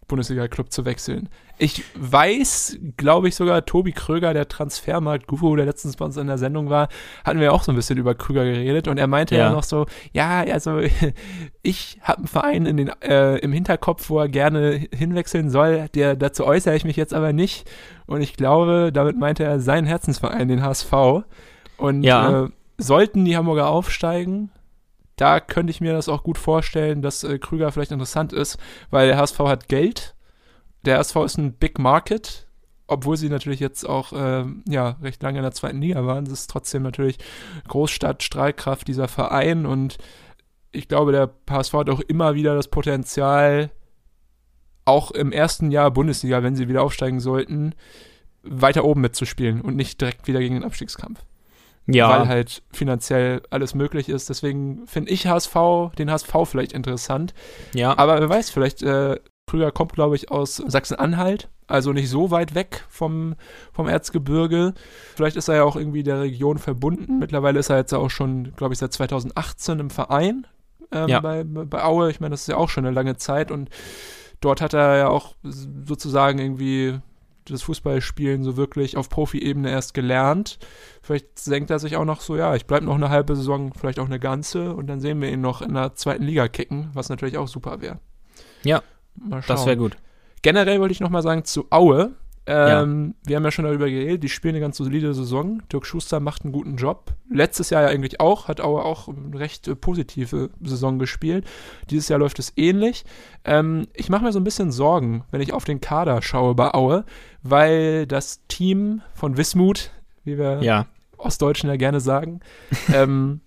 Bundesliga-Club 0.07 0.71
zu 0.71 0.85
wechseln. 0.85 1.29
Ich 1.59 1.83
weiß, 1.95 2.79
glaube 2.97 3.27
ich 3.27 3.35
sogar, 3.35 3.65
Tobi 3.65 3.91
Kröger, 3.91 4.33
der 4.33 4.47
Transfermarkt-Guru, 4.47 5.55
der 5.55 5.65
letztens 5.65 5.95
bei 5.95 6.05
uns 6.05 6.17
in 6.17 6.27
der 6.27 6.39
Sendung 6.39 6.69
war, 6.69 6.89
hatten 7.23 7.39
wir 7.39 7.53
auch 7.53 7.63
so 7.63 7.71
ein 7.71 7.75
bisschen 7.75 7.97
über 7.97 8.15
Kröger 8.15 8.43
geredet 8.43 8.87
und 8.87 8.97
er 8.97 9.07
meinte 9.07 9.35
ja, 9.35 9.45
ja 9.45 9.51
noch 9.51 9.63
so, 9.63 9.85
ja, 10.13 10.41
also 10.41 10.79
ich 11.61 11.99
habe 12.01 12.19
einen 12.19 12.27
Verein 12.27 12.65
in 12.65 12.77
den, 12.77 12.91
äh, 13.01 13.37
im 13.37 13.53
Hinterkopf, 13.53 14.09
wo 14.09 14.19
er 14.19 14.29
gerne 14.29 14.87
hinwechseln 14.93 15.49
soll, 15.49 15.89
der, 15.93 16.15
dazu 16.15 16.45
äußere 16.45 16.75
ich 16.75 16.85
mich 16.85 16.95
jetzt 16.95 17.13
aber 17.13 17.33
nicht 17.33 17.69
und 18.07 18.21
ich 18.21 18.35
glaube, 18.35 18.91
damit 18.91 19.17
meinte 19.17 19.43
er 19.43 19.59
seinen 19.59 19.85
Herzensverein, 19.85 20.47
den 20.47 20.63
HSV 20.63 20.93
und 21.77 22.03
ja. 22.03 22.45
äh, 22.45 22.49
sollten 22.79 23.25
die 23.25 23.37
Hamburger 23.37 23.67
aufsteigen, 23.69 24.49
da 25.15 25.39
könnte 25.39 25.71
ich 25.71 25.81
mir 25.81 25.93
das 25.93 26.09
auch 26.09 26.23
gut 26.23 26.37
vorstellen, 26.37 27.01
dass 27.01 27.23
äh, 27.23 27.37
Krüger 27.37 27.71
vielleicht 27.71 27.91
interessant 27.91 28.33
ist, 28.33 28.57
weil 28.89 29.07
der 29.07 29.17
HSV 29.17 29.39
hat 29.39 29.69
Geld. 29.69 30.12
Der 30.85 30.97
HSV 30.97 31.15
ist 31.17 31.37
ein 31.37 31.53
Big 31.53 31.79
Market, 31.79 32.47
obwohl 32.87 33.17
sie 33.17 33.29
natürlich 33.29 33.59
jetzt 33.59 33.87
auch 33.87 34.13
äh, 34.13 34.45
ja, 34.67 34.97
recht 35.01 35.23
lange 35.23 35.39
in 35.39 35.43
der 35.43 35.53
zweiten 35.53 35.81
Liga 35.81 36.05
waren. 36.05 36.25
Es 36.25 36.33
ist 36.33 36.49
trotzdem 36.49 36.83
natürlich 36.83 37.17
Großstadt, 37.67 38.23
Strahlkraft 38.23 38.87
dieser 38.87 39.07
Verein 39.07 39.65
und 39.65 39.97
ich 40.71 40.87
glaube, 40.87 41.11
der 41.11 41.31
HSV 41.49 41.73
hat 41.73 41.89
auch 41.89 41.99
immer 42.01 42.35
wieder 42.35 42.55
das 42.55 42.67
Potenzial, 42.67 43.69
auch 44.85 45.11
im 45.11 45.31
ersten 45.31 45.71
Jahr 45.71 45.91
Bundesliga, 45.91 46.43
wenn 46.43 46.55
sie 46.55 46.67
wieder 46.67 46.81
aufsteigen 46.81 47.19
sollten, 47.19 47.73
weiter 48.41 48.83
oben 48.83 49.01
mitzuspielen 49.01 49.61
und 49.61 49.75
nicht 49.75 50.01
direkt 50.01 50.27
wieder 50.27 50.39
gegen 50.39 50.55
den 50.55 50.63
Abstiegskampf. 50.63 51.23
Ja. 51.85 52.09
Weil 52.09 52.27
halt 52.27 52.63
finanziell 52.71 53.41
alles 53.49 53.75
möglich 53.75 54.09
ist. 54.09 54.29
Deswegen 54.29 54.87
finde 54.87 55.11
ich 55.11 55.27
HSV, 55.27 55.55
den 55.97 56.09
HSV 56.09 56.33
vielleicht 56.45 56.73
interessant. 56.73 57.33
Ja. 57.73 57.97
Aber 57.97 58.19
wer 58.19 58.29
weiß, 58.29 58.49
vielleicht, 58.49 58.81
äh, 58.83 59.19
Krüger 59.47 59.71
kommt, 59.71 59.93
glaube 59.93 60.15
ich, 60.15 60.31
aus 60.31 60.55
Sachsen-Anhalt, 60.55 61.49
also 61.67 61.93
nicht 61.93 62.09
so 62.09 62.31
weit 62.31 62.55
weg 62.55 62.85
vom, 62.89 63.35
vom 63.71 63.87
Erzgebirge. 63.87 64.73
Vielleicht 65.15 65.35
ist 65.35 65.47
er 65.47 65.55
ja 65.55 65.63
auch 65.63 65.75
irgendwie 65.75 66.03
der 66.03 66.21
Region 66.21 66.57
verbunden. 66.57 67.19
Mittlerweile 67.19 67.59
ist 67.59 67.69
er 67.69 67.77
jetzt 67.77 67.93
auch 67.93 68.09
schon, 68.09 68.55
glaube 68.55 68.73
ich, 68.73 68.79
seit 68.79 68.93
2018 68.93 69.79
im 69.79 69.89
Verein 69.89 70.47
ähm, 70.91 71.07
ja. 71.07 71.19
bei, 71.19 71.43
bei 71.43 71.83
Aue. 71.83 72.09
Ich 72.09 72.19
meine, 72.19 72.31
das 72.31 72.41
ist 72.41 72.47
ja 72.47 72.57
auch 72.57 72.69
schon 72.69 72.85
eine 72.85 72.93
lange 72.93 73.17
Zeit 73.17 73.51
und 73.51 73.69
dort 74.41 74.61
hat 74.61 74.73
er 74.73 74.97
ja 74.97 75.07
auch 75.09 75.35
sozusagen 75.43 76.39
irgendwie 76.39 76.99
das 77.45 77.61
Fußballspielen 77.63 78.43
so 78.43 78.55
wirklich 78.55 78.95
auf 78.95 79.09
Profi-Ebene 79.09 79.69
erst 79.69 79.93
gelernt. 79.93 80.59
Vielleicht 81.01 81.45
denkt 81.47 81.69
er 81.71 81.79
sich 81.79 81.97
auch 81.97 82.05
noch 82.05 82.21
so, 82.21 82.37
ja, 82.37 82.55
ich 82.55 82.65
bleibe 82.65 82.85
noch 82.85 82.95
eine 82.95 83.09
halbe 83.09 83.35
Saison, 83.35 83.73
vielleicht 83.73 83.99
auch 83.99 84.05
eine 84.05 84.19
ganze 84.19 84.73
und 84.73 84.87
dann 84.87 85.01
sehen 85.01 85.21
wir 85.21 85.29
ihn 85.29 85.41
noch 85.41 85.61
in 85.61 85.73
der 85.73 85.95
zweiten 85.95 86.23
Liga 86.23 86.47
kicken, 86.47 86.89
was 86.93 87.09
natürlich 87.09 87.37
auch 87.37 87.47
super 87.47 87.81
wäre. 87.81 87.99
Ja, 88.63 88.81
Mal 89.15 89.41
schauen. 89.41 89.55
das 89.55 89.65
wäre 89.65 89.77
gut. 89.77 89.97
Generell 90.41 90.79
wollte 90.79 90.91
ich 90.91 90.99
noch 90.99 91.09
mal 91.09 91.21
sagen 91.21 91.45
zu 91.45 91.67
Aue. 91.69 92.11
Ähm, 92.45 93.15
Wir 93.25 93.37
haben 93.37 93.45
ja 93.45 93.51
schon 93.51 93.63
darüber 93.63 93.89
geredet, 93.89 94.21
die 94.21 94.27
spielen 94.27 94.55
eine 94.55 94.61
ganz 94.61 94.75
solide 94.75 95.13
Saison. 95.13 95.61
Dirk 95.71 95.85
Schuster 95.85 96.19
macht 96.19 96.43
einen 96.43 96.51
guten 96.51 96.75
Job. 96.75 97.13
Letztes 97.29 97.69
Jahr 97.69 97.83
ja 97.83 97.87
eigentlich 97.87 98.19
auch, 98.19 98.49
hat 98.49 98.59
Aue 98.59 98.83
auch 98.83 99.07
eine 99.07 99.39
recht 99.39 99.69
äh, 99.69 99.75
positive 99.77 100.49
Saison 100.61 100.99
gespielt. 100.99 101.45
Dieses 101.89 102.09
Jahr 102.09 102.19
läuft 102.19 102.39
es 102.39 102.51
ähnlich. 102.57 103.05
Ähm, 103.45 103.87
ich 103.93 104.09
mache 104.09 104.25
mir 104.25 104.33
so 104.33 104.41
ein 104.41 104.43
bisschen 104.43 104.73
Sorgen, 104.73 105.23
wenn 105.31 105.39
ich 105.39 105.53
auf 105.53 105.63
den 105.63 105.79
Kader 105.79 106.21
schaue 106.21 106.53
bei 106.53 106.73
Aue, 106.73 107.05
weil 107.43 108.05
das 108.07 108.41
Team 108.49 109.01
von 109.13 109.37
Wismut, 109.37 109.91
wie 110.25 110.37
wir 110.37 110.61
Ja, 110.61 110.87
Ostdeutschen 111.17 111.69
ja 111.69 111.77
gerne 111.77 112.01
sagen, 112.01 112.41
ähm, 112.93 113.39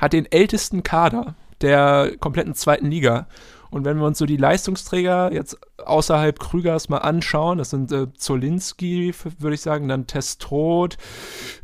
hat 0.00 0.12
den 0.12 0.30
ältesten 0.30 0.84
Kader 0.84 1.34
der 1.62 2.12
kompletten 2.20 2.54
zweiten 2.54 2.90
Liga. 2.92 3.26
Und 3.70 3.84
wenn 3.84 3.98
wir 3.98 4.06
uns 4.06 4.18
so 4.18 4.26
die 4.26 4.36
Leistungsträger 4.36 5.32
jetzt 5.32 5.58
außerhalb 5.84 6.38
Krügers 6.38 6.88
mal 6.88 6.98
anschauen, 6.98 7.58
das 7.58 7.70
sind 7.70 7.90
äh, 7.92 8.12
Zolinski, 8.14 9.12
würde 9.38 9.54
ich 9.54 9.60
sagen, 9.60 9.88
dann 9.88 10.06
Testrot, 10.06 10.96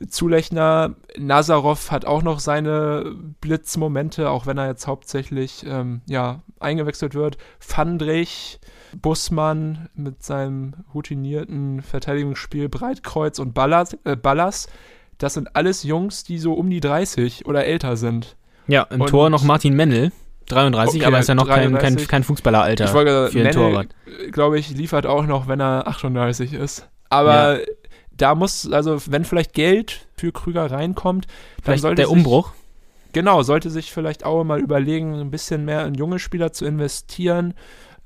Zulechner, 0.09 0.94
Nazarov 1.18 1.90
hat 1.90 2.05
auch 2.05 2.22
noch 2.22 2.40
seine 2.40 3.14
Blitzmomente, 3.40 4.30
auch 4.30 4.46
wenn 4.46 4.59
er 4.59 4.66
jetzt 4.66 4.86
hauptsächlich 4.86 5.64
ähm, 5.66 6.00
ja, 6.07 6.42
eingewechselt 6.61 7.14
wird. 7.14 7.38
Fandrich, 7.59 8.59
Bussmann 9.00 9.88
mit 9.94 10.22
seinem 10.22 10.74
routinierten 10.94 11.82
Verteidigungsspiel, 11.82 12.68
Breitkreuz 12.68 13.38
und 13.38 13.55
Ballas, 13.55 13.96
äh, 14.05 14.16
Ballas. 14.16 14.68
Das 15.18 15.34
sind 15.34 15.55
alles 15.57 15.82
Jungs, 15.84 16.24
die 16.24 16.38
so 16.38 16.55
um 16.55 16.68
die 16.68 16.80
30 16.80 17.46
oder 17.46 17.64
älter 17.64 17.96
sind. 17.96 18.36
ja 18.66 18.82
im 18.84 19.00
Und- 19.03 19.09
Tor 19.11 19.30
noch 19.30 19.42
Martin 19.44 19.74
Mendel, 19.74 20.12
33, 20.53 21.00
Okay, 21.00 21.07
aber 21.07 21.18
ist 21.18 21.28
ja 21.28 21.34
noch 21.34 21.46
kein, 21.46 21.62
kein, 21.62 21.72
33. 21.72 22.09
kein 22.09 22.22
Fußballeralter 22.24 22.84
Ich 22.84 22.94
wollte 22.94 23.28
für 23.30 23.40
einen 23.40 23.53
Torwart. 23.53 23.88
glaube 24.30 24.59
ich, 24.59 24.70
liefert 24.70 25.07
auch 25.07 25.26
noch, 25.26 25.48
wenn 25.48 25.61
er 25.61 25.86
38 25.86 26.53
ist. 26.55 26.88
Aber 27.09 27.61
da 28.16 28.34
muss, 28.34 28.70
also 28.70 28.98
wenn 29.07 29.24
vielleicht 29.24 29.53
Geld 29.53 30.07
für 30.16 30.32
Krüger 30.32 30.70
reinkommt, 30.70 31.26
dann 31.26 31.64
Vielleicht 31.64 31.82
sollte 31.82 31.96
der 31.96 32.07
sich, 32.07 32.16
Umbruch. 32.16 32.53
Genau, 33.12 33.42
sollte 33.42 33.70
sich 33.70 33.92
vielleicht 33.92 34.24
auch 34.24 34.42
mal 34.44 34.61
überlegen, 34.61 35.14
ein 35.20 35.30
bisschen 35.30 35.64
mehr 35.64 35.84
in 35.86 35.94
junge 35.94 36.18
Spieler 36.18 36.53
zu 36.53 36.64
investieren, 36.64 37.55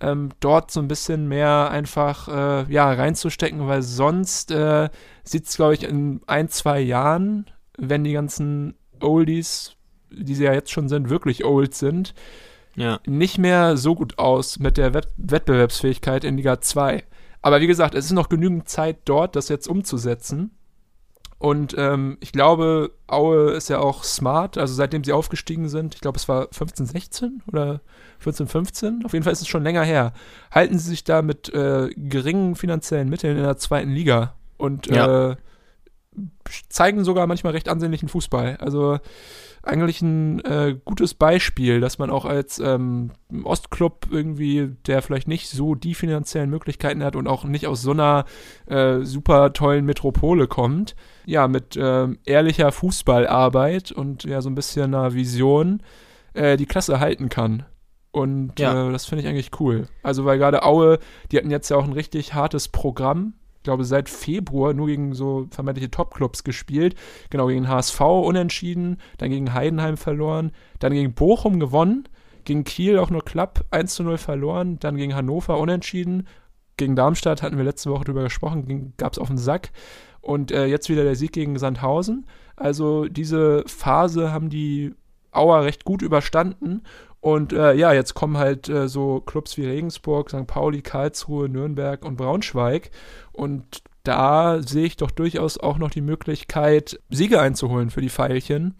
ähm, 0.00 0.30
dort 0.40 0.70
so 0.70 0.80
ein 0.80 0.88
bisschen 0.88 1.28
mehr 1.28 1.70
einfach 1.70 2.28
äh, 2.28 2.72
ja, 2.72 2.92
reinzustecken, 2.92 3.66
weil 3.66 3.82
sonst 3.82 4.50
äh, 4.50 4.88
sieht 5.22 5.46
es, 5.46 5.56
glaube 5.56 5.74
ich, 5.74 5.84
in 5.84 6.20
ein, 6.26 6.48
zwei 6.48 6.80
Jahren, 6.80 7.46
wenn 7.78 8.04
die 8.04 8.12
ganzen 8.12 8.74
Oldies, 9.00 9.75
die 10.10 10.34
sie 10.34 10.44
ja 10.44 10.52
jetzt 10.54 10.70
schon 10.72 10.88
sind, 10.88 11.10
wirklich 11.10 11.44
old 11.44 11.74
sind, 11.74 12.14
Ja. 12.74 13.00
nicht 13.06 13.38
mehr 13.38 13.76
so 13.76 13.94
gut 13.94 14.18
aus 14.18 14.58
mit 14.58 14.76
der 14.76 14.94
Wett 14.94 15.08
Wettbewerbsfähigkeit 15.16 16.24
in 16.24 16.36
Liga 16.36 16.60
2. 16.60 17.04
Aber 17.42 17.60
wie 17.60 17.66
gesagt, 17.66 17.94
es 17.94 18.06
ist 18.06 18.12
noch 18.12 18.28
genügend 18.28 18.68
Zeit 18.68 18.98
dort, 19.04 19.36
das 19.36 19.48
jetzt 19.48 19.68
umzusetzen. 19.68 20.50
Und 21.38 21.74
ähm, 21.76 22.16
ich 22.20 22.32
glaube, 22.32 22.92
Aue 23.06 23.50
ist 23.52 23.68
ja 23.68 23.78
auch 23.78 24.04
smart, 24.04 24.56
also 24.56 24.72
seitdem 24.72 25.04
sie 25.04 25.12
aufgestiegen 25.12 25.68
sind, 25.68 25.94
ich 25.94 26.00
glaube, 26.00 26.16
es 26.16 26.28
war 26.28 26.48
15, 26.50 26.86
16 26.86 27.42
oder 27.46 27.82
14, 28.20 28.46
15, 28.46 29.04
auf 29.04 29.12
jeden 29.12 29.22
Fall 29.22 29.34
ist 29.34 29.42
es 29.42 29.48
schon 29.48 29.62
länger 29.62 29.82
her, 29.82 30.14
halten 30.50 30.78
sie 30.78 30.88
sich 30.88 31.04
da 31.04 31.20
mit 31.20 31.52
äh, 31.52 31.90
geringen 31.94 32.54
finanziellen 32.56 33.10
Mitteln 33.10 33.36
in 33.36 33.42
der 33.42 33.58
zweiten 33.58 33.90
Liga 33.90 34.34
und 34.56 34.86
Ja. 34.86 35.32
äh, 35.32 35.36
zeigen 36.70 37.04
sogar 37.04 37.26
manchmal 37.26 37.52
recht 37.52 37.68
ansehnlichen 37.68 38.08
Fußball. 38.08 38.56
Also 38.56 38.98
eigentlich 39.66 40.00
ein 40.00 40.44
äh, 40.44 40.76
gutes 40.84 41.14
Beispiel, 41.14 41.80
dass 41.80 41.98
man 41.98 42.10
auch 42.10 42.24
als 42.24 42.58
ähm, 42.58 43.10
Ostclub 43.44 44.06
irgendwie, 44.10 44.70
der 44.86 45.02
vielleicht 45.02 45.28
nicht 45.28 45.48
so 45.48 45.74
die 45.74 45.94
finanziellen 45.94 46.50
Möglichkeiten 46.50 47.02
hat 47.02 47.16
und 47.16 47.26
auch 47.26 47.44
nicht 47.44 47.66
aus 47.66 47.82
so 47.82 47.90
einer 47.90 48.24
äh, 48.66 49.00
super 49.02 49.52
tollen 49.52 49.84
Metropole 49.84 50.46
kommt, 50.46 50.94
ja, 51.24 51.48
mit 51.48 51.76
ähm, 51.76 52.18
ehrlicher 52.24 52.70
Fußballarbeit 52.72 53.92
und 53.92 54.24
ja, 54.24 54.40
so 54.40 54.48
ein 54.50 54.54
bisschen 54.54 54.94
einer 54.94 55.14
Vision 55.14 55.82
äh, 56.34 56.56
die 56.56 56.66
Klasse 56.66 57.00
halten 57.00 57.28
kann. 57.28 57.64
Und 58.12 58.58
Ja. 58.58 58.88
äh, 58.88 58.92
das 58.92 59.06
finde 59.06 59.22
ich 59.24 59.28
eigentlich 59.28 59.50
cool. 59.60 59.88
Also, 60.02 60.24
weil 60.24 60.38
gerade 60.38 60.62
Aue, 60.62 60.98
die 61.30 61.36
hatten 61.36 61.50
jetzt 61.50 61.68
ja 61.68 61.76
auch 61.76 61.84
ein 61.84 61.92
richtig 61.92 62.34
hartes 62.34 62.68
Programm. 62.68 63.34
Glaube, 63.66 63.84
seit 63.84 64.08
Februar 64.08 64.72
nur 64.74 64.86
gegen 64.86 65.12
so 65.12 65.48
vermeintliche 65.50 65.90
Top-Clubs 65.90 66.44
gespielt. 66.44 66.94
Genau, 67.30 67.48
gegen 67.48 67.68
HSV 67.68 68.00
unentschieden, 68.00 68.98
dann 69.18 69.30
gegen 69.30 69.52
Heidenheim 69.52 69.96
verloren, 69.96 70.52
dann 70.78 70.92
gegen 70.92 71.14
Bochum 71.14 71.58
gewonnen, 71.58 72.08
gegen 72.44 72.62
Kiel 72.62 72.98
auch 72.98 73.10
nur 73.10 73.24
knapp 73.24 73.64
1 73.72 73.96
zu 73.96 74.04
0 74.04 74.18
verloren, 74.18 74.78
dann 74.78 74.96
gegen 74.96 75.14
Hannover 75.14 75.58
unentschieden, 75.58 76.28
gegen 76.76 76.94
Darmstadt 76.94 77.42
hatten 77.42 77.56
wir 77.56 77.64
letzte 77.64 77.90
Woche 77.90 78.04
drüber 78.04 78.22
gesprochen, 78.22 78.94
gab 78.96 79.12
es 79.12 79.18
auf 79.18 79.28
den 79.28 79.38
Sack. 79.38 79.70
Und 80.20 80.52
äh, 80.52 80.66
jetzt 80.66 80.88
wieder 80.88 81.04
der 81.04 81.16
Sieg 81.16 81.32
gegen 81.32 81.58
Sandhausen. 81.58 82.26
Also 82.54 83.06
diese 83.06 83.64
Phase 83.66 84.32
haben 84.32 84.48
die 84.48 84.94
Auer 85.32 85.64
recht 85.64 85.84
gut 85.84 86.02
überstanden. 86.02 86.82
Und 87.26 87.52
äh, 87.52 87.74
ja, 87.74 87.92
jetzt 87.92 88.14
kommen 88.14 88.36
halt 88.38 88.68
äh, 88.68 88.86
so 88.86 89.20
Clubs 89.20 89.56
wie 89.56 89.66
Regensburg, 89.66 90.30
St. 90.30 90.46
Pauli, 90.46 90.80
Karlsruhe, 90.80 91.48
Nürnberg 91.48 92.04
und 92.04 92.14
Braunschweig. 92.16 92.92
Und 93.32 93.82
da 94.04 94.62
sehe 94.62 94.86
ich 94.86 94.96
doch 94.96 95.10
durchaus 95.10 95.58
auch 95.58 95.78
noch 95.78 95.90
die 95.90 96.02
Möglichkeit, 96.02 97.00
Siege 97.10 97.40
einzuholen 97.40 97.90
für 97.90 98.00
die 98.00 98.10
Pfeilchen. 98.10 98.76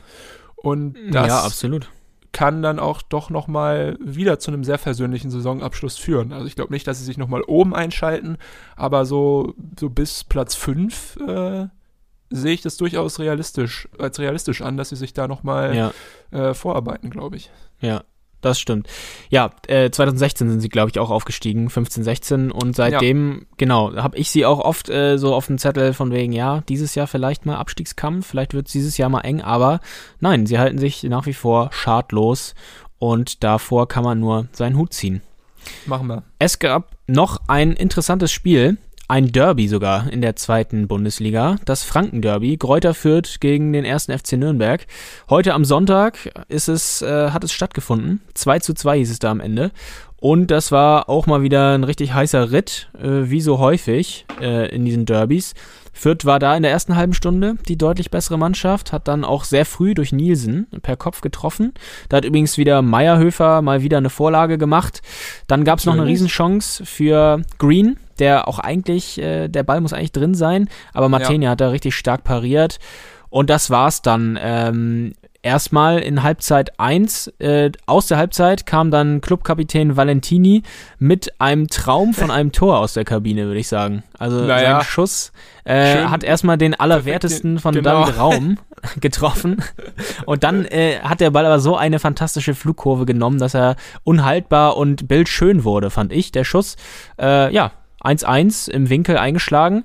Und 0.55 0.95
das 1.11 1.27
ja, 1.27 1.41
absolut. 1.43 1.91
kann 2.31 2.63
dann 2.63 2.79
auch 2.79 3.03
doch 3.03 3.31
nochmal 3.31 3.99
wieder 4.01 4.39
zu 4.39 4.53
einem 4.53 4.63
sehr 4.63 4.79
versöhnlichen 4.79 5.33
Saisonabschluss 5.33 5.97
führen. 5.97 6.33
Also 6.33 6.47
ich 6.47 6.55
glaube 6.55 6.73
nicht, 6.73 6.87
dass 6.87 7.01
sie 7.01 7.05
sich 7.05 7.19
nochmal 7.19 7.43
oben 7.49 7.75
einschalten, 7.75 8.39
aber 8.77 9.07
so, 9.07 9.55
so 9.77 9.91
bis 9.91 10.23
Platz 10.23 10.55
5 10.55 11.17
äh, 11.27 11.67
sehe 12.31 12.55
ich 12.55 12.63
das 12.63 12.77
durchaus 12.77 13.19
realistisch, 13.19 13.89
als 13.99 14.21
realistisch 14.21 14.63
an, 14.63 14.77
dass 14.77 14.91
sie 14.91 14.97
sich 14.97 15.15
da 15.15 15.27
nochmal 15.27 15.75
Ja. 15.75 15.93
äh, 16.31 16.55
vorarbeiten, 16.55 17.11
glaube 17.11 17.35
ich. 17.35 17.51
Ja, 17.81 18.05
das 18.41 18.61
stimmt. 18.61 18.89
Ja, 19.31 19.51
äh, 19.67 19.91
2016 19.91 20.51
sind 20.51 20.61
sie, 20.61 20.69
glaube 20.69 20.91
ich, 20.91 20.99
auch 20.99 21.11
aufgestiegen, 21.11 21.71
15, 21.71 22.05
16 22.05 22.51
und 22.51 22.77
seitdem, 22.77 23.47
genau, 23.57 23.95
habe 23.97 24.17
ich 24.19 24.31
sie 24.31 24.47
auch 24.47 24.61
oft 24.61 24.89
äh, 24.89 25.17
so 25.17 25.35
auf 25.35 25.47
dem 25.47 25.59
Zettel 25.59 25.93
von 25.93 26.13
wegen, 26.13 26.33
ja, 26.33 26.63
dieses 26.69 26.95
Jahr 26.95 27.07
vielleicht 27.07 27.47
mal 27.47 27.57
Abstiegskampf, 27.57 28.27
vielleicht 28.27 28.55
wird 28.55 28.67
es 28.67 28.73
dieses 28.73 28.97
Jahr 28.99 29.09
mal 29.09 29.23
eng, 29.23 29.41
aber 29.41 29.81
nein, 30.21 30.47
sie 30.47 30.59
halten 30.59 30.79
sich 30.79 31.03
nach 31.05 31.27
wie 31.27 31.35
vor 31.35 31.71
schadlos 31.73 32.55
und 32.99 33.43
davor 33.45 33.89
kann 33.89 34.05
man 34.05 34.21
nur 34.21 34.47
seinen 34.53 34.77
Hut 34.77 34.93
ziehen. 34.93 35.23
Machen 35.87 36.07
wir. 36.07 36.23
Es 36.39 36.59
gab 36.59 36.97
noch 37.07 37.41
ein 37.49 37.73
interessantes 37.73 38.31
Spiel, 38.31 38.79
ein 39.09 39.31
Derby 39.31 39.69
sogar 39.69 40.11
in 40.13 40.21
der 40.21 40.37
zweiten 40.37 40.89
Bundesliga, 40.89 41.57
das 41.65 41.85
Franken-Derby, 41.85 42.57
Greuther 42.57 42.95
Fürth 42.95 43.39
gegen 43.41 43.73
den 43.73 43.85
ersten 43.85 44.17
FC 44.17 44.33
Nürnberg. 44.33 44.87
Heute 45.31 45.55
am 45.55 45.65
Sonntag 45.65 46.33
ist 46.49 46.69
es, 46.69 47.03
äh, 47.03 47.31
hat 47.31 47.45
es 47.45 47.53
stattgefunden. 47.53 48.21
2 48.35 48.59
zu 48.59 48.75
2 48.75 48.99
hieß 48.99 49.11
es 49.11 49.19
da 49.19 49.31
am 49.31 49.41
Ende. 49.41 49.71
Und 50.19 50.51
das 50.51 50.73
war 50.73 51.09
auch 51.09 51.27
mal 51.27 51.43
wieder 51.43 51.75
ein 51.75 51.85
richtig 51.85 52.15
heißer 52.15 52.51
Ritt, 52.51 52.89
äh, 52.99 53.31
wie 53.31 53.41
so 53.41 53.59
häufig 53.59 54.27
äh, 54.41 54.75
in 54.75 54.85
diesen 54.85 55.07
Derbys. 55.07 55.55
Fürth 55.93 56.25
war 56.25 56.39
da 56.39 56.57
in 56.57 56.63
der 56.63 56.73
ersten 56.73 56.97
halben 56.97 57.15
Stunde 57.15 57.55
die 57.69 57.79
deutlich 57.79 58.11
bessere 58.11 58.39
Mannschaft, 58.39 58.93
hat 58.93 59.09
dann 59.09 59.25
auch 59.25 59.45
sehr 59.45 59.65
früh 59.65 59.95
durch 59.95 60.13
Nielsen 60.13 60.67
per 60.83 60.97
Kopf 60.97 61.21
getroffen. 61.21 61.73
Da 62.09 62.19
hat 62.19 62.25
übrigens 62.25 62.59
wieder 62.59 62.83
Meierhöfer 62.83 63.63
mal 63.63 63.83
wieder 63.83 63.99
eine 63.99 64.11
Vorlage 64.11 64.59
gemacht. 64.59 65.01
Dann 65.47 65.65
gab 65.65 65.79
es 65.79 65.87
noch 65.87 65.95
eine. 65.95 66.05
Riesenchance 66.05 66.85
für 66.85 67.43
Green, 67.59 67.99
der 68.21 68.49
auch 68.49 68.59
eigentlich, 68.59 69.21
äh, 69.21 69.49
der 69.49 69.63
Ball 69.63 69.81
muss 69.81 69.93
eigentlich 69.93 70.13
drin 70.13 70.35
sein, 70.35 70.69
aber 70.93 71.09
Martenia 71.09 71.51
hat 71.51 71.61
da 71.61 71.69
richtig 71.69 71.95
stark 71.95 72.25
pariert. 72.25 72.79
Und 73.29 73.51
das 73.51 73.71
war's 73.71 74.03
dann. 74.03 74.39
Ähm, 74.41 75.13
erstmal 75.47 76.01
in 76.01 76.23
Halbzeit 76.23 76.79
1. 76.79 77.29
Äh, 77.39 77.71
aus 77.87 78.09
der 78.09 78.19
Halbzeit 78.19 78.67
kam 78.67 78.91
dann 78.91 79.21
Clubkapitän 79.21 79.97
Valentini 79.97 80.63
mit 80.99 81.41
einem 81.41 81.69
Traum 81.69 82.13
von 82.13 82.31
einem 82.31 82.53
Tor 82.53 82.79
aus 82.81 82.95
der 82.95 83.05
Kabine, 83.05 83.47
würde 83.47 83.61
ich 83.61 83.69
sagen. 83.69 84.03
Also 84.19 84.41
Naja. 84.41 84.81
sein 84.81 84.85
Schuss 84.85 85.33
äh, 85.65 86.05
hat 86.05 86.25
erstmal 86.25 86.59
den 86.59 86.75
Allerwertesten 86.75 87.59
von 87.61 87.75
genau. 87.75 88.03
David 88.03 88.19
Raum 88.19 88.59
getroffen. 89.01 89.63
Und 90.27 90.43
dann 90.43 90.65
äh, 90.67 90.99
hat 91.01 91.21
der 91.21 91.31
Ball 91.31 91.47
aber 91.47 91.61
so 91.61 91.77
eine 91.77 92.01
fantastische 92.01 92.55
Flugkurve 92.55 93.07
genommen, 93.07 93.39
dass 93.39 93.55
er 93.55 93.77
unhaltbar 94.03 94.77
und 94.77 95.07
bildschön 95.07 95.65
wurde, 95.65 95.91
fand 95.91 96.13
ich. 96.13 96.33
Der 96.33 96.45
Schuss, 96.45 96.77
äh, 97.21 97.53
ja, 97.55 97.71
1-1 98.07 98.71
im 98.71 98.89
Winkel 98.89 99.19
eingeschlagen, 99.19 99.85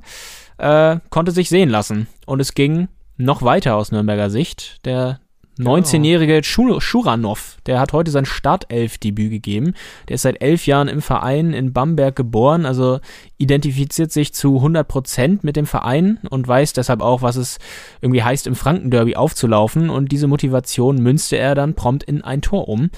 äh, 0.57 0.97
konnte 1.09 1.31
sich 1.31 1.49
sehen 1.49 1.69
lassen. 1.69 2.07
Und 2.25 2.39
es 2.39 2.53
ging 2.53 2.87
noch 3.17 3.41
weiter 3.41 3.75
aus 3.75 3.91
Nürnberger 3.91 4.29
Sicht. 4.29 4.85
Der 4.85 5.19
19-jährige 5.59 6.43
Schuranov, 6.43 7.57
der 7.65 7.79
hat 7.79 7.93
heute 7.93 8.09
sein 8.09 8.25
Startelf-Debüt 8.25 9.29
gegeben. 9.29 9.73
Der 10.07 10.15
ist 10.15 10.23
seit 10.23 10.41
elf 10.41 10.65
Jahren 10.65 10.87
im 10.87 11.01
Verein 11.01 11.53
in 11.53 11.73
Bamberg 11.73 12.15
geboren, 12.15 12.65
also 12.65 12.99
identifiziert 13.37 14.11
sich 14.11 14.33
zu 14.33 14.57
100 14.57 14.87
Prozent 14.87 15.43
mit 15.43 15.55
dem 15.55 15.65
Verein 15.65 16.19
und 16.29 16.47
weiß 16.47 16.73
deshalb 16.73 17.01
auch, 17.01 17.21
was 17.21 17.35
es 17.35 17.59
irgendwie 18.01 18.23
heißt, 18.23 18.47
im 18.47 18.55
Frankenderby 18.55 19.15
aufzulaufen. 19.15 19.89
Und 19.89 20.11
diese 20.11 20.27
Motivation 20.27 21.01
münzte 21.01 21.37
er 21.37 21.53
dann 21.53 21.75
prompt 21.75 22.03
in 22.03 22.23
ein 22.23 22.41
Tor 22.41 22.67
um. 22.67 22.89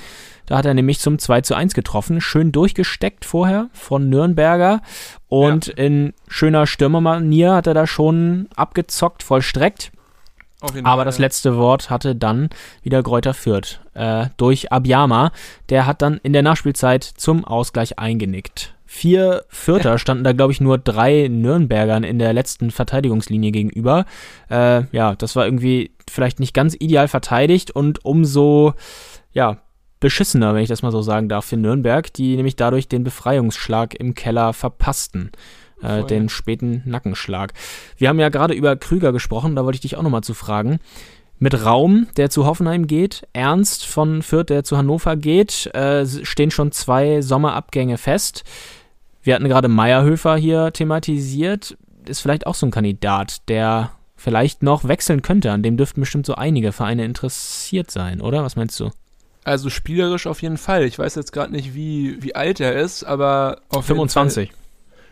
Da 0.45 0.57
hat 0.57 0.65
er 0.65 0.73
nämlich 0.73 0.99
zum 0.99 1.19
2 1.19 1.41
zu 1.41 1.55
1 1.55 1.73
getroffen. 1.73 2.21
Schön 2.21 2.51
durchgesteckt 2.51 3.25
vorher 3.25 3.69
von 3.73 4.09
Nürnberger. 4.09 4.81
Und 5.27 5.67
ja. 5.67 5.73
in 5.75 6.13
schöner 6.27 6.67
Stürmermanier 6.67 7.53
hat 7.55 7.67
er 7.67 7.73
da 7.73 7.87
schon 7.87 8.47
abgezockt, 8.55 9.23
vollstreckt. 9.23 9.91
Aber 10.61 10.71
Fall, 10.83 11.05
das 11.05 11.19
letzte 11.19 11.57
Wort 11.57 11.89
hatte 11.89 12.15
dann 12.15 12.49
wieder 12.83 13.03
Gräuter 13.03 13.33
Fürth 13.33 13.81
äh, 13.95 14.27
durch 14.37 14.71
Abiyama. 14.71 15.31
Der 15.69 15.85
hat 15.85 16.01
dann 16.01 16.19
in 16.23 16.31
der 16.31 16.41
Nachspielzeit 16.41 17.03
zum 17.03 17.43
Ausgleich 17.43 17.99
eingenickt. 17.99 18.73
Vier 18.85 19.43
Vierter 19.49 19.97
standen 19.97 20.23
da, 20.23 20.33
glaube 20.33 20.53
ich, 20.53 20.61
nur 20.61 20.77
drei 20.77 21.27
Nürnbergern 21.27 22.03
in 22.03 22.19
der 22.19 22.31
letzten 22.31 22.69
Verteidigungslinie 22.69 23.51
gegenüber. 23.51 24.05
Äh, 24.51 24.83
ja, 24.91 25.15
das 25.15 25.35
war 25.35 25.45
irgendwie 25.45 25.91
vielleicht 26.07 26.39
nicht 26.39 26.53
ganz 26.53 26.75
ideal 26.79 27.07
verteidigt 27.07 27.71
und 27.71 28.05
umso, 28.05 28.73
ja, 29.31 29.57
beschissener, 30.03 30.53
wenn 30.53 30.61
ich 30.61 30.69
das 30.69 30.81
mal 30.81 30.91
so 30.91 31.01
sagen 31.01 31.29
darf, 31.29 31.45
für 31.45 31.55
Nürnberg, 31.55 32.11
die 32.13 32.35
nämlich 32.35 32.57
dadurch 32.57 32.89
den 32.89 33.05
Befreiungsschlag 33.05 33.95
im 33.95 34.13
Keller 34.13 34.51
verpassten. 34.51 35.31
Äh, 35.81 36.03
den 36.03 36.29
späten 36.29 36.83
Nackenschlag. 36.85 37.53
Wir 37.97 38.09
haben 38.09 38.19
ja 38.19 38.29
gerade 38.29 38.53
über 38.53 38.75
Krüger 38.75 39.11
gesprochen, 39.13 39.55
da 39.55 39.63
wollte 39.63 39.77
ich 39.77 39.81
dich 39.81 39.95
auch 39.95 40.01
nochmal 40.01 40.23
zu 40.23 40.33
fragen. 40.33 40.79
Mit 41.39 41.65
Raum, 41.65 42.07
der 42.15 42.29
zu 42.29 42.45
Hoffenheim 42.45 42.85
geht, 42.85 43.27
Ernst 43.33 43.85
von 43.85 44.21
Fürth, 44.21 44.49
der 44.49 44.63
zu 44.63 44.77
Hannover 44.77 45.15
geht, 45.15 45.73
äh, 45.73 46.05
stehen 46.05 46.51
schon 46.51 46.71
zwei 46.71 47.21
Sommerabgänge 47.21 47.97
fest. 47.97 48.43
Wir 49.21 49.35
hatten 49.35 49.47
gerade 49.47 49.69
Meierhöfer 49.69 50.35
hier 50.35 50.71
thematisiert. 50.73 51.77
Ist 52.05 52.19
vielleicht 52.19 52.45
auch 52.45 52.55
so 52.55 52.65
ein 52.65 52.71
Kandidat, 52.71 53.49
der 53.49 53.91
vielleicht 54.15 54.63
noch 54.63 54.85
wechseln 54.85 55.21
könnte. 55.21 55.51
An 55.51 55.63
dem 55.63 55.77
dürften 55.77 56.01
bestimmt 56.01 56.25
so 56.25 56.35
einige 56.35 56.73
Vereine 56.73 57.05
interessiert 57.05 57.89
sein, 57.89 58.21
oder? 58.21 58.43
Was 58.43 58.57
meinst 58.57 58.79
du? 58.79 58.91
Also 59.43 59.69
spielerisch 59.69 60.27
auf 60.27 60.41
jeden 60.41 60.57
Fall. 60.57 60.83
Ich 60.83 60.97
weiß 60.97 61.15
jetzt 61.15 61.33
gerade 61.33 61.51
nicht, 61.51 61.73
wie, 61.75 62.21
wie 62.21 62.35
alt 62.35 62.59
er 62.59 62.75
ist, 62.75 63.03
aber 63.03 63.61
auf 63.69 63.85
25. 63.85 64.51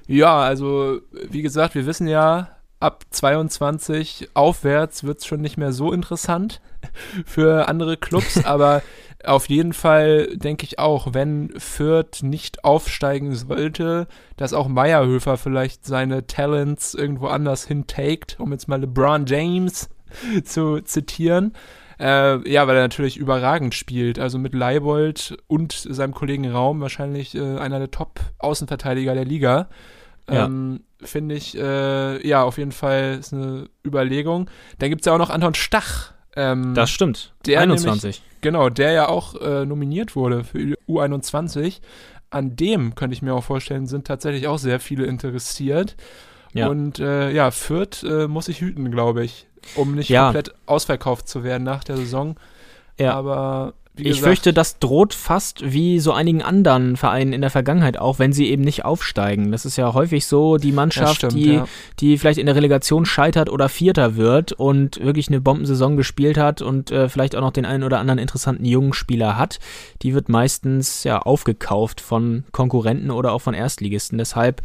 Ja, 0.08 0.40
also 0.40 1.00
wie 1.12 1.42
gesagt, 1.42 1.76
wir 1.76 1.86
wissen 1.86 2.08
ja, 2.08 2.50
ab 2.80 3.04
22 3.12 4.30
aufwärts 4.34 5.04
wird 5.04 5.20
es 5.20 5.26
schon 5.26 5.42
nicht 5.42 5.58
mehr 5.58 5.72
so 5.72 5.92
interessant 5.92 6.62
für 7.26 7.68
andere 7.68 7.98
Clubs, 7.98 8.44
aber 8.46 8.82
auf 9.24 9.50
jeden 9.50 9.74
Fall 9.74 10.36
denke 10.36 10.66
ich 10.66 10.80
auch, 10.80 11.14
wenn 11.14 11.54
Fürth 11.58 12.24
nicht 12.24 12.64
aufsteigen 12.64 13.36
sollte, 13.36 14.08
dass 14.36 14.54
auch 14.54 14.68
Meierhöfer 14.68 15.38
vielleicht 15.38 15.86
seine 15.86 16.26
Talents 16.26 16.96
irgendwo 16.96 17.28
anders 17.28 17.66
hintaked, 17.68 18.40
um 18.40 18.52
jetzt 18.52 18.68
mal 18.68 18.82
LeBron 18.82 19.26
James 19.28 19.90
zu 20.44 20.82
zitieren. 20.82 21.54
Äh, 22.02 22.50
ja, 22.50 22.66
weil 22.68 22.78
er 22.78 22.82
natürlich 22.82 23.18
überragend 23.18 23.76
spielt. 23.76 24.18
Also 24.18 24.40
mit 24.40 24.56
Leibold 24.56 25.38
und 25.48 25.72
seinem 25.72 26.16
Kollegen 26.16 26.50
Raum 26.50 26.82
wahrscheinlich 26.82 27.36
äh, 27.36 27.58
einer 27.58 27.78
der 27.78 27.92
Top-Außenverteidiger 27.92 29.14
der 29.14 29.26
Liga. 29.26 29.70
Ja. 30.28 30.46
Ähm, 30.46 30.82
Finde 31.04 31.36
ich, 31.36 31.56
äh, 31.56 32.28
ja, 32.28 32.44
auf 32.44 32.58
jeden 32.58 32.72
Fall 32.72 33.18
ist 33.20 33.34
eine 33.34 33.70
Überlegung. 33.86 34.50
Dann 34.80 34.90
gibt 34.90 35.02
es 35.02 35.06
ja 35.06 35.14
auch 35.14 35.20
noch 35.20 35.30
Anton 35.30 35.54
Stach. 35.54 36.14
Ähm, 36.36 36.74
das 36.74 36.90
stimmt. 36.90 37.34
Der 37.46 37.60
21. 37.60 38.04
Nämlich, 38.04 38.22
genau, 38.42 38.70
der 38.70 38.94
ja 38.94 39.08
auch 39.08 39.40
äh, 39.40 39.66
nominiert 39.66 40.16
wurde 40.16 40.44
für 40.44 40.58
U21. 40.88 41.82
An 42.32 42.56
dem 42.56 42.96
könnte 42.96 43.14
ich 43.14 43.22
mir 43.22 43.36
auch 43.36 43.44
vorstellen, 43.44 43.86
sind 43.86 44.08
tatsächlich 44.08 44.48
auch 44.48 44.58
sehr 44.58 44.80
viele 44.80 45.06
interessiert. 45.06 45.98
Ja. 46.54 46.68
Und 46.68 47.00
äh, 47.00 47.32
ja, 47.32 47.52
Fürth 47.52 48.04
äh, 48.04 48.28
muss 48.28 48.46
sich 48.46 48.62
hüten, 48.62 48.90
glaube 48.90 49.24
ich 49.24 49.48
um 49.76 49.96
nicht 49.96 50.10
ja. 50.10 50.26
komplett 50.26 50.54
ausverkauft 50.66 51.28
zu 51.28 51.44
werden 51.44 51.64
nach 51.64 51.84
der 51.84 51.98
Saison. 51.98 52.36
Ja. 52.98 53.14
Aber 53.14 53.74
ich 53.98 54.22
fürchte, 54.22 54.54
das 54.54 54.80
droht 54.80 55.14
fast 55.14 55.74
wie 55.74 56.00
so 56.00 56.14
einigen 56.14 56.42
anderen 56.42 56.96
Vereinen 56.96 57.34
in 57.34 57.42
der 57.42 57.50
Vergangenheit 57.50 57.98
auch, 57.98 58.20
wenn 58.20 58.32
sie 58.32 58.50
eben 58.50 58.64
nicht 58.64 58.86
aufsteigen. 58.86 59.52
Das 59.52 59.66
ist 59.66 59.76
ja 59.76 59.94
häufig 59.94 60.26
so, 60.26 60.58
die 60.58 60.72
Mannschaft, 60.72 61.18
stimmt, 61.18 61.34
die, 61.34 61.54
ja. 61.54 61.68
die 62.00 62.18
vielleicht 62.18 62.40
in 62.40 62.46
der 62.46 62.56
Relegation 62.56 63.06
scheitert 63.06 63.50
oder 63.50 63.68
Vierter 63.68 64.16
wird 64.16 64.54
und 64.54 65.04
wirklich 65.04 65.28
eine 65.28 65.42
Bombensaison 65.42 65.98
gespielt 65.98 66.38
hat 66.38 66.62
und 66.62 66.90
äh, 66.92 67.10
vielleicht 67.10 67.36
auch 67.36 67.42
noch 67.42 67.52
den 67.52 67.66
einen 67.66 67.84
oder 67.84 68.00
anderen 68.00 68.20
interessanten 68.20 68.66
jungen 68.66 68.94
Spieler 68.94 69.38
hat, 69.38 69.60
die 70.02 70.14
wird 70.14 70.30
meistens 70.30 71.04
ja 71.04 71.20
aufgekauft 71.20 72.00
von 72.00 72.46
Konkurrenten 72.54 73.12
oder 73.12 73.34
auch 73.34 73.42
von 73.42 73.54
Erstligisten. 73.54 74.18
Deshalb 74.18 74.62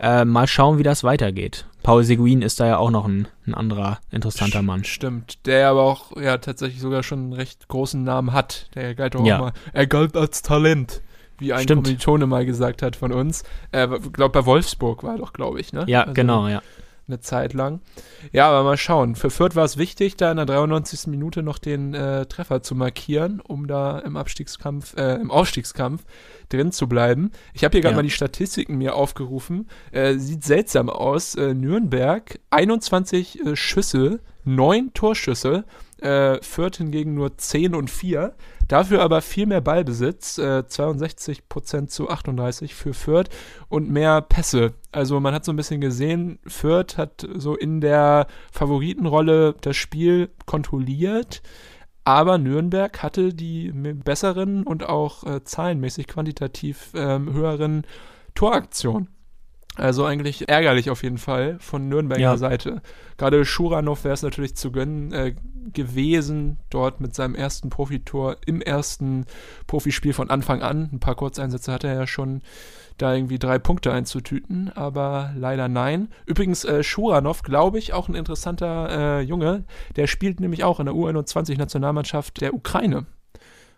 äh, 0.00 0.24
mal 0.24 0.46
schauen, 0.46 0.78
wie 0.78 0.84
das 0.84 1.04
weitergeht. 1.04 1.66
Paul 1.82 2.04
Seguin 2.04 2.42
ist 2.42 2.60
da 2.60 2.66
ja 2.66 2.78
auch 2.78 2.90
noch 2.90 3.06
ein, 3.06 3.28
ein 3.46 3.54
anderer 3.54 3.98
interessanter 4.10 4.62
Mann. 4.62 4.84
Stimmt, 4.84 5.46
der 5.46 5.68
aber 5.68 5.82
auch 5.82 6.16
ja 6.20 6.38
tatsächlich 6.38 6.80
sogar 6.80 7.02
schon 7.02 7.20
einen 7.20 7.32
recht 7.32 7.68
großen 7.68 8.02
Namen 8.02 8.32
hat. 8.32 8.68
Der 8.74 8.94
galt 8.94 9.16
auch 9.16 9.24
ja. 9.24 9.38
mal, 9.38 9.52
er 9.72 9.86
galt 9.86 10.16
als 10.16 10.42
Talent, 10.42 11.02
wie 11.38 11.52
ein 11.52 11.62
Stimmt. 11.62 11.84
Kommilitone 11.84 12.26
mal 12.26 12.44
gesagt 12.44 12.82
hat 12.82 12.96
von 12.96 13.12
uns. 13.12 13.44
Äh, 13.72 13.88
glaube 14.12 14.40
bei 14.40 14.46
Wolfsburg 14.46 15.02
war 15.02 15.12
er 15.12 15.18
doch, 15.18 15.32
glaube 15.32 15.60
ich, 15.60 15.72
ne? 15.72 15.84
Ja, 15.86 16.02
also, 16.02 16.14
genau, 16.14 16.48
ja 16.48 16.62
eine 17.10 17.20
Zeit 17.20 17.52
lang. 17.52 17.80
Ja, 18.32 18.48
aber 18.48 18.64
mal 18.64 18.76
schauen. 18.76 19.14
Für 19.16 19.30
Fürth 19.30 19.56
war 19.56 19.64
es 19.64 19.76
wichtig, 19.76 20.16
da 20.16 20.30
in 20.30 20.36
der 20.36 20.46
93. 20.46 21.06
Minute 21.08 21.42
noch 21.42 21.58
den 21.58 21.94
äh, 21.94 22.26
Treffer 22.26 22.62
zu 22.62 22.74
markieren, 22.74 23.40
um 23.40 23.66
da 23.66 23.98
im 23.98 24.16
Abstiegskampf, 24.16 24.96
äh, 24.96 25.16
im 25.16 25.30
Aufstiegskampf 25.30 26.04
drin 26.48 26.72
zu 26.72 26.88
bleiben. 26.88 27.30
Ich 27.54 27.64
habe 27.64 27.72
hier 27.72 27.80
gerade 27.80 27.94
ja. 27.94 27.96
mal 27.96 28.02
die 28.02 28.10
Statistiken 28.10 28.76
mir 28.76 28.94
aufgerufen. 28.94 29.68
Äh, 29.92 30.14
sieht 30.14 30.44
seltsam 30.44 30.88
aus. 30.90 31.34
Äh, 31.34 31.54
Nürnberg 31.54 32.38
21 32.50 33.40
äh, 33.44 33.56
Schüsse, 33.56 34.20
9 34.44 34.92
Torschüsse. 34.94 35.64
Äh, 36.00 36.40
Fürth 36.42 36.78
hingegen 36.78 37.14
nur 37.14 37.36
10 37.36 37.74
und 37.74 37.90
4. 37.90 38.34
Dafür 38.70 39.02
aber 39.02 39.20
viel 39.20 39.46
mehr 39.46 39.60
Ballbesitz, 39.60 40.38
äh, 40.38 40.62
62% 40.62 41.88
zu 41.88 42.08
38 42.08 42.72
für 42.72 42.94
Fürth 42.94 43.28
und 43.68 43.90
mehr 43.90 44.20
Pässe. 44.20 44.74
Also 44.92 45.18
man 45.18 45.34
hat 45.34 45.44
so 45.44 45.52
ein 45.52 45.56
bisschen 45.56 45.80
gesehen, 45.80 46.38
Fürth 46.46 46.96
hat 46.96 47.26
so 47.34 47.56
in 47.56 47.80
der 47.80 48.28
Favoritenrolle 48.52 49.56
das 49.60 49.76
Spiel 49.76 50.30
kontrolliert. 50.46 51.42
Aber 52.04 52.38
Nürnberg 52.38 53.02
hatte 53.02 53.34
die 53.34 53.72
besseren 53.72 54.62
und 54.62 54.88
auch 54.88 55.24
äh, 55.24 55.42
zahlenmäßig 55.42 56.06
quantitativ 56.06 56.92
ähm, 56.94 57.32
höheren 57.32 57.82
Toraktionen. 58.36 59.08
Also 59.80 60.04
eigentlich 60.04 60.48
ärgerlich 60.48 60.90
auf 60.90 61.02
jeden 61.02 61.18
Fall 61.18 61.56
von 61.58 61.88
Nürnberger 61.88 62.20
ja. 62.20 62.36
Seite. 62.36 62.82
Gerade 63.16 63.44
Schuranov 63.44 64.04
wäre 64.04 64.14
es 64.14 64.22
natürlich 64.22 64.54
zu 64.54 64.70
gönnen 64.70 65.12
äh, 65.12 65.34
gewesen, 65.72 66.58
dort 66.68 67.00
mit 67.00 67.14
seinem 67.14 67.34
ersten 67.34 67.70
Profitor 67.70 68.36
im 68.44 68.60
ersten 68.60 69.24
Profispiel 69.66 70.12
von 70.12 70.28
Anfang 70.28 70.62
an. 70.62 70.90
Ein 70.92 71.00
paar 71.00 71.14
Kurzeinsätze 71.14 71.72
hatte 71.72 71.88
er 71.88 71.94
ja 71.94 72.06
schon, 72.06 72.42
da 72.98 73.14
irgendwie 73.14 73.38
drei 73.38 73.58
Punkte 73.58 73.92
einzutüten, 73.92 74.70
aber 74.74 75.32
leider 75.34 75.68
nein. 75.68 76.08
Übrigens, 76.26 76.64
äh, 76.64 76.82
Schuranov, 76.82 77.42
glaube 77.42 77.78
ich, 77.78 77.94
auch 77.94 78.08
ein 78.08 78.14
interessanter 78.14 78.90
äh, 78.90 79.20
Junge. 79.22 79.64
Der 79.96 80.06
spielt 80.06 80.40
nämlich 80.40 80.64
auch 80.64 80.80
in 80.80 80.86
der 80.86 80.94
U21-Nationalmannschaft 80.94 82.40
der 82.42 82.52
Ukraine. 82.52 83.06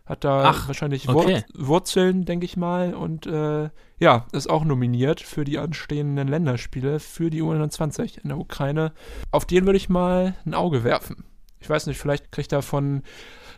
Hat 0.04 0.24
da 0.24 0.44
Ach, 0.44 0.66
wahrscheinlich 0.66 1.08
okay. 1.08 1.44
Wur 1.54 1.68
Wurzeln, 1.68 2.24
denke 2.24 2.44
ich 2.44 2.56
mal. 2.56 2.94
Und 2.94 3.26
äh, 3.26 3.70
ja, 3.98 4.26
ist 4.32 4.50
auch 4.50 4.64
nominiert 4.64 5.20
für 5.20 5.44
die 5.44 5.58
anstehenden 5.58 6.26
Länderspiele 6.26 6.98
für 6.98 7.30
die 7.30 7.42
U21 7.42 8.18
in 8.18 8.28
der 8.30 8.38
Ukraine. 8.38 8.92
Auf 9.30 9.46
den 9.46 9.64
würde 9.64 9.76
ich 9.76 9.88
mal 9.88 10.34
ein 10.44 10.54
Auge 10.54 10.82
werfen. 10.82 11.24
Ich 11.60 11.70
weiß 11.70 11.86
nicht, 11.86 11.98
vielleicht 11.98 12.32
kriegt 12.32 12.52
er 12.52 12.62
von 12.62 13.02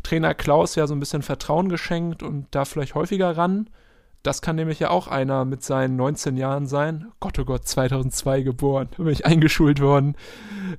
Trainer 0.03 0.35
Klaus 0.35 0.75
ja 0.75 0.87
so 0.87 0.95
ein 0.95 1.01
bisschen 1.01 1.23
Vertrauen 1.23 1.71
geschenkt 1.71 2.23
und 2.23 2.47
da 2.51 2.67
vielleicht 2.67 2.95
häufiger 2.95 3.37
ran. 3.37 3.71
Das 4.23 4.41
kann 4.41 4.57
nämlich 4.57 4.81
ja 4.81 4.91
auch 4.91 5.09
einer 5.09 5.45
mit 5.45 5.63
seinen 5.63 5.97
19 5.97 6.37
Jahren 6.37 6.67
sein. 6.67 7.13
Gott, 7.21 7.39
oh 7.39 7.45
Gott, 7.45 7.69
2002 7.69 8.43
geboren. 8.43 8.89
Bin 8.97 9.09
ich 9.09 9.27
eingeschult 9.27 9.81
worden. 9.81 10.17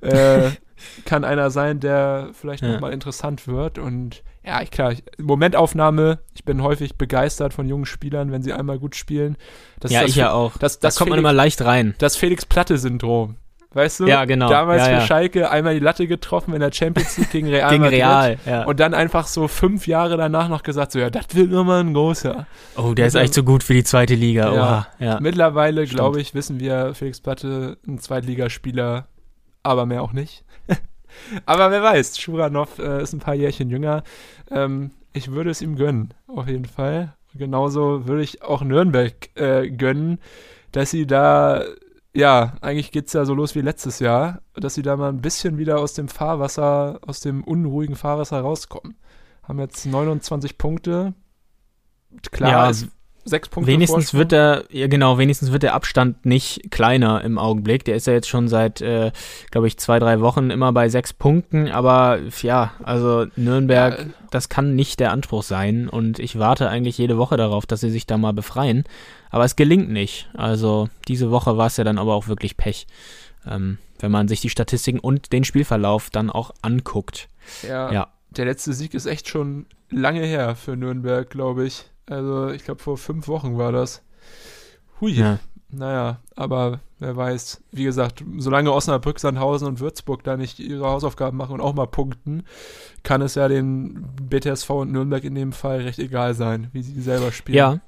Äh, 0.00 0.50
kann 1.04 1.24
einer 1.24 1.50
sein, 1.50 1.78
der 1.78 2.30
vielleicht 2.32 2.64
ja. 2.64 2.72
nochmal 2.72 2.92
interessant 2.92 3.46
wird. 3.46 3.78
Und 3.78 4.24
ja, 4.46 4.64
klar, 4.64 4.94
Momentaufnahme. 5.18 6.20
Ich 6.34 6.44
bin 6.44 6.62
häufig 6.62 6.96
begeistert 6.96 7.52
von 7.52 7.66
jungen 7.66 7.84
Spielern, 7.84 8.30
wenn 8.30 8.42
sie 8.42 8.52
einmal 8.52 8.78
gut 8.78 8.94
spielen. 8.94 9.36
Das 9.80 9.90
ja, 9.90 10.02
das, 10.02 10.10
ich 10.10 10.16
ja 10.16 10.32
auch. 10.32 10.56
Das, 10.56 10.78
das 10.78 10.94
da 10.94 10.98
kommt 10.98 11.08
Felix, 11.08 11.10
man 11.10 11.18
immer 11.18 11.32
leicht 11.32 11.62
rein. 11.62 11.94
Das 11.98 12.16
Felix-Platte-Syndrom. 12.16 13.36
Weißt 13.76 14.00
du? 14.00 14.06
Ja, 14.06 14.24
genau. 14.24 14.48
Damals 14.48 14.82
ja, 14.82 14.86
für 14.86 14.92
ja. 14.92 15.00
Schalke 15.02 15.50
einmal 15.50 15.74
die 15.74 15.80
Latte 15.80 16.06
getroffen 16.06 16.54
in 16.54 16.60
der 16.60 16.72
Champions 16.72 17.18
League 17.18 17.30
gegen 17.30 17.48
Real 17.48 17.68
gegen 17.68 17.82
Madrid. 17.82 17.98
Real, 17.98 18.38
ja. 18.46 18.64
Und 18.64 18.80
dann 18.80 18.94
einfach 18.94 19.26
so 19.26 19.48
fünf 19.48 19.86
Jahre 19.86 20.16
danach 20.16 20.48
noch 20.48 20.62
gesagt, 20.62 20.92
so, 20.92 20.98
ja, 20.98 21.10
das 21.10 21.26
wird 21.34 21.50
nochmal 21.50 21.80
ein 21.80 21.92
großer. 21.92 22.46
Oh, 22.76 22.94
der 22.94 23.08
ist 23.08 23.16
eigentlich 23.16 23.34
so 23.34 23.42
gut 23.42 23.62
für 23.62 23.74
die 23.74 23.84
zweite 23.84 24.14
Liga. 24.14 24.54
Ja. 24.54 24.86
ja. 24.98 25.20
Mittlerweile, 25.20 25.84
glaube 25.84 26.22
ich, 26.22 26.34
wissen 26.34 26.58
wir, 26.58 26.94
Felix 26.94 27.20
Platte, 27.20 27.76
ein 27.86 27.98
Zweitligaspieler, 27.98 29.08
aber 29.62 29.84
mehr 29.84 30.02
auch 30.02 30.14
nicht. 30.14 30.44
Aber 31.44 31.70
wer 31.70 31.82
weiß, 31.82 32.18
Schuranov 32.18 32.78
äh, 32.78 33.02
ist 33.02 33.12
ein 33.12 33.20
paar 33.20 33.34
Jährchen 33.34 33.70
jünger. 33.70 34.02
Ähm, 34.50 34.90
ich 35.12 35.32
würde 35.32 35.50
es 35.50 35.62
ihm 35.62 35.76
gönnen, 35.76 36.14
auf 36.26 36.46
jeden 36.48 36.66
Fall. 36.66 37.14
Genauso 37.34 38.06
würde 38.06 38.22
ich 38.22 38.42
auch 38.42 38.62
Nürnberg 38.62 39.14
äh, 39.34 39.70
gönnen, 39.70 40.18
dass 40.72 40.90
sie 40.90 41.06
da, 41.06 41.62
ja, 42.14 42.54
eigentlich 42.60 42.92
geht 42.92 43.08
es 43.08 43.12
ja 43.12 43.24
so 43.24 43.34
los 43.34 43.54
wie 43.54 43.60
letztes 43.60 43.98
Jahr, 43.98 44.40
dass 44.54 44.74
sie 44.74 44.82
da 44.82 44.96
mal 44.96 45.08
ein 45.10 45.20
bisschen 45.20 45.58
wieder 45.58 45.78
aus 45.78 45.94
dem 45.94 46.08
Fahrwasser, 46.08 47.00
aus 47.06 47.20
dem 47.20 47.44
unruhigen 47.44 47.96
Fahrwasser 47.96 48.40
rauskommen. 48.40 48.96
Haben 49.42 49.60
jetzt 49.60 49.86
29 49.86 50.58
Punkte. 50.58 51.14
Klar, 52.30 52.50
Ja, 52.50 52.70
ist 52.70 52.88
sechs 53.28 53.48
Punkte. 53.48 53.70
Wenigstens 53.70 54.10
Vorsprung. 54.10 54.18
wird 54.20 54.32
der, 54.32 54.64
ja 54.70 54.86
genau, 54.86 55.18
wenigstens 55.18 55.52
wird 55.52 55.62
der 55.62 55.74
Abstand 55.74 56.24
nicht 56.24 56.70
kleiner 56.70 57.22
im 57.22 57.38
Augenblick. 57.38 57.84
Der 57.84 57.96
ist 57.96 58.06
ja 58.06 58.12
jetzt 58.12 58.28
schon 58.28 58.48
seit, 58.48 58.80
äh, 58.80 59.10
glaube 59.50 59.66
ich, 59.66 59.76
zwei, 59.78 59.98
drei 59.98 60.20
Wochen 60.20 60.50
immer 60.50 60.72
bei 60.72 60.88
sechs 60.88 61.12
Punkten. 61.12 61.68
Aber 61.70 62.18
ja, 62.42 62.72
also 62.82 63.26
Nürnberg, 63.36 63.98
Ja, 63.98 64.04
äh, 64.04 64.08
das 64.30 64.48
kann 64.48 64.74
nicht 64.74 65.00
der 65.00 65.12
Anspruch 65.12 65.42
sein. 65.42 65.88
Und 65.88 66.18
ich 66.18 66.38
warte 66.38 66.68
eigentlich 66.70 66.96
jede 66.98 67.18
Woche 67.18 67.36
darauf, 67.36 67.66
dass 67.66 67.80
sie 67.80 67.90
sich 67.90 68.06
da 68.06 68.16
mal 68.16 68.32
befreien. 68.32 68.84
Aber 69.30 69.44
es 69.44 69.56
gelingt 69.56 69.90
nicht. 69.90 70.28
Also 70.34 70.88
diese 71.08 71.30
Woche 71.30 71.56
war 71.58 71.66
es 71.66 71.76
ja 71.76 71.84
dann 71.84 71.98
aber 71.98 72.14
auch 72.14 72.28
wirklich 72.28 72.56
Pech. 72.56 72.86
Ähm, 73.46 73.78
wenn 73.98 74.10
man 74.10 74.28
sich 74.28 74.40
die 74.40 74.50
Statistiken 74.50 74.98
und 74.98 75.32
den 75.32 75.44
Spielverlauf 75.44 76.10
dann 76.10 76.30
auch 76.30 76.50
anguckt. 76.62 77.28
Ja, 77.66 77.90
Ja. 77.92 78.08
der 78.30 78.44
letzte 78.44 78.72
Sieg 78.72 78.92
ist 78.94 79.06
echt 79.06 79.28
schon 79.28 79.66
lange 79.90 80.20
her 80.24 80.54
für 80.56 80.76
Nürnberg, 80.76 81.30
glaube 81.30 81.64
ich. 81.66 81.84
Also 82.08 82.50
ich 82.50 82.64
glaube 82.64 82.82
vor 82.82 82.96
fünf 82.96 83.28
Wochen 83.28 83.58
war 83.58 83.72
das. 83.72 84.02
Hui. 85.00 85.12
Ja. 85.12 85.38
Naja, 85.68 86.20
aber 86.36 86.80
wer 87.00 87.16
weiß. 87.16 87.62
Wie 87.72 87.84
gesagt, 87.84 88.24
solange 88.38 88.72
Osnabrück, 88.72 89.18
Sandhausen 89.18 89.66
und 89.66 89.80
Würzburg 89.80 90.22
da 90.22 90.36
nicht 90.36 90.60
ihre 90.60 90.86
Hausaufgaben 90.86 91.36
machen 91.36 91.54
und 91.54 91.60
auch 91.60 91.74
mal 91.74 91.86
punkten, 91.86 92.44
kann 93.02 93.20
es 93.20 93.34
ja 93.34 93.48
den 93.48 94.06
BTSV 94.22 94.70
und 94.70 94.92
Nürnberg 94.92 95.24
in 95.24 95.34
dem 95.34 95.52
Fall 95.52 95.80
recht 95.80 95.98
egal 95.98 96.34
sein, 96.34 96.68
wie 96.72 96.82
sie 96.82 97.00
selber 97.02 97.32
spielen. 97.32 97.58
Ja. 97.58 97.80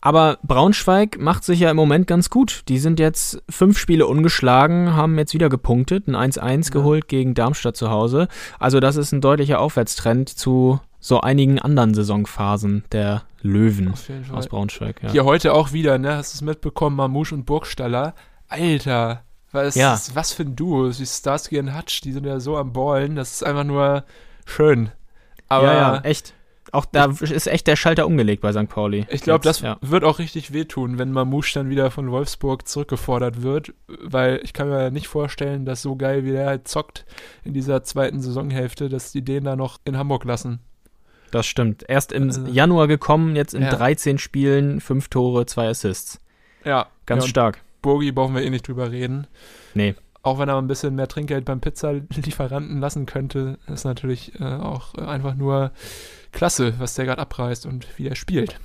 Aber 0.00 0.38
Braunschweig 0.42 1.20
macht 1.20 1.44
sich 1.44 1.60
ja 1.60 1.70
im 1.70 1.76
Moment 1.76 2.08
ganz 2.08 2.28
gut. 2.28 2.62
Die 2.68 2.78
sind 2.78 2.98
jetzt 2.98 3.40
fünf 3.48 3.78
Spiele 3.78 4.08
ungeschlagen, 4.08 4.94
haben 4.94 5.16
jetzt 5.16 5.32
wieder 5.32 5.48
gepunktet, 5.48 6.08
ein 6.08 6.16
1-1 6.16 6.66
Ja. 6.66 6.72
geholt 6.72 7.06
gegen 7.06 7.34
Darmstadt 7.34 7.76
zu 7.76 7.90
Hause. 7.90 8.26
Also 8.58 8.80
das 8.80 8.96
ist 8.96 9.12
ein 9.12 9.20
deutlicher 9.20 9.60
Aufwärtstrend 9.60 10.28
zu 10.28 10.80
so 11.00 11.20
einigen 11.20 11.58
anderen 11.58 11.94
Saisonphasen 11.94 12.84
der 12.92 13.22
Löwen 13.42 13.92
Auf 13.92 14.08
jeden 14.08 14.24
Fall. 14.24 14.36
aus 14.36 14.48
Braunschweig. 14.48 15.02
Ja. 15.02 15.10
Hier 15.10 15.24
heute 15.24 15.54
auch 15.54 15.72
wieder, 15.72 15.98
ne? 15.98 16.16
Hast 16.16 16.34
du 16.34 16.36
es 16.36 16.42
mitbekommen? 16.42 16.96
Mamouche 16.96 17.34
und 17.34 17.46
Burgstaller. 17.46 18.14
Alter, 18.48 19.22
was, 19.50 19.74
Ja. 19.74 19.98
was 20.14 20.32
für 20.32 20.42
ein 20.42 20.56
Duo. 20.56 20.90
Die 20.90 21.06
Starsky 21.06 21.58
und 21.58 21.76
Hutch, 21.76 22.02
die 22.02 22.12
sind 22.12 22.26
ja 22.26 22.38
so 22.38 22.56
am 22.56 22.72
Ballen. 22.72 23.16
Das 23.16 23.32
ist 23.32 23.42
einfach 23.44 23.64
nur 23.64 24.04
schön. 24.44 24.90
Aber 25.48 25.66
ja, 25.66 25.94
ja, 25.94 26.00
echt. 26.02 26.34
Auch 26.72 26.84
da 26.84 27.06
ist 27.06 27.48
echt 27.48 27.66
der 27.66 27.74
Schalter 27.74 28.06
umgelegt 28.06 28.42
bei 28.42 28.52
St. 28.52 28.68
Pauli. 28.68 29.04
ich 29.10 29.22
glaube, 29.22 29.42
das 29.42 29.60
ja. 29.60 29.78
wird 29.80 30.04
auch 30.04 30.20
richtig 30.20 30.52
wehtun, 30.52 30.98
wenn 30.98 31.10
Mamouche 31.10 31.54
dann 31.54 31.68
wieder 31.68 31.90
von 31.90 32.12
Wolfsburg 32.12 32.68
zurückgefordert 32.68 33.42
wird. 33.42 33.72
Weil 33.88 34.40
ich 34.44 34.52
kann 34.52 34.68
mir 34.68 34.92
nicht 34.92 35.08
vorstellen, 35.08 35.64
dass 35.64 35.82
so 35.82 35.96
geil 35.96 36.24
wie 36.24 36.30
der 36.30 36.46
halt 36.46 36.68
zockt 36.68 37.06
in 37.42 37.54
dieser 37.54 37.82
zweiten 37.82 38.20
Saisonhälfte, 38.20 38.88
dass 38.88 39.10
die 39.10 39.24
den 39.24 39.44
da 39.44 39.56
noch 39.56 39.80
in 39.84 39.96
Hamburg 39.96 40.24
lassen. 40.24 40.60
Das 41.30 41.46
stimmt. 41.46 41.84
Erst 41.88 42.12
im 42.12 42.24
Also- 42.28 42.46
Januar 42.46 42.88
gekommen, 42.88 43.36
jetzt 43.36 43.54
in 43.54 43.62
Ja. 43.62 43.70
13 43.70 44.18
Spielen, 44.18 44.80
fünf 44.80 45.08
Tore, 45.08 45.46
zwei 45.46 45.68
Assists. 45.68 46.20
Ja, 46.64 46.86
Ganz 47.06 47.24
ja, 47.24 47.28
stark. 47.30 47.58
Burgi 47.82 48.12
brauchen 48.12 48.34
wir 48.34 48.42
eh 48.42 48.50
nicht 48.50 48.68
drüber 48.68 48.90
reden. 48.90 49.26
Nee. 49.74 49.94
Auch 50.22 50.38
wenn 50.38 50.48
er 50.50 50.58
ein 50.58 50.66
bisschen 50.66 50.94
mehr 50.94 51.08
Trinkgeld 51.08 51.46
beim 51.46 51.60
Pizzalieferanten 51.60 52.78
lassen 52.78 53.06
könnte, 53.06 53.58
ist 53.72 53.84
natürlich 53.84 54.38
äh, 54.38 54.44
auch 54.44 54.94
äh, 54.98 55.00
einfach 55.02 55.34
nur 55.34 55.70
klasse, 56.32 56.74
was 56.78 56.94
der 56.94 57.06
gerade 57.06 57.22
abreißt 57.22 57.64
und 57.64 57.86
wie 57.96 58.06
er 58.08 58.16
spielt. 58.16 58.58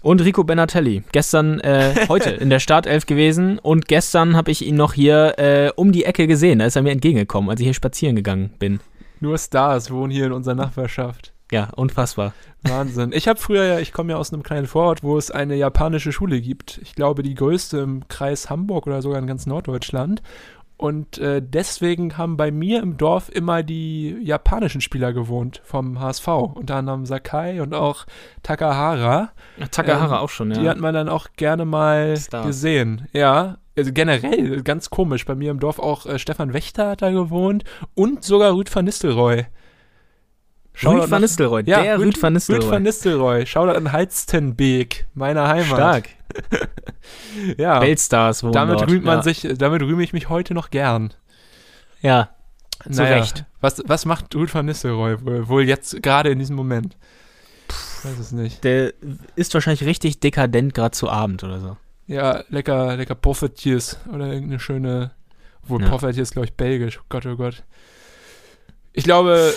Und 0.00 0.24
Rico 0.24 0.44
Benatelli. 0.44 1.02
Gestern, 1.12 1.60
äh, 1.60 1.94
heute 2.08 2.30
in 2.30 2.48
der 2.48 2.58
Startelf 2.60 3.04
gewesen 3.06 3.58
und 3.58 3.86
gestern 3.86 4.34
habe 4.34 4.50
ich 4.50 4.64
ihn 4.64 4.76
noch 4.76 4.94
hier 4.94 5.34
äh, 5.38 5.70
um 5.76 5.92
die 5.92 6.04
Ecke 6.06 6.26
gesehen. 6.26 6.60
Da 6.60 6.64
ist 6.66 6.76
er 6.76 6.82
mir 6.82 6.92
entgegengekommen, 6.92 7.50
als 7.50 7.60
ich 7.60 7.66
hier 7.66 7.74
spazieren 7.74 8.16
gegangen 8.16 8.54
bin. 8.58 8.80
Nur 9.20 9.38
Stars 9.38 9.90
wohnen 9.90 10.10
hier 10.10 10.26
in 10.26 10.32
unserer 10.32 10.54
Nachbarschaft. 10.54 11.32
Ja, 11.52 11.68
unfassbar. 11.76 12.32
Wahnsinn. 12.62 13.12
Ich 13.12 13.28
habe 13.28 13.38
früher 13.38 13.64
ja, 13.64 13.78
ich 13.78 13.92
komme 13.92 14.12
ja 14.12 14.18
aus 14.18 14.32
einem 14.32 14.42
kleinen 14.42 14.66
Vorort, 14.66 15.04
wo 15.04 15.16
es 15.16 15.30
eine 15.30 15.54
japanische 15.54 16.10
Schule 16.10 16.40
gibt. 16.40 16.78
Ich 16.82 16.94
glaube, 16.96 17.22
die 17.22 17.34
größte 17.34 17.78
im 17.78 18.08
Kreis 18.08 18.50
Hamburg 18.50 18.86
oder 18.88 19.00
sogar 19.00 19.20
in 19.20 19.28
ganz 19.28 19.46
Norddeutschland. 19.46 20.22
Und 20.78 21.16
äh, 21.18 21.40
deswegen 21.42 22.18
haben 22.18 22.36
bei 22.36 22.50
mir 22.50 22.82
im 22.82 22.98
Dorf 22.98 23.30
immer 23.32 23.62
die 23.62 24.14
japanischen 24.20 24.82
Spieler 24.82 25.12
gewohnt 25.14 25.62
vom 25.64 26.00
HSV. 26.00 26.28
Unter 26.28 26.76
anderem 26.76 27.06
Sakai 27.06 27.62
und 27.62 27.74
auch 27.74 28.04
Takahara. 28.42 29.30
Takahara 29.70 30.16
Ähm, 30.16 30.22
auch 30.22 30.28
schon, 30.28 30.50
ja. 30.50 30.60
Die 30.60 30.68
hat 30.68 30.78
man 30.78 30.92
dann 30.92 31.08
auch 31.08 31.28
gerne 31.36 31.64
mal 31.64 32.16
Stars. 32.18 32.46
gesehen. 32.46 33.08
Ja, 33.12 33.56
also 33.76 33.92
generell 33.92 34.62
ganz 34.62 34.90
komisch. 34.90 35.24
Bei 35.24 35.34
mir 35.34 35.50
im 35.50 35.60
Dorf 35.60 35.78
auch 35.78 36.06
äh, 36.06 36.18
Stefan 36.18 36.52
Wächter 36.52 36.90
hat 36.90 37.02
da 37.02 37.10
gewohnt 37.10 37.64
und 37.94 38.24
sogar 38.24 38.54
Rüd 38.54 38.74
van 38.74 38.84
Nistelrooy. 38.84 39.46
Shoutout 40.72 41.02
Rüd 41.04 41.10
van 41.10 41.22
Nistelrooy, 41.22 41.62
Ja, 41.66 41.82
der 41.82 41.98
Rüd 41.98 42.22
van 42.22 42.34
Nistelrooy. 42.34 42.62
Rüd 42.64 42.72
van 42.72 42.82
Nistelrooy. 42.82 43.46
Shoutout 43.46 43.76
an 43.76 43.92
Halstenbeek, 43.92 45.06
meiner 45.14 45.48
Heimat. 45.48 45.66
Stark. 45.66 46.08
Ja, 47.56 47.80
Weltstars 47.80 48.42
wohnen 48.42 48.52
damit 48.52 48.80
dort. 48.80 48.90
rühmt 48.90 49.04
man 49.04 49.18
ja. 49.18 49.22
sich, 49.22 49.46
damit 49.56 49.80
rühme 49.82 50.02
ich 50.02 50.12
mich 50.12 50.28
heute 50.28 50.54
noch 50.54 50.70
gern. 50.70 51.14
Ja, 52.00 52.30
Zu 52.90 53.02
Recht. 53.02 53.44
Was, 53.60 53.82
was 53.86 54.04
macht 54.04 54.34
Rüd 54.34 54.52
van 54.52 54.66
Nistelrooy 54.66 55.24
wohl, 55.24 55.48
wohl 55.48 55.62
jetzt 55.64 56.02
gerade 56.02 56.30
in 56.30 56.38
diesem 56.38 56.56
Moment? 56.56 56.96
Weiß 58.02 58.18
es 58.18 58.32
nicht. 58.32 58.64
der 58.64 58.92
ist 59.34 59.54
wahrscheinlich 59.54 59.84
richtig 59.84 60.20
dekadent 60.20 60.74
gerade 60.74 60.92
zu 60.92 61.08
Abend 61.08 61.42
oder 61.44 61.60
so. 61.60 61.76
Ja, 62.06 62.44
lecker, 62.48 62.96
lecker 62.96 63.14
Poffertjes 63.14 63.98
oder 64.12 64.26
irgendeine 64.26 64.60
schöne, 64.60 65.10
obwohl 65.64 65.82
Ja. 65.82 65.88
Poffertjes, 65.88 66.30
glaube 66.30 66.46
ich, 66.46 66.54
belgisch. 66.54 66.98
Oh 67.00 67.06
Gott, 67.08 67.26
oh 67.26 67.36
Gott. 67.36 67.64
Ich 68.92 69.04
glaube, 69.04 69.52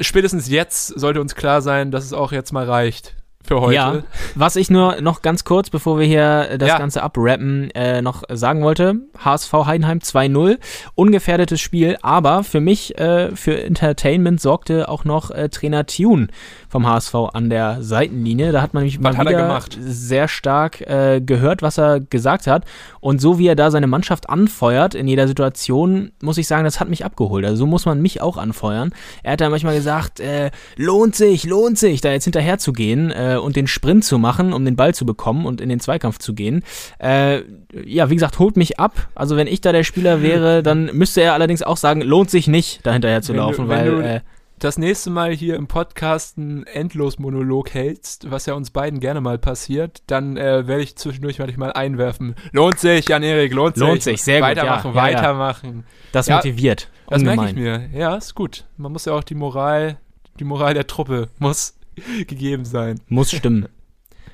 spätestens 0.00 0.48
jetzt 0.48 0.88
sollte 0.88 1.20
uns 1.20 1.34
klar 1.34 1.62
sein, 1.62 1.90
dass 1.90 2.04
es 2.04 2.12
auch 2.12 2.30
jetzt 2.32 2.52
mal 2.52 2.64
reicht 2.64 3.16
für 3.46 3.60
heute. 3.60 3.74
Ja, 3.74 4.02
was 4.34 4.56
ich 4.56 4.70
nur 4.70 5.00
noch 5.00 5.22
ganz 5.22 5.44
kurz, 5.44 5.70
bevor 5.70 5.98
wir 5.98 6.06
hier 6.06 6.48
äh, 6.50 6.58
das 6.58 6.68
Ja. 6.68 6.78
Ganze 6.78 7.02
abrappen, 7.02 7.70
äh, 7.74 8.00
noch 8.02 8.22
sagen 8.30 8.62
wollte, 8.62 8.96
HSV 9.22 9.52
Heidenheim 9.52 9.98
2-0, 9.98 10.58
ungefährdetes 10.94 11.60
Spiel, 11.60 11.96
aber 12.02 12.44
für 12.44 12.60
mich, 12.60 12.98
äh, 12.98 13.34
für 13.36 13.62
Entertainment 13.62 14.40
sorgte 14.40 14.88
auch 14.88 15.04
noch 15.04 15.30
äh, 15.30 15.48
Trainer 15.48 15.86
Tune 15.86 16.28
vom 16.68 16.86
HSV 16.86 17.14
an 17.32 17.50
der 17.50 17.82
Seitenlinie. 17.82 18.52
Da 18.52 18.62
hat 18.62 18.74
man 18.74 18.82
nämlich 18.82 19.02
Was 19.02 19.16
mal 19.16 19.26
er 19.26 19.46
wieder 19.46 19.60
sehr 19.80 20.28
stark 20.28 20.80
äh, 20.80 21.20
gehört, 21.20 21.62
was 21.62 21.78
er 21.78 22.00
gesagt 22.00 22.46
hat 22.46 22.64
und 23.00 23.20
so 23.20 23.38
wie 23.38 23.46
er 23.46 23.56
da 23.56 23.70
seine 23.70 23.86
Mannschaft 23.86 24.28
anfeuert 24.28 24.94
in 24.94 25.06
jeder 25.06 25.28
Situation, 25.28 26.12
muss 26.22 26.38
ich 26.38 26.46
sagen, 26.48 26.64
das 26.64 26.80
hat 26.80 26.88
mich 26.88 27.04
abgeholt. 27.04 27.44
Also 27.44 27.56
so 27.56 27.66
muss 27.66 27.86
man 27.86 28.00
mich 28.00 28.20
auch 28.20 28.36
anfeuern. 28.36 28.92
Er 29.22 29.32
hat 29.32 29.40
da 29.40 29.50
manchmal 29.50 29.74
gesagt, 29.76 30.20
äh, 30.20 30.50
lohnt 30.76 31.14
sich, 31.14 31.44
lohnt 31.44 31.78
sich, 31.78 32.00
da 32.00 32.10
jetzt 32.10 32.24
hinterher 32.24 32.58
zu 32.58 32.72
gehen 32.72 33.10
äh, 33.10 33.33
und 33.42 33.56
den 33.56 33.66
Sprint 33.66 34.04
zu 34.04 34.18
machen, 34.18 34.52
um 34.52 34.64
den 34.64 34.76
Ball 34.76 34.94
zu 34.94 35.04
bekommen 35.06 35.46
und 35.46 35.60
in 35.60 35.68
den 35.68 35.80
Zweikampf 35.80 36.18
zu 36.18 36.34
gehen. 36.34 36.62
Äh, 36.98 37.42
ja, 37.84 38.10
wie 38.10 38.14
gesagt, 38.14 38.38
holt 38.38 38.56
mich 38.56 38.78
ab. 38.78 39.08
Also 39.14 39.36
wenn 39.36 39.46
ich 39.46 39.60
da 39.60 39.72
der 39.72 39.84
Spieler 39.84 40.22
wäre, 40.22 40.62
dann 40.64 40.86
müsste 40.96 41.20
er 41.22 41.32
allerdings 41.34 41.62
auch 41.62 41.76
sagen, 41.76 42.00
lohnt 42.00 42.30
sich 42.30 42.46
nicht, 42.48 42.80
da 42.84 42.92
hinterher 42.92 43.22
zu 43.22 43.32
Wenn 43.32 43.36
du- 43.38 43.42
laufen, 43.42 43.68
wenn 43.68 43.78
weil 43.78 43.90
du- 43.90 44.00
äh, 44.00 44.20
das 44.60 44.78
nächste 44.78 45.10
Mal 45.10 45.32
hier 45.34 45.56
im 45.56 45.66
Podcast 45.66 46.38
einen 46.38 46.64
Endlosmonolog 46.64 47.74
hältst, 47.74 48.30
was 48.30 48.46
ja 48.46 48.54
uns 48.54 48.70
beiden 48.70 49.00
gerne 49.00 49.20
mal 49.20 49.36
passiert, 49.36 50.02
dann 50.06 50.36
äh, 50.36 50.66
werde 50.66 50.82
ich 50.82 50.96
zwischendurch 50.96 51.38
werde 51.38 51.50
ich 51.52 51.58
mal 51.58 51.72
einwerfen. 51.72 52.34
Lohnt 52.52 52.78
sich, 52.78 53.08
Jan-Erik, 53.08 53.52
lohnt, 53.52 53.76
Lohnt 53.76 54.02
sich, 54.02 54.22
sehr 54.22 54.38
gut, 54.40 54.48
Weitermachen, 54.50 54.94
ja, 54.94 55.02
ja, 55.06 55.10
ja. 55.10 55.16
weitermachen. 55.18 55.84
das 56.12 56.28
Ja, 56.28 56.36
motiviert. 56.36 56.88
Das 57.08 57.22
merke 57.22 57.46
ich 57.46 57.54
mir. 57.56 57.88
Ja, 57.92 58.14
ist 58.16 58.34
gut. 58.34 58.64
Man 58.78 58.92
muss 58.92 59.04
ja 59.04 59.12
auch 59.12 59.24
die 59.24 59.34
Moral, 59.34 59.98
die 60.38 60.44
Moral 60.44 60.72
der 60.72 60.86
Truppe 60.86 61.28
muss 61.38 61.74
gegeben 62.26 62.64
sein. 62.64 63.00
Muss 63.08 63.30
stimmen. 63.30 63.68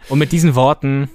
Und 0.09 0.19
mit 0.19 0.33
diesen 0.33 0.55
Worten 0.55 1.11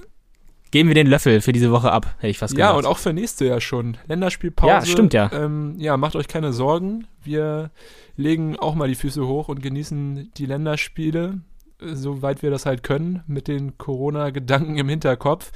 geben 0.72 0.90
wir 0.90 0.96
den 0.96 1.08
Löffel 1.08 1.42
für 1.42 1.54
diese 1.54 1.72
Woche 1.72 1.92
ab, 1.92 2.16
hätte 2.18 2.28
ich 2.28 2.38
fast 2.38 2.58
Ja, 2.58 2.68
gesagt. 2.68 2.80
und 2.80 2.92
auch 2.92 2.98
für 2.98 3.14
nächste 3.14 3.46
Jahr 3.46 3.62
schon. 3.62 3.98
Länderspielpause. 4.08 4.70
Ja, 4.70 4.86
stimmt, 4.86 5.14
ja. 5.14 5.32
Ähm, 5.32 5.76
ja, 5.78 5.96
macht 5.98 6.16
euch 6.16 6.28
keine 6.28 6.52
Sorgen. 6.54 7.08
Wir 7.24 7.72
legen 8.18 8.58
auch 8.58 8.76
mal 8.76 8.88
die 8.88 8.96
Füße 8.96 9.26
hoch 9.26 9.48
und 9.48 9.62
genießen 9.62 10.32
die 10.36 10.46
Länderspiele, 10.46 11.40
äh, 11.82 11.96
soweit 11.96 12.44
wir 12.44 12.52
das 12.52 12.66
halt 12.66 12.84
können, 12.84 13.24
mit 13.28 13.48
den 13.48 13.78
Corona-Gedanken 13.78 14.78
im 14.78 14.90
Hinterkopf. 14.90 15.52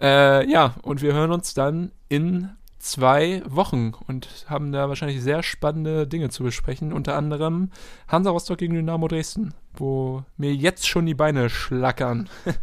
Äh, 0.00 0.48
ja, 0.50 0.74
und 0.82 1.02
wir 1.02 1.12
hören 1.12 1.32
uns 1.32 1.54
dann 1.54 1.92
in 2.08 2.50
zwei 2.78 3.42
Wochen 3.46 3.92
und 4.06 4.28
haben 4.48 4.72
da 4.72 4.88
wahrscheinlich 4.88 5.22
sehr 5.22 5.42
spannende 5.42 6.06
Dinge 6.06 6.30
zu 6.30 6.42
besprechen. 6.42 6.92
Unter 6.92 7.16
anderem 7.16 7.70
Hansa 8.08 8.30
Rostock 8.30 8.58
gegen 8.58 8.74
Dynamo 8.74 9.06
Dresden, 9.08 9.54
wo 9.74 10.24
mir 10.36 10.54
jetzt 10.54 10.86
schon 10.88 11.06
die 11.06 11.14
Beine 11.14 11.50
schlackern. 11.50 12.28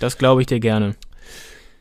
Das 0.00 0.16
glaube 0.16 0.42
ich 0.42 0.46
dir 0.46 0.60
gerne. 0.60 0.94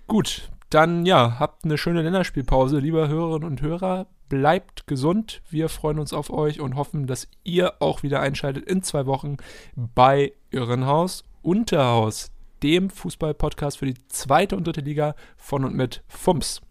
Gut, 0.07 0.49
dann 0.71 1.05
ja, 1.05 1.37
habt 1.39 1.65
eine 1.65 1.77
schöne 1.77 2.01
Länderspielpause, 2.01 2.79
liebe 2.79 3.07
Hörerinnen 3.07 3.47
und 3.47 3.61
Hörer. 3.61 4.07
Bleibt 4.27 4.87
gesund. 4.87 5.41
Wir 5.49 5.69
freuen 5.69 5.99
uns 5.99 6.13
auf 6.13 6.31
euch 6.31 6.59
und 6.59 6.75
hoffen, 6.75 7.05
dass 7.05 7.27
ihr 7.43 7.79
auch 7.79 8.01
wieder 8.01 8.19
einschaltet 8.19 8.65
in 8.65 8.81
zwei 8.81 9.05
Wochen 9.05 9.37
bei 9.75 10.33
Irrenhaus 10.49 11.23
Unterhaus, 11.41 12.31
dem 12.61 12.89
Fußball-Podcast 12.89 13.77
für 13.77 13.85
die 13.85 14.07
zweite 14.09 14.57
und 14.57 14.67
dritte 14.67 14.81
Liga 14.81 15.15
von 15.37 15.63
und 15.63 15.75
mit 15.75 16.03
FUMS. 16.07 16.61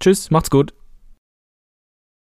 Tschüss, 0.00 0.30
macht's 0.30 0.50
gut. 0.50 0.72